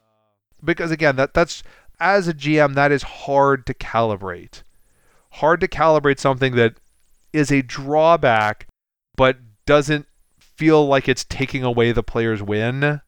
because 0.65 0.91
again 0.91 1.17
that 1.17 1.35
that's 1.35 1.63
as 2.01 2.27
a 2.27 2.35
GM 2.35 2.75
that 2.75 2.91
is 2.91 3.05
hard 3.05 3.65
to 3.67 3.75
calibrate. 3.75 4.65
Hard 5.35 5.61
to 5.61 5.69
calibrate 5.69 6.19
something 6.19 6.57
that 6.57 6.75
is 7.33 7.53
a 7.53 7.63
drawback 7.63 8.67
but 9.17 9.39
doesn't 9.67 10.07
feel 10.41 10.85
like 10.89 11.09
it's 11.09 11.23
taking 11.23 11.63
away 11.63 11.93
the 11.93 12.03
player's 12.03 12.43
win. 12.43 13.01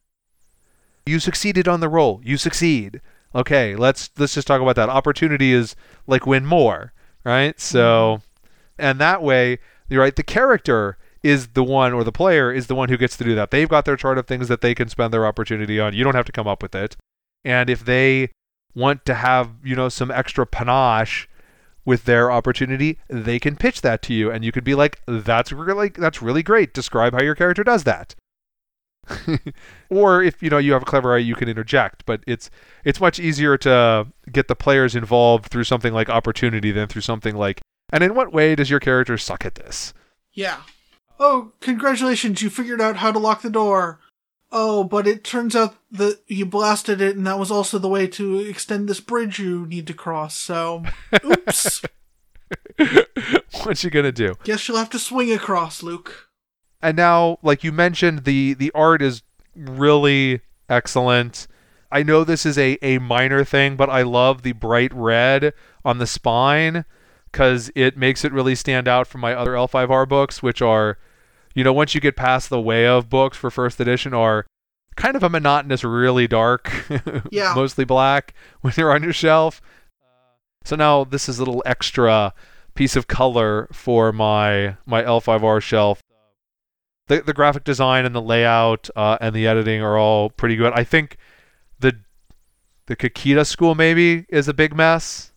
You 1.05 1.19
succeeded 1.19 1.67
on 1.67 1.79
the 1.79 1.89
roll. 1.89 2.21
You 2.23 2.37
succeed. 2.37 3.01
Okay, 3.33 3.75
let's 3.75 4.09
let's 4.17 4.33
just 4.33 4.47
talk 4.47 4.61
about 4.61 4.75
that. 4.77 4.89
Opportunity 4.89 5.51
is 5.53 5.75
like 6.07 6.25
win 6.25 6.45
more, 6.45 6.93
right? 7.23 7.55
Mm-hmm. 7.55 7.59
So 7.59 8.21
and 8.77 8.99
that 8.99 9.21
way, 9.21 9.59
you're 9.89 10.01
right, 10.01 10.15
the 10.15 10.23
character 10.23 10.97
is 11.21 11.47
the 11.49 11.63
one 11.63 11.91
or 11.93 12.03
the 12.03 12.11
player 12.11 12.51
is 12.51 12.67
the 12.67 12.75
one 12.75 12.89
who 12.89 12.97
gets 12.97 13.17
to 13.17 13.23
do 13.23 13.35
that. 13.35 13.51
They've 13.51 13.69
got 13.69 13.85
their 13.85 13.95
chart 13.95 14.17
of 14.17 14.27
things 14.27 14.47
that 14.47 14.61
they 14.61 14.75
can 14.75 14.89
spend 14.89 15.13
their 15.13 15.25
opportunity 15.25 15.79
on. 15.79 15.93
You 15.93 16.03
don't 16.03 16.15
have 16.15 16.25
to 16.25 16.31
come 16.31 16.47
up 16.47 16.61
with 16.61 16.75
it. 16.75 16.95
And 17.43 17.69
if 17.69 17.83
they 17.83 18.29
want 18.75 19.05
to 19.05 19.15
have, 19.15 19.49
you 19.63 19.75
know, 19.75 19.89
some 19.89 20.11
extra 20.11 20.45
panache 20.45 21.27
with 21.83 22.05
their 22.05 22.31
opportunity, 22.31 22.99
they 23.07 23.39
can 23.39 23.55
pitch 23.55 23.81
that 23.81 24.01
to 24.03 24.13
you 24.13 24.31
and 24.31 24.45
you 24.45 24.51
could 24.51 24.63
be 24.63 24.75
like, 24.75 25.01
that's 25.07 25.51
really 25.51 25.89
that's 25.89 26.21
really 26.21 26.43
great. 26.43 26.73
Describe 26.73 27.13
how 27.13 27.21
your 27.21 27.35
character 27.35 27.63
does 27.63 27.83
that. 27.83 28.15
or 29.89 30.23
if 30.23 30.41
you 30.41 30.49
know 30.49 30.57
you 30.57 30.73
have 30.73 30.81
a 30.81 30.85
clever 30.85 31.15
eye, 31.15 31.19
you 31.19 31.35
can 31.35 31.49
interject. 31.49 32.05
But 32.05 32.23
it's 32.27 32.49
it's 32.83 32.99
much 32.99 33.19
easier 33.19 33.57
to 33.59 34.07
get 34.31 34.47
the 34.47 34.55
players 34.55 34.95
involved 34.95 35.47
through 35.47 35.65
something 35.65 35.93
like 35.93 36.09
opportunity 36.09 36.71
than 36.71 36.87
through 36.87 37.01
something 37.01 37.35
like. 37.35 37.61
And 37.91 38.03
in 38.03 38.15
what 38.15 38.33
way 38.33 38.55
does 38.55 38.69
your 38.69 38.79
character 38.79 39.17
suck 39.17 39.45
at 39.45 39.55
this? 39.55 39.93
Yeah. 40.33 40.61
Oh, 41.19 41.53
congratulations, 41.61 42.41
you 42.41 42.49
figured 42.49 42.81
out 42.81 42.97
how 42.97 43.11
to 43.11 43.19
lock 43.19 43.41
the 43.41 43.49
door. 43.49 43.99
Oh, 44.51 44.83
but 44.83 45.07
it 45.07 45.23
turns 45.23 45.55
out 45.55 45.75
that 45.91 46.19
you 46.27 46.45
blasted 46.45 47.01
it, 47.01 47.15
and 47.15 47.25
that 47.25 47.39
was 47.39 47.51
also 47.51 47.77
the 47.77 47.87
way 47.87 48.07
to 48.07 48.39
extend 48.39 48.87
this 48.87 48.99
bridge 48.99 49.39
you 49.39 49.65
need 49.65 49.87
to 49.87 49.93
cross, 49.93 50.37
so. 50.37 50.83
Oops. 51.23 51.81
What's 53.63 53.83
you 53.83 53.89
gonna 53.89 54.11
do? 54.11 54.35
Guess 54.43 54.67
you'll 54.67 54.77
have 54.77 54.89
to 54.91 54.99
swing 54.99 55.31
across, 55.31 55.81
Luke. 55.81 56.24
And 56.85 56.95
now 56.97 57.37
like 57.41 57.63
you 57.63 57.71
mentioned 57.71 58.23
the 58.23 58.53
the 58.53 58.71
art 58.73 59.01
is 59.01 59.23
really 59.55 60.41
excellent. 60.69 61.47
I 61.91 62.03
know 62.03 62.23
this 62.23 62.45
is 62.45 62.57
a 62.57 62.77
a 62.81 62.97
minor 62.99 63.43
thing 63.45 63.75
but 63.75 63.89
i 63.89 64.01
love 64.01 64.41
the 64.41 64.51
bright 64.51 64.93
red 64.93 65.53
on 65.85 65.97
the 65.97 66.07
spine 66.07 66.83
because 67.31 67.71
it 67.75 67.95
makes 67.95 68.25
it 68.25 68.33
really 68.33 68.55
stand 68.55 68.87
out 68.87 69.07
from 69.07 69.21
my 69.21 69.33
other 69.33 69.51
l5r 69.53 70.07
books 70.07 70.43
which 70.43 70.61
are 70.61 70.97
you 71.53 71.63
know 71.63 71.71
once 71.71 71.95
you 71.95 72.01
get 72.01 72.15
past 72.17 72.49
the 72.49 72.59
way 72.59 72.85
of 72.85 73.09
books 73.09 73.37
for 73.37 73.49
first 73.49 73.79
edition 73.79 74.13
are 74.13 74.45
kind 74.97 75.15
of 75.15 75.23
a 75.23 75.29
monotonous 75.29 75.83
really 75.83 76.27
dark 76.27 76.71
Yeah. 77.31 77.53
mostly 77.55 77.85
black 77.85 78.33
when 78.61 78.73
they're 78.75 78.91
on 78.91 79.03
your 79.03 79.13
shelf. 79.13 79.61
So 80.63 80.75
now 80.75 81.03
this 81.03 81.29
is 81.29 81.37
a 81.37 81.43
little 81.43 81.61
extra 81.65 82.33
piece 82.73 82.95
of 82.95 83.07
color 83.07 83.67
for 83.71 84.11
my 84.11 84.75
my 84.85 85.03
l5r 85.03 85.61
shelf 85.61 86.01
the 87.07 87.21
the 87.21 87.33
graphic 87.33 87.63
design 87.63 88.05
and 88.05 88.15
the 88.15 88.21
layout 88.21 88.89
uh, 88.95 89.17
and 89.21 89.35
the 89.35 89.47
editing 89.47 89.81
are 89.81 89.97
all 89.97 90.29
pretty 90.29 90.55
good. 90.55 90.73
I 90.73 90.83
think 90.83 91.17
the 91.79 91.99
the 92.87 92.95
Kakita 92.95 93.45
school 93.45 93.75
maybe 93.75 94.25
is 94.29 94.47
a 94.47 94.53
big 94.53 94.75
mess, 94.75 95.31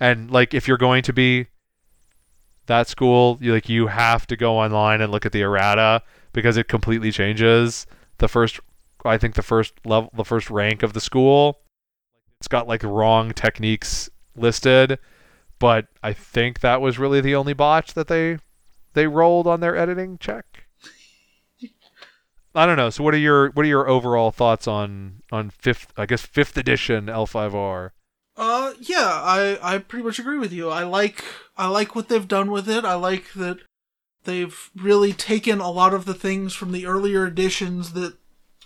and 0.00 0.30
like 0.30 0.54
if 0.54 0.66
you're 0.66 0.78
going 0.78 1.02
to 1.04 1.12
be 1.12 1.46
that 2.66 2.88
school, 2.88 3.38
you 3.40 3.52
like 3.52 3.68
you 3.68 3.88
have 3.88 4.26
to 4.28 4.36
go 4.36 4.58
online 4.58 5.00
and 5.00 5.12
look 5.12 5.26
at 5.26 5.32
the 5.32 5.42
errata 5.42 6.02
because 6.32 6.56
it 6.56 6.68
completely 6.68 7.12
changes 7.12 7.86
the 8.18 8.28
first. 8.28 8.60
I 9.04 9.18
think 9.18 9.34
the 9.34 9.42
first 9.42 9.74
level, 9.84 10.10
the 10.14 10.24
first 10.24 10.48
rank 10.48 10.82
of 10.82 10.92
the 10.92 11.00
school, 11.00 11.58
it's 12.38 12.48
got 12.48 12.68
like 12.68 12.82
wrong 12.84 13.32
techniques 13.32 14.08
listed, 14.36 14.98
but 15.58 15.88
I 16.02 16.12
think 16.12 16.60
that 16.60 16.80
was 16.80 16.98
really 16.98 17.20
the 17.20 17.34
only 17.34 17.52
botch 17.52 17.94
that 17.94 18.08
they 18.08 18.38
they 18.94 19.06
rolled 19.06 19.46
on 19.46 19.60
their 19.60 19.76
editing 19.76 20.18
check. 20.18 20.51
I 22.54 22.66
don't 22.66 22.76
know. 22.76 22.90
So 22.90 23.02
what 23.02 23.14
are 23.14 23.18
your 23.18 23.50
what 23.50 23.64
are 23.64 23.68
your 23.68 23.88
overall 23.88 24.30
thoughts 24.30 24.68
on 24.68 25.22
on 25.30 25.50
fifth 25.50 25.92
I 25.96 26.06
guess 26.06 26.22
fifth 26.22 26.56
edition 26.56 27.06
L5R? 27.06 27.90
Uh, 28.36 28.72
yeah, 28.80 28.96
I 28.98 29.58
I 29.62 29.78
pretty 29.78 30.04
much 30.04 30.18
agree 30.18 30.38
with 30.38 30.52
you. 30.52 30.68
I 30.68 30.84
like 30.84 31.24
I 31.56 31.68
like 31.68 31.94
what 31.94 32.08
they've 32.08 32.28
done 32.28 32.50
with 32.50 32.68
it. 32.68 32.84
I 32.84 32.94
like 32.94 33.32
that 33.34 33.58
they've 34.24 34.70
really 34.76 35.12
taken 35.12 35.60
a 35.60 35.70
lot 35.70 35.94
of 35.94 36.04
the 36.04 36.14
things 36.14 36.54
from 36.54 36.72
the 36.72 36.86
earlier 36.86 37.26
editions 37.26 37.92
that 37.92 38.16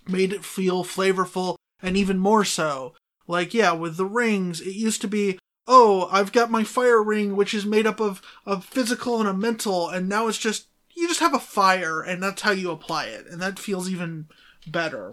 made 0.07 0.33
it 0.33 0.45
feel 0.45 0.85
flavorful, 0.85 1.57
and 1.83 1.97
even 1.97 2.19
more 2.19 2.45
so. 2.45 2.95
Like, 3.27 3.55
yeah, 3.55 3.73
with 3.73 3.97
the 3.97 4.07
rings, 4.07 4.61
it 4.61 4.75
used 4.75 5.01
to 5.01 5.09
be, 5.09 5.39
oh, 5.67 6.09
I've 6.13 6.33
got 6.33 6.51
my 6.51 6.63
fire 6.63 7.03
ring, 7.03 7.35
which 7.35 7.53
is 7.55 7.67
made 7.67 7.87
up 7.87 8.01
of 8.01 8.23
a 8.45 8.61
physical 8.61 9.19
and 9.19 9.29
a 9.29 9.35
mental, 9.35 9.89
and 9.89 10.09
now 10.09 10.29
it's 10.29 10.39
just 10.39 10.69
you 10.97 11.07
just 11.07 11.21
have 11.21 11.35
a 11.35 11.39
fire, 11.39 12.01
and 12.01 12.23
that's 12.23 12.43
how 12.43 12.53
you 12.53 12.71
apply 12.71 13.07
it, 13.07 13.27
and 13.31 13.41
that 13.41 13.59
feels 13.59 13.89
even 13.89 14.27
better. 14.67 15.13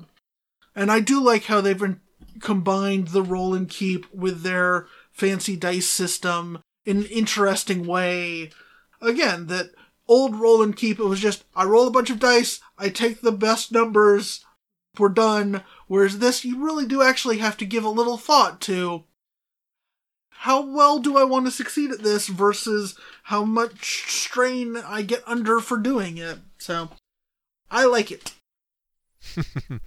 And 0.76 0.92
I 0.92 1.02
do 1.02 1.22
like 1.22 1.44
how 1.44 1.62
they've 1.62 1.78
been 1.78 2.00
combined 2.40 3.10
the 3.10 3.22
roll 3.22 3.54
and 3.54 3.70
keep 3.70 4.12
with 4.14 4.42
their 4.42 4.88
fancy 5.12 5.56
dice 5.56 5.88
system 5.88 6.64
in 6.86 6.98
an 6.98 7.06
interesting 7.06 7.86
way. 7.86 8.50
Again, 9.02 9.48
that 9.48 9.72
old 10.08 10.36
roll 10.36 10.64
and 10.64 10.76
keep, 10.76 11.00
it 11.00 11.06
was 11.06 11.20
just, 11.20 11.44
I 11.56 11.66
roll 11.66 11.88
a 11.88 11.92
bunch 11.92 12.10
of 12.10 12.20
dice, 12.20 12.60
I 12.78 12.90
take 12.90 13.22
the 13.22 13.32
best 13.32 13.72
numbers, 13.72 14.44
we're 14.98 15.10
done. 15.10 15.64
Whereas 15.88 16.20
this, 16.20 16.46
you 16.46 16.64
really 16.64 16.86
do 16.86 17.02
actually 17.02 17.38
have 17.40 17.58
to 17.58 17.66
give 17.66 17.84
a 17.84 17.90
little 17.90 18.18
thought 18.18 18.62
to 18.62 19.04
how 20.44 20.62
well 20.62 21.00
do 21.00 21.18
I 21.18 21.24
want 21.24 21.46
to 21.46 21.52
succeed 21.52 21.92
at 21.92 22.04
this 22.04 22.28
versus 22.28 22.98
how 23.24 23.44
much 23.44 24.12
strain 24.12 24.78
I 24.78 25.02
get 25.02 25.24
under 25.26 25.60
for 25.60 25.78
doing 25.78 26.18
it. 26.18 26.40
So, 26.58 26.90
I 27.72 27.86
like 27.86 28.12
it. 28.12 28.34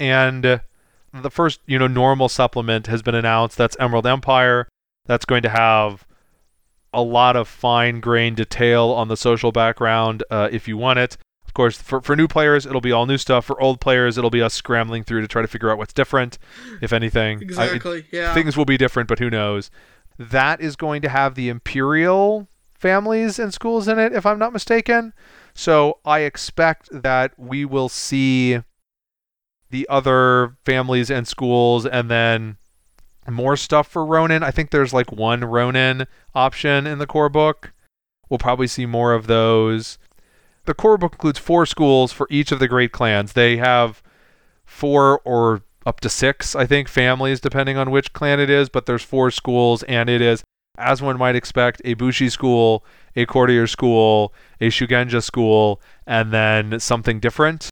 And 0.00 0.46
uh, 0.46 0.58
the 1.12 1.30
first, 1.30 1.60
you 1.66 1.78
know, 1.78 1.86
normal 1.86 2.28
supplement 2.28 2.86
has 2.86 3.02
been 3.02 3.14
announced. 3.14 3.58
That's 3.58 3.76
Emerald 3.80 4.06
Empire. 4.06 4.68
That's 5.06 5.24
going 5.24 5.42
to 5.42 5.48
have 5.48 6.06
a 6.92 7.02
lot 7.02 7.36
of 7.36 7.48
fine 7.48 8.00
grained 8.00 8.36
detail 8.36 8.90
on 8.90 9.08
the 9.08 9.16
social 9.16 9.52
background 9.52 10.22
uh, 10.30 10.48
if 10.52 10.68
you 10.68 10.76
want 10.76 10.98
it. 10.98 11.16
Of 11.58 11.60
course, 11.64 11.82
for, 11.82 12.00
for 12.00 12.14
new 12.14 12.28
players, 12.28 12.66
it'll 12.66 12.80
be 12.80 12.92
all 12.92 13.04
new 13.04 13.18
stuff. 13.18 13.44
For 13.46 13.60
old 13.60 13.80
players, 13.80 14.16
it'll 14.16 14.30
be 14.30 14.40
us 14.40 14.54
scrambling 14.54 15.02
through 15.02 15.22
to 15.22 15.26
try 15.26 15.42
to 15.42 15.48
figure 15.48 15.72
out 15.72 15.76
what's 15.76 15.92
different, 15.92 16.38
if 16.80 16.92
anything. 16.92 17.38
I- 17.38 17.40
it- 17.40 17.42
Exactly, 17.42 18.06
yeah. 18.12 18.32
things 18.32 18.56
will 18.56 18.64
be 18.64 18.76
different, 18.76 19.08
but 19.08 19.18
who 19.18 19.28
knows? 19.28 19.68
That 20.20 20.60
is 20.60 20.76
going 20.76 21.02
to 21.02 21.08
have 21.08 21.34
the 21.34 21.48
Imperial 21.48 22.46
families 22.74 23.40
and 23.40 23.52
schools 23.52 23.88
in 23.88 23.98
it, 23.98 24.12
if 24.12 24.24
I'm 24.24 24.38
not 24.38 24.52
mistaken. 24.52 25.12
So 25.52 25.98
I 26.04 26.20
expect 26.20 26.90
that 26.92 27.32
we 27.36 27.64
will 27.64 27.88
see 27.88 28.60
the 29.70 29.84
other 29.90 30.54
families 30.64 31.10
and 31.10 31.26
schools 31.26 31.84
and 31.84 32.08
then 32.08 32.56
more 33.28 33.56
stuff 33.56 33.88
for 33.88 34.06
Ronin. 34.06 34.44
I 34.44 34.52
think 34.52 34.70
there's 34.70 34.92
like 34.94 35.10
one 35.10 35.44
Ronin 35.44 36.06
option 36.36 36.86
in 36.86 36.98
the 36.98 37.06
core 37.08 37.28
book. 37.28 37.72
We'll 38.30 38.38
probably 38.38 38.68
see 38.68 38.86
more 38.86 39.12
of 39.12 39.26
those. 39.26 39.98
The 40.68 40.74
core 40.74 40.98
book 40.98 41.14
includes 41.14 41.38
four 41.38 41.64
schools 41.64 42.12
for 42.12 42.26
each 42.28 42.52
of 42.52 42.58
the 42.58 42.68
great 42.68 42.92
clans. 42.92 43.32
They 43.32 43.56
have 43.56 44.02
four 44.66 45.18
or 45.24 45.62
up 45.86 46.00
to 46.00 46.10
six, 46.10 46.54
I 46.54 46.66
think, 46.66 46.88
families, 46.88 47.40
depending 47.40 47.78
on 47.78 47.90
which 47.90 48.12
clan 48.12 48.38
it 48.38 48.50
is, 48.50 48.68
but 48.68 48.84
there's 48.84 49.02
four 49.02 49.30
schools, 49.30 49.82
and 49.84 50.10
it 50.10 50.20
is, 50.20 50.44
as 50.76 51.00
one 51.00 51.16
might 51.16 51.36
expect, 51.36 51.80
a 51.86 51.94
Bushi 51.94 52.28
school, 52.28 52.84
a 53.16 53.24
courtier 53.24 53.66
school, 53.66 54.34
a 54.60 54.66
Shugenja 54.68 55.22
school, 55.22 55.80
and 56.06 56.32
then 56.32 56.78
something 56.78 57.18
different. 57.18 57.70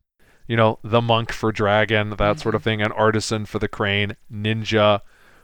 you 0.49 0.57
know, 0.57 0.79
the 0.83 1.01
monk 1.01 1.33
for 1.33 1.53
dragon, 1.53 2.15
that 2.17 2.41
sort 2.41 2.55
of 2.55 2.61
mm-hmm. 2.61 2.65
thing, 2.65 2.83
an 2.83 2.93
artisan 2.93 3.47
for 3.47 3.59
the 3.59 3.69
crane, 3.69 4.17
ninja 4.33 5.01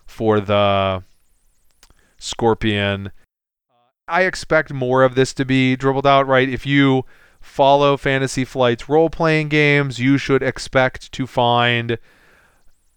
for 0.06 0.40
the 0.40 1.02
scorpion. 2.18 3.10
I 4.08 4.22
expect 4.22 4.72
more 4.72 5.02
of 5.02 5.14
this 5.14 5.32
to 5.34 5.44
be 5.44 5.76
dribbled 5.76 6.06
out, 6.06 6.26
right? 6.26 6.48
If 6.48 6.66
you 6.66 7.04
follow 7.42 7.96
Fantasy 7.96 8.44
Flight's 8.44 8.88
role 8.88 9.10
playing 9.10 9.48
games, 9.48 9.98
you 9.98 10.16
should 10.16 10.42
expect 10.42 11.12
to 11.12 11.26
find 11.26 11.98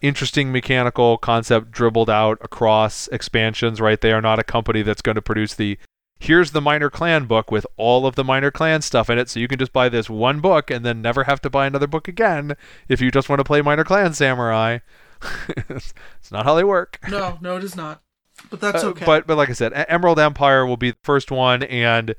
interesting 0.00 0.52
mechanical 0.52 1.18
concept 1.18 1.70
dribbled 1.70 2.10
out 2.10 2.38
across 2.42 3.08
expansions, 3.08 3.80
right? 3.80 4.00
They 4.00 4.12
are 4.12 4.22
not 4.22 4.38
a 4.38 4.44
company 4.44 4.82
that's 4.82 5.02
going 5.02 5.14
to 5.16 5.22
produce 5.22 5.54
the 5.54 5.78
here's 6.18 6.52
the 6.52 6.60
minor 6.62 6.88
clan 6.88 7.26
book 7.26 7.50
with 7.50 7.66
all 7.76 8.06
of 8.06 8.14
the 8.14 8.24
minor 8.24 8.50
clan 8.50 8.80
stuff 8.80 9.10
in 9.10 9.18
it 9.18 9.28
so 9.28 9.38
you 9.38 9.46
can 9.46 9.58
just 9.58 9.72
buy 9.72 9.86
this 9.86 10.08
one 10.08 10.40
book 10.40 10.70
and 10.70 10.82
then 10.82 11.02
never 11.02 11.24
have 11.24 11.42
to 11.42 11.50
buy 11.50 11.66
another 11.66 11.86
book 11.86 12.08
again 12.08 12.56
if 12.88 13.02
you 13.02 13.10
just 13.10 13.28
want 13.28 13.38
to 13.38 13.44
play 13.44 13.60
minor 13.60 13.84
clan 13.84 14.14
samurai 14.14 14.78
it's 15.68 16.32
not 16.32 16.46
how 16.46 16.54
they 16.54 16.64
work 16.64 16.98
No, 17.10 17.36
no, 17.42 17.58
it 17.58 17.64
is 17.64 17.76
not. 17.76 18.00
But 18.48 18.60
that's 18.62 18.82
Uh, 18.82 18.88
okay. 18.88 19.04
but 19.04 19.26
but 19.26 19.36
like 19.36 19.50
i 19.50 19.52
said 19.52 19.72
emerald 19.88 20.18
empire 20.18 20.64
will 20.64 20.78
be 20.78 20.92
the 20.92 20.96
first 21.02 21.30
one 21.30 21.62
and 21.64 22.14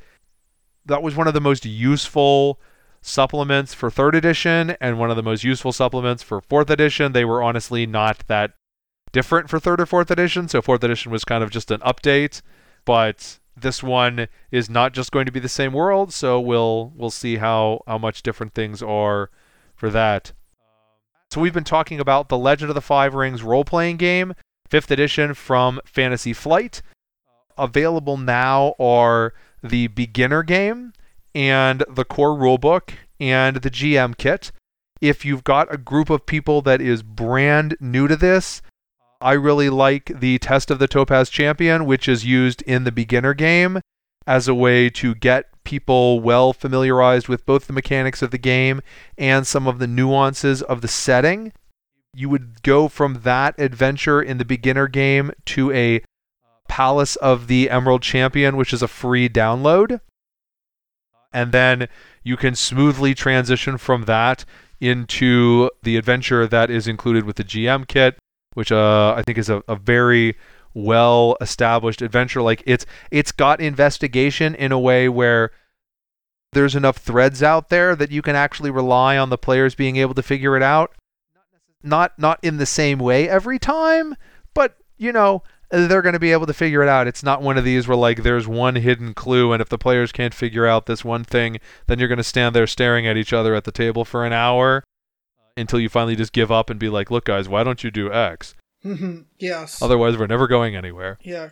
that 0.88 1.03
was 1.03 1.15
one 1.15 1.27
of 1.27 1.33
the 1.33 1.41
most 1.41 1.65
useful 1.65 2.59
supplements 3.01 3.73
for 3.73 3.89
third 3.89 4.15
edition 4.15 4.75
and 4.81 4.99
one 4.99 5.09
of 5.09 5.15
the 5.15 5.23
most 5.23 5.43
useful 5.43 5.71
supplements 5.71 6.23
for 6.23 6.41
fourth 6.41 6.69
edition. 6.69 7.13
They 7.13 7.25
were 7.25 7.41
honestly 7.43 7.85
not 7.85 8.23
that 8.27 8.53
different 9.11 9.49
for 9.49 9.59
third 9.59 9.79
or 9.79 9.85
fourth 9.85 10.11
edition 10.11 10.49
so 10.49 10.61
fourth 10.61 10.83
edition 10.83 11.11
was 11.11 11.23
kind 11.23 11.43
of 11.43 11.49
just 11.49 11.71
an 11.71 11.79
update. 11.81 12.41
But 12.85 13.39
this 13.55 13.81
one 13.81 14.27
is 14.51 14.69
not 14.69 14.93
just 14.93 15.11
going 15.11 15.25
to 15.25 15.31
be 15.31 15.39
the 15.39 15.49
same 15.49 15.73
world 15.73 16.13
so 16.13 16.39
we'll 16.39 16.93
we'll 16.95 17.09
see 17.09 17.38
how 17.38 17.81
how 17.88 17.97
much 17.97 18.23
different 18.23 18.53
things 18.53 18.81
are 18.81 19.29
for 19.75 19.89
that. 19.89 20.33
So 21.31 21.41
we've 21.41 21.53
been 21.53 21.63
talking 21.63 21.99
about 21.99 22.29
the 22.29 22.38
legend 22.38 22.69
of 22.69 22.75
the 22.75 22.81
five 22.81 23.13
rings 23.13 23.43
role-playing 23.43 23.97
game 23.97 24.33
fifth 24.69 24.91
edition 24.91 25.33
from 25.33 25.79
fantasy 25.85 26.33
flight. 26.33 26.81
Available 27.57 28.17
now 28.17 28.75
are 28.79 29.33
the 29.63 29.87
beginner 29.87 30.43
game 30.43 30.93
and 31.33 31.83
the 31.89 32.05
core 32.05 32.37
rulebook 32.37 32.93
and 33.19 33.57
the 33.57 33.71
gm 33.71 34.17
kit 34.17 34.51
if 35.01 35.23
you've 35.23 35.43
got 35.43 35.71
a 35.73 35.77
group 35.77 36.09
of 36.09 36.25
people 36.25 36.61
that 36.61 36.81
is 36.81 37.03
brand 37.03 37.75
new 37.79 38.07
to 38.07 38.15
this 38.15 38.61
I 39.19 39.33
really 39.33 39.69
like 39.69 40.19
the 40.19 40.37
Test 40.37 40.69
of 40.69 40.77
the 40.77 40.87
Topaz 40.87 41.29
Champion, 41.29 41.85
which 41.85 42.07
is 42.07 42.23
used 42.23 42.61
in 42.63 42.83
the 42.83 42.91
beginner 42.91 43.33
game 43.33 43.81
as 44.27 44.47
a 44.47 44.53
way 44.53 44.89
to 44.91 45.15
get 45.15 45.45
people 45.63 46.19
well 46.19 46.53
familiarized 46.53 47.27
with 47.27 47.45
both 47.45 47.65
the 47.65 47.73
mechanics 47.73 48.21
of 48.21 48.31
the 48.31 48.37
game 48.37 48.81
and 49.17 49.47
some 49.47 49.67
of 49.67 49.79
the 49.79 49.87
nuances 49.87 50.61
of 50.61 50.81
the 50.81 50.87
setting. 50.87 51.51
You 52.13 52.29
would 52.29 52.61
go 52.61 52.87
from 52.87 53.21
that 53.23 53.59
adventure 53.59 54.21
in 54.21 54.37
the 54.37 54.45
beginner 54.45 54.87
game 54.87 55.31
to 55.45 55.71
a 55.71 56.01
Palace 56.68 57.15
of 57.18 57.47
the 57.47 57.70
Emerald 57.70 58.01
Champion, 58.01 58.57
which 58.57 58.74
is 58.74 58.82
a 58.82 58.88
free 58.88 59.30
download. 59.30 60.01
And 61.34 61.51
then 61.51 61.88
you 62.24 62.38
can 62.38 62.55
smoothly 62.55 63.13
transition 63.13 63.78
from 63.78 64.05
that 64.05 64.45
into 64.80 65.70
the 65.84 65.97
adventure 65.97 66.47
that 66.47 66.70
is 66.70 66.88
included 66.88 67.26
with 67.26 67.36
the 67.36 67.43
GM 67.43 67.88
kit 67.88 68.18
which 68.57 68.72
uh, 68.72 69.13
I 69.15 69.22
think 69.22 69.38
is 69.38 69.49
a, 69.51 69.61
a 69.68 69.76
very 69.76 70.36
well 70.74 71.38
established 71.39 72.01
adventure. 72.01 72.41
Like 72.41 72.63
it's 72.65 72.88
it's 73.11 73.32
got 73.32 73.61
investigation 73.61 74.55
in 74.55 74.72
a 74.72 74.80
way 74.80 75.07
where 75.07 75.51
there's 76.53 76.76
enough 76.76 76.97
threads 76.97 77.43
out 77.43 77.70
there 77.70 77.95
that 77.95 78.09
you 78.09 78.24
can 78.24 78.36
actually 78.36 78.72
rely 78.72 79.15
on 79.15 79.30
the 79.30 79.38
players 79.38 79.76
being 79.76 79.97
able 79.97 80.15
to 80.15 80.24
figure 80.24 80.57
it 80.57 80.63
out. 80.63 80.91
Not 81.84 82.18
not 82.18 82.39
in 82.41 82.57
the 82.57 82.65
same 82.65 82.97
way 82.97 83.30
every 83.30 83.59
time, 83.59 84.15
but 84.55 84.78
you 84.97 85.13
know 85.13 85.43
they're 85.70 86.01
going 86.01 86.13
to 86.13 86.20
be 86.20 86.32
able 86.32 86.45
to 86.45 86.53
figure 86.53 86.82
it 86.82 86.89
out. 86.89 87.07
It's 87.07 87.24
not 87.24 87.41
one 87.41 87.57
of 87.57 87.63
these 87.63 87.88
where 87.88 87.97
like 87.97 88.24
there's 88.24 88.47
one 88.47 88.76
hidden 88.76 89.13
clue 89.13 89.51
and 89.53 89.61
if 89.61 89.70
the 89.70 89.78
players 89.78 90.11
can't 90.11 90.34
figure 90.34 90.65
out 90.65 90.86
this 90.86 91.03
one 91.03 91.24
thing, 91.24 91.59
then 91.88 91.99
you're 91.99 92.07
going 92.07 92.18
to 92.18 92.24
stand 92.24 92.55
there 92.55 92.68
staring 92.68 93.05
at 93.07 93.18
each 93.18 93.34
other 93.34 93.53
at 93.55 93.63
the 93.65 93.72
table 93.72 94.05
for 94.05 94.26
an 94.26 94.34
hour 94.34 94.84
until 95.55 95.80
you 95.80 95.89
finally 95.89 96.15
just 96.15 96.34
give 96.34 96.51
up 96.51 96.70
and 96.70 96.80
be 96.80 96.89
like, 96.89 97.09
"Look, 97.11 97.26
guys, 97.26 97.49
why 97.49 97.63
don't 97.63 97.84
you 97.84 97.91
do 97.91 98.11
X? 98.13 98.53
Mhm, 98.86 99.26
yes. 99.39 99.82
Otherwise, 99.82 100.18
we're 100.18 100.28
never 100.28 100.47
going 100.47 100.76
anywhere." 100.76 101.18
yeah. 101.22 101.49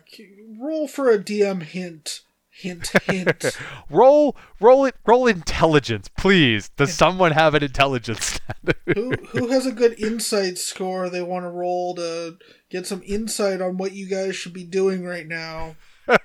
Roll 0.58 0.86
for 0.88 1.10
a 1.10 1.18
DM 1.18 1.62
hint. 1.62 2.20
Hint, 2.58 2.90
hint. 3.02 3.58
roll, 3.90 4.34
roll 4.60 4.86
it, 4.86 4.94
roll 5.04 5.26
intelligence, 5.26 6.08
please. 6.16 6.70
Does 6.70 6.94
someone 6.94 7.32
have 7.32 7.54
an 7.54 7.62
intelligence 7.62 8.24
stat? 8.24 8.76
who 8.94 9.10
who 9.10 9.48
has 9.48 9.66
a 9.66 9.72
good 9.72 10.00
insight 10.00 10.56
score 10.56 11.10
they 11.10 11.20
want 11.20 11.44
to 11.44 11.50
roll 11.50 11.94
to 11.96 12.38
get 12.70 12.86
some 12.86 13.02
insight 13.04 13.60
on 13.60 13.76
what 13.76 13.92
you 13.92 14.08
guys 14.08 14.36
should 14.36 14.54
be 14.54 14.64
doing 14.64 15.04
right 15.04 15.26
now? 15.26 15.76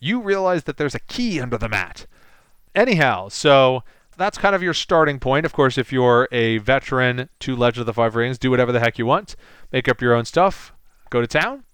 you 0.00 0.22
realize 0.22 0.64
that 0.64 0.78
there's 0.78 0.94
a 0.94 1.00
key 1.00 1.38
under 1.38 1.58
the 1.58 1.68
mat. 1.68 2.06
Anyhow, 2.74 3.28
so 3.28 3.82
that's 4.16 4.38
kind 4.38 4.54
of 4.54 4.62
your 4.62 4.72
starting 4.72 5.20
point. 5.20 5.44
Of 5.44 5.52
course, 5.52 5.76
if 5.76 5.92
you're 5.92 6.28
a 6.32 6.58
veteran 6.58 7.28
to 7.40 7.54
Legend 7.54 7.80
of 7.80 7.86
the 7.86 7.92
Five 7.92 8.16
Rings, 8.16 8.38
do 8.38 8.50
whatever 8.50 8.72
the 8.72 8.80
heck 8.80 8.98
you 8.98 9.04
want. 9.04 9.36
Make 9.70 9.86
up 9.86 10.00
your 10.00 10.14
own 10.14 10.24
stuff. 10.24 10.72
Go 11.10 11.20
to 11.20 11.26
town. 11.26 11.64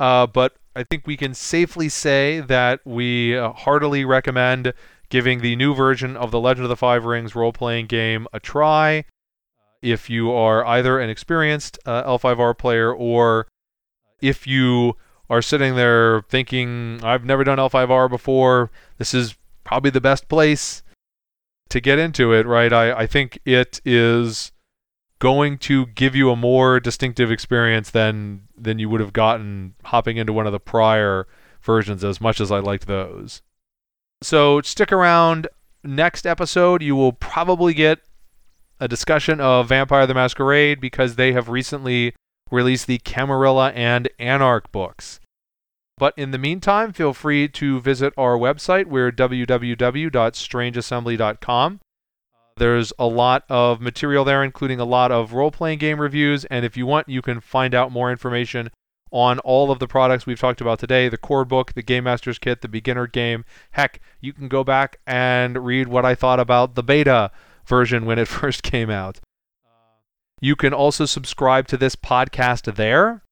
Uh, 0.00 0.26
but 0.26 0.56
I 0.76 0.82
think 0.82 1.06
we 1.06 1.16
can 1.16 1.34
safely 1.34 1.88
say 1.88 2.40
that 2.40 2.80
we 2.84 3.36
uh, 3.36 3.52
heartily 3.52 4.04
recommend 4.04 4.72
giving 5.08 5.40
the 5.40 5.54
new 5.54 5.74
version 5.74 6.16
of 6.16 6.30
the 6.30 6.40
Legend 6.40 6.64
of 6.64 6.68
the 6.68 6.76
Five 6.76 7.04
Rings 7.04 7.34
role 7.34 7.52
playing 7.52 7.86
game 7.86 8.26
a 8.32 8.40
try. 8.40 9.04
If 9.82 10.10
you 10.10 10.32
are 10.32 10.64
either 10.66 10.98
an 10.98 11.10
experienced 11.10 11.78
uh, 11.86 12.02
L5R 12.04 12.56
player 12.58 12.92
or 12.92 13.46
if 14.20 14.46
you 14.46 14.96
are 15.30 15.42
sitting 15.42 15.76
there 15.76 16.22
thinking, 16.28 17.00
I've 17.02 17.24
never 17.24 17.44
done 17.44 17.58
L5R 17.58 18.10
before, 18.10 18.70
this 18.98 19.14
is 19.14 19.36
probably 19.62 19.90
the 19.90 20.00
best 20.00 20.28
place 20.28 20.82
to 21.68 21.80
get 21.80 21.98
into 21.98 22.32
it, 22.32 22.46
right? 22.46 22.72
I, 22.72 22.92
I 22.92 23.06
think 23.06 23.38
it 23.44 23.80
is 23.84 24.52
going 25.18 25.58
to 25.58 25.86
give 25.86 26.14
you 26.14 26.30
a 26.30 26.36
more 26.36 26.80
distinctive 26.80 27.30
experience 27.30 27.90
than 27.90 28.42
than 28.56 28.78
you 28.78 28.88
would 28.88 29.00
have 29.00 29.12
gotten 29.12 29.74
hopping 29.84 30.16
into 30.16 30.32
one 30.32 30.46
of 30.46 30.52
the 30.52 30.60
prior 30.60 31.26
versions 31.62 32.04
as 32.04 32.20
much 32.20 32.40
as 32.40 32.52
I 32.52 32.58
liked 32.58 32.86
those. 32.86 33.42
So 34.22 34.60
stick 34.62 34.92
around 34.92 35.48
next 35.82 36.26
episode 36.26 36.82
you 36.82 36.96
will 36.96 37.12
probably 37.12 37.74
get 37.74 38.00
a 38.80 38.88
discussion 38.88 39.40
of 39.40 39.68
Vampire 39.68 40.06
the 40.06 40.14
Masquerade 40.14 40.80
because 40.80 41.16
they 41.16 41.32
have 41.32 41.48
recently 41.48 42.14
released 42.50 42.86
the 42.86 42.98
Camarilla 42.98 43.72
and 43.72 44.08
Anarch 44.18 44.70
books. 44.72 45.20
But 45.96 46.12
in 46.16 46.32
the 46.32 46.38
meantime, 46.38 46.92
feel 46.92 47.14
free 47.14 47.46
to 47.48 47.80
visit 47.80 48.12
our 48.16 48.36
website. 48.36 48.86
We're 48.86 49.12
www.strangeassembly.com. 49.12 51.80
There's 52.56 52.92
a 52.98 53.06
lot 53.06 53.44
of 53.48 53.80
material 53.80 54.24
there, 54.24 54.44
including 54.44 54.78
a 54.78 54.84
lot 54.84 55.10
of 55.10 55.32
role 55.32 55.50
playing 55.50 55.80
game 55.80 56.00
reviews. 56.00 56.44
And 56.44 56.64
if 56.64 56.76
you 56.76 56.86
want, 56.86 57.08
you 57.08 57.20
can 57.20 57.40
find 57.40 57.74
out 57.74 57.90
more 57.90 58.10
information 58.12 58.70
on 59.10 59.38
all 59.40 59.70
of 59.70 59.78
the 59.78 59.88
products 59.88 60.26
we've 60.26 60.40
talked 60.40 60.60
about 60.60 60.78
today 60.78 61.08
the 61.08 61.16
core 61.16 61.44
book, 61.44 61.72
the 61.74 61.82
Game 61.82 62.04
Master's 62.04 62.38
Kit, 62.38 62.62
the 62.62 62.68
beginner 62.68 63.06
game. 63.06 63.44
Heck, 63.72 64.00
you 64.20 64.32
can 64.32 64.48
go 64.48 64.64
back 64.64 64.98
and 65.06 65.64
read 65.64 65.88
what 65.88 66.04
I 66.04 66.14
thought 66.14 66.40
about 66.40 66.74
the 66.74 66.82
beta 66.82 67.30
version 67.66 68.06
when 68.06 68.18
it 68.18 68.28
first 68.40 68.62
came 68.62 68.90
out. 68.90 69.20
You 70.40 70.56
can 70.56 70.74
also 70.74 71.06
subscribe 71.06 71.68
to 71.68 71.76
this 71.76 71.96
podcast 71.96 72.74
there. 72.74 73.22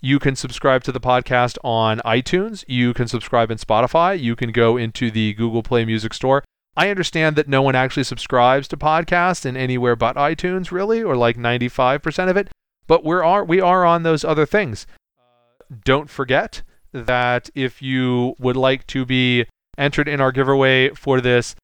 You 0.00 0.18
can 0.18 0.36
subscribe 0.36 0.84
to 0.84 0.92
the 0.92 1.00
podcast 1.00 1.56
on 1.64 1.98
iTunes. 2.04 2.64
You 2.68 2.94
can 2.94 3.08
subscribe 3.08 3.50
in 3.50 3.58
Spotify. 3.58 4.20
You 4.20 4.36
can 4.36 4.52
go 4.52 4.76
into 4.76 5.10
the 5.10 5.34
Google 5.34 5.62
Play 5.62 5.84
Music 5.84 6.14
Store. 6.14 6.44
I 6.78 6.90
understand 6.90 7.34
that 7.34 7.48
no 7.48 7.60
one 7.60 7.74
actually 7.74 8.04
subscribes 8.04 8.68
to 8.68 8.76
podcasts 8.76 9.44
in 9.44 9.56
anywhere 9.56 9.96
but 9.96 10.14
iTunes, 10.14 10.70
really, 10.70 11.02
or 11.02 11.16
like 11.16 11.36
95% 11.36 12.30
of 12.30 12.36
it. 12.36 12.50
But 12.86 13.04
we 13.04 13.16
are 13.16 13.44
we 13.44 13.60
are 13.60 13.84
on 13.84 14.04
those 14.04 14.24
other 14.24 14.46
things. 14.46 14.86
Uh, 15.18 15.74
don't 15.84 16.08
forget 16.08 16.62
that 16.92 17.50
if 17.56 17.82
you 17.82 18.36
would 18.38 18.56
like 18.56 18.86
to 18.86 19.04
be 19.04 19.44
entered 19.76 20.06
in 20.06 20.20
our 20.20 20.30
giveaway 20.30 20.90
for 20.90 21.20
this 21.20 21.56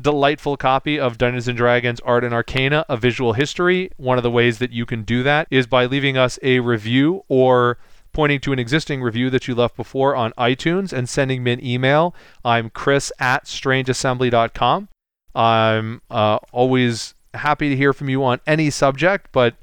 delightful 0.00 0.56
copy 0.56 0.98
of 0.98 1.18
Dungeons 1.18 1.48
and 1.48 1.58
Dragons 1.58 2.00
Art 2.00 2.24
and 2.24 2.32
Arcana, 2.32 2.86
a 2.88 2.96
visual 2.96 3.34
history. 3.34 3.90
One 3.98 4.16
of 4.16 4.22
the 4.22 4.30
ways 4.30 4.58
that 4.58 4.72
you 4.72 4.86
can 4.86 5.02
do 5.02 5.22
that 5.22 5.48
is 5.50 5.66
by 5.66 5.84
leaving 5.84 6.16
us 6.16 6.38
a 6.42 6.60
review 6.60 7.24
or 7.28 7.76
pointing 8.12 8.40
to 8.40 8.52
an 8.52 8.58
existing 8.58 9.02
review 9.02 9.30
that 9.30 9.48
you 9.48 9.54
left 9.54 9.76
before 9.76 10.14
on 10.14 10.32
iTunes 10.32 10.92
and 10.92 11.08
sending 11.08 11.42
me 11.42 11.52
an 11.52 11.64
email. 11.64 12.14
I'm 12.44 12.70
chris 12.70 13.12
at 13.18 13.44
strangeassembly.com. 13.44 14.88
I'm 15.34 16.02
uh, 16.10 16.38
always 16.52 17.14
happy 17.34 17.70
to 17.70 17.76
hear 17.76 17.92
from 17.92 18.08
you 18.08 18.22
on 18.24 18.40
any 18.46 18.68
subject, 18.70 19.28
but, 19.32 19.54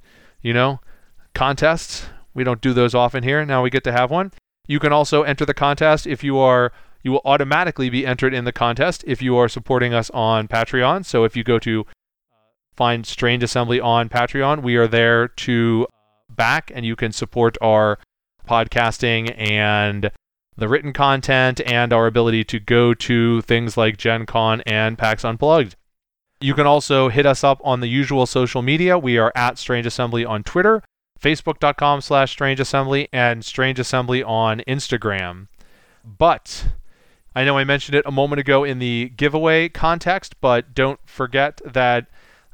you 0.41 0.54
know, 0.54 0.80
contests, 1.36 2.08
we 2.34 2.43
don't 2.43 2.62
do 2.62 2.74
those 2.74 2.95
often 2.95 3.24
here. 3.24 3.45
Now 3.45 3.64
we 3.64 3.70
get 3.70 3.84
to 3.84 3.91
have 3.91 4.10
one. 4.10 4.32
You 4.68 4.80
can 4.80 4.91
also 4.91 5.24
enter 5.24 5.45
the 5.45 5.54
contest 5.54 6.08
if 6.08 6.24
you 6.24 6.38
are 6.38 6.72
you 7.02 7.14
will 7.14 7.22
automatically 7.24 7.89
be 7.89 8.06
entered 8.06 8.34
in 8.34 8.43
the 8.43 8.52
contest 8.52 9.06
if 9.08 9.22
you 9.22 9.38
are 9.38 9.47
supporting 9.47 9.93
us 9.93 10.10
on 10.10 10.50
Patreon. 10.50 11.06
So 11.06 11.24
if 11.24 11.38
you 11.38 11.45
go 11.45 11.58
to 11.60 11.86
find 12.80 13.06
Strange 13.06 13.43
Assembly 13.43 13.82
on 13.82 14.08
Patreon. 14.08 14.64
We 14.64 14.78
are 14.78 14.88
there 14.88 15.28
to 15.28 15.86
back, 16.30 16.72
and 16.74 16.86
you 16.86 16.95
can 16.95 17.12
support 17.12 17.58
our 17.62 18.00
podcasting 18.50 19.34
and 19.38 20.10
the 20.58 20.68
written 20.68 20.91
content 20.91 21.62
and 21.68 21.93
our 21.93 22.08
ability 22.08 22.43
to 22.43 22.60
go 22.60 22.95
to 22.95 23.41
things 23.43 23.78
like 23.78 23.95
Gen 23.95 24.26
Con 24.26 24.62
and 24.66 24.97
PAX 24.97 25.24
Unplugged. 25.24 25.76
You 26.41 26.56
can 26.56 26.66
also 26.66 27.10
hit 27.10 27.26
us 27.26 27.43
up 27.43 27.62
on 27.64 27.80
the 27.80 27.88
usual 27.88 28.26
social 28.26 28.62
media. 28.62 28.97
We 28.97 29.18
are 29.20 29.32
at 29.36 29.60
Strange 29.60 29.86
Assembly 29.86 30.26
on 30.26 30.43
Twitter, 30.43 30.82
facebook.com 31.22 32.02
slash 32.02 32.32
Strange 32.32 32.60
Assembly, 32.60 33.08
and 33.14 33.45
Strange 33.45 33.80
Assembly 33.80 34.24
on 34.24 34.62
Instagram. 34.68 35.47
But 36.04 36.70
I 37.36 37.43
know 37.43 37.58
I 37.58 37.66
mentioned 37.66 37.95
it 37.95 38.06
a 38.06 38.12
moment 38.12 38.39
ago 38.39 38.64
in 38.64 38.80
the 38.80 39.10
giveaway 39.16 39.70
context, 39.70 40.41
but 40.41 40.74
don't 40.74 41.00
forget 41.06 41.62
that 41.64 42.08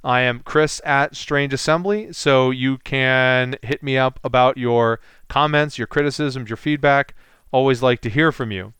I 0.05 0.21
am 0.21 0.41
Chris 0.41 0.79
at 0.85 1.15
Strange 1.15 1.51
Assembly, 1.51 2.13
so 2.13 2.51
you 2.51 2.77
can 2.77 3.57
hit 3.63 3.81
me 3.81 3.97
up 3.97 4.19
about 4.23 4.55
your 4.55 4.99
comments, 5.27 5.79
your 5.79 5.87
criticisms, 5.87 6.47
your 6.47 6.57
feedback. 6.57 7.15
Always 7.51 7.81
like 7.81 8.01
to 8.01 8.09
hear 8.09 8.31
from 8.31 8.51
you. 8.51 8.73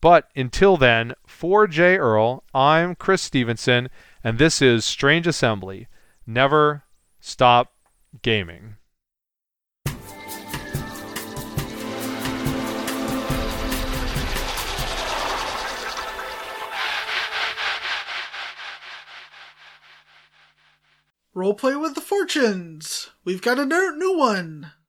But 0.00 0.30
until 0.34 0.78
then, 0.78 1.12
for 1.26 1.66
J. 1.66 1.98
Earl, 1.98 2.44
I'm 2.54 2.94
Chris 2.94 3.20
Stevenson 3.20 3.90
and 4.24 4.38
this 4.38 4.60
is 4.62 4.84
Strange 4.84 5.26
Assembly. 5.26 5.86
Never 6.26 6.84
stop 7.20 7.72
gaming. 8.22 8.76
Roleplay 21.34 21.80
with 21.80 21.94
the 21.94 22.00
fortunes. 22.00 23.10
We've 23.24 23.40
got 23.40 23.60
a 23.60 23.64
new 23.64 24.16
one. 24.16 24.72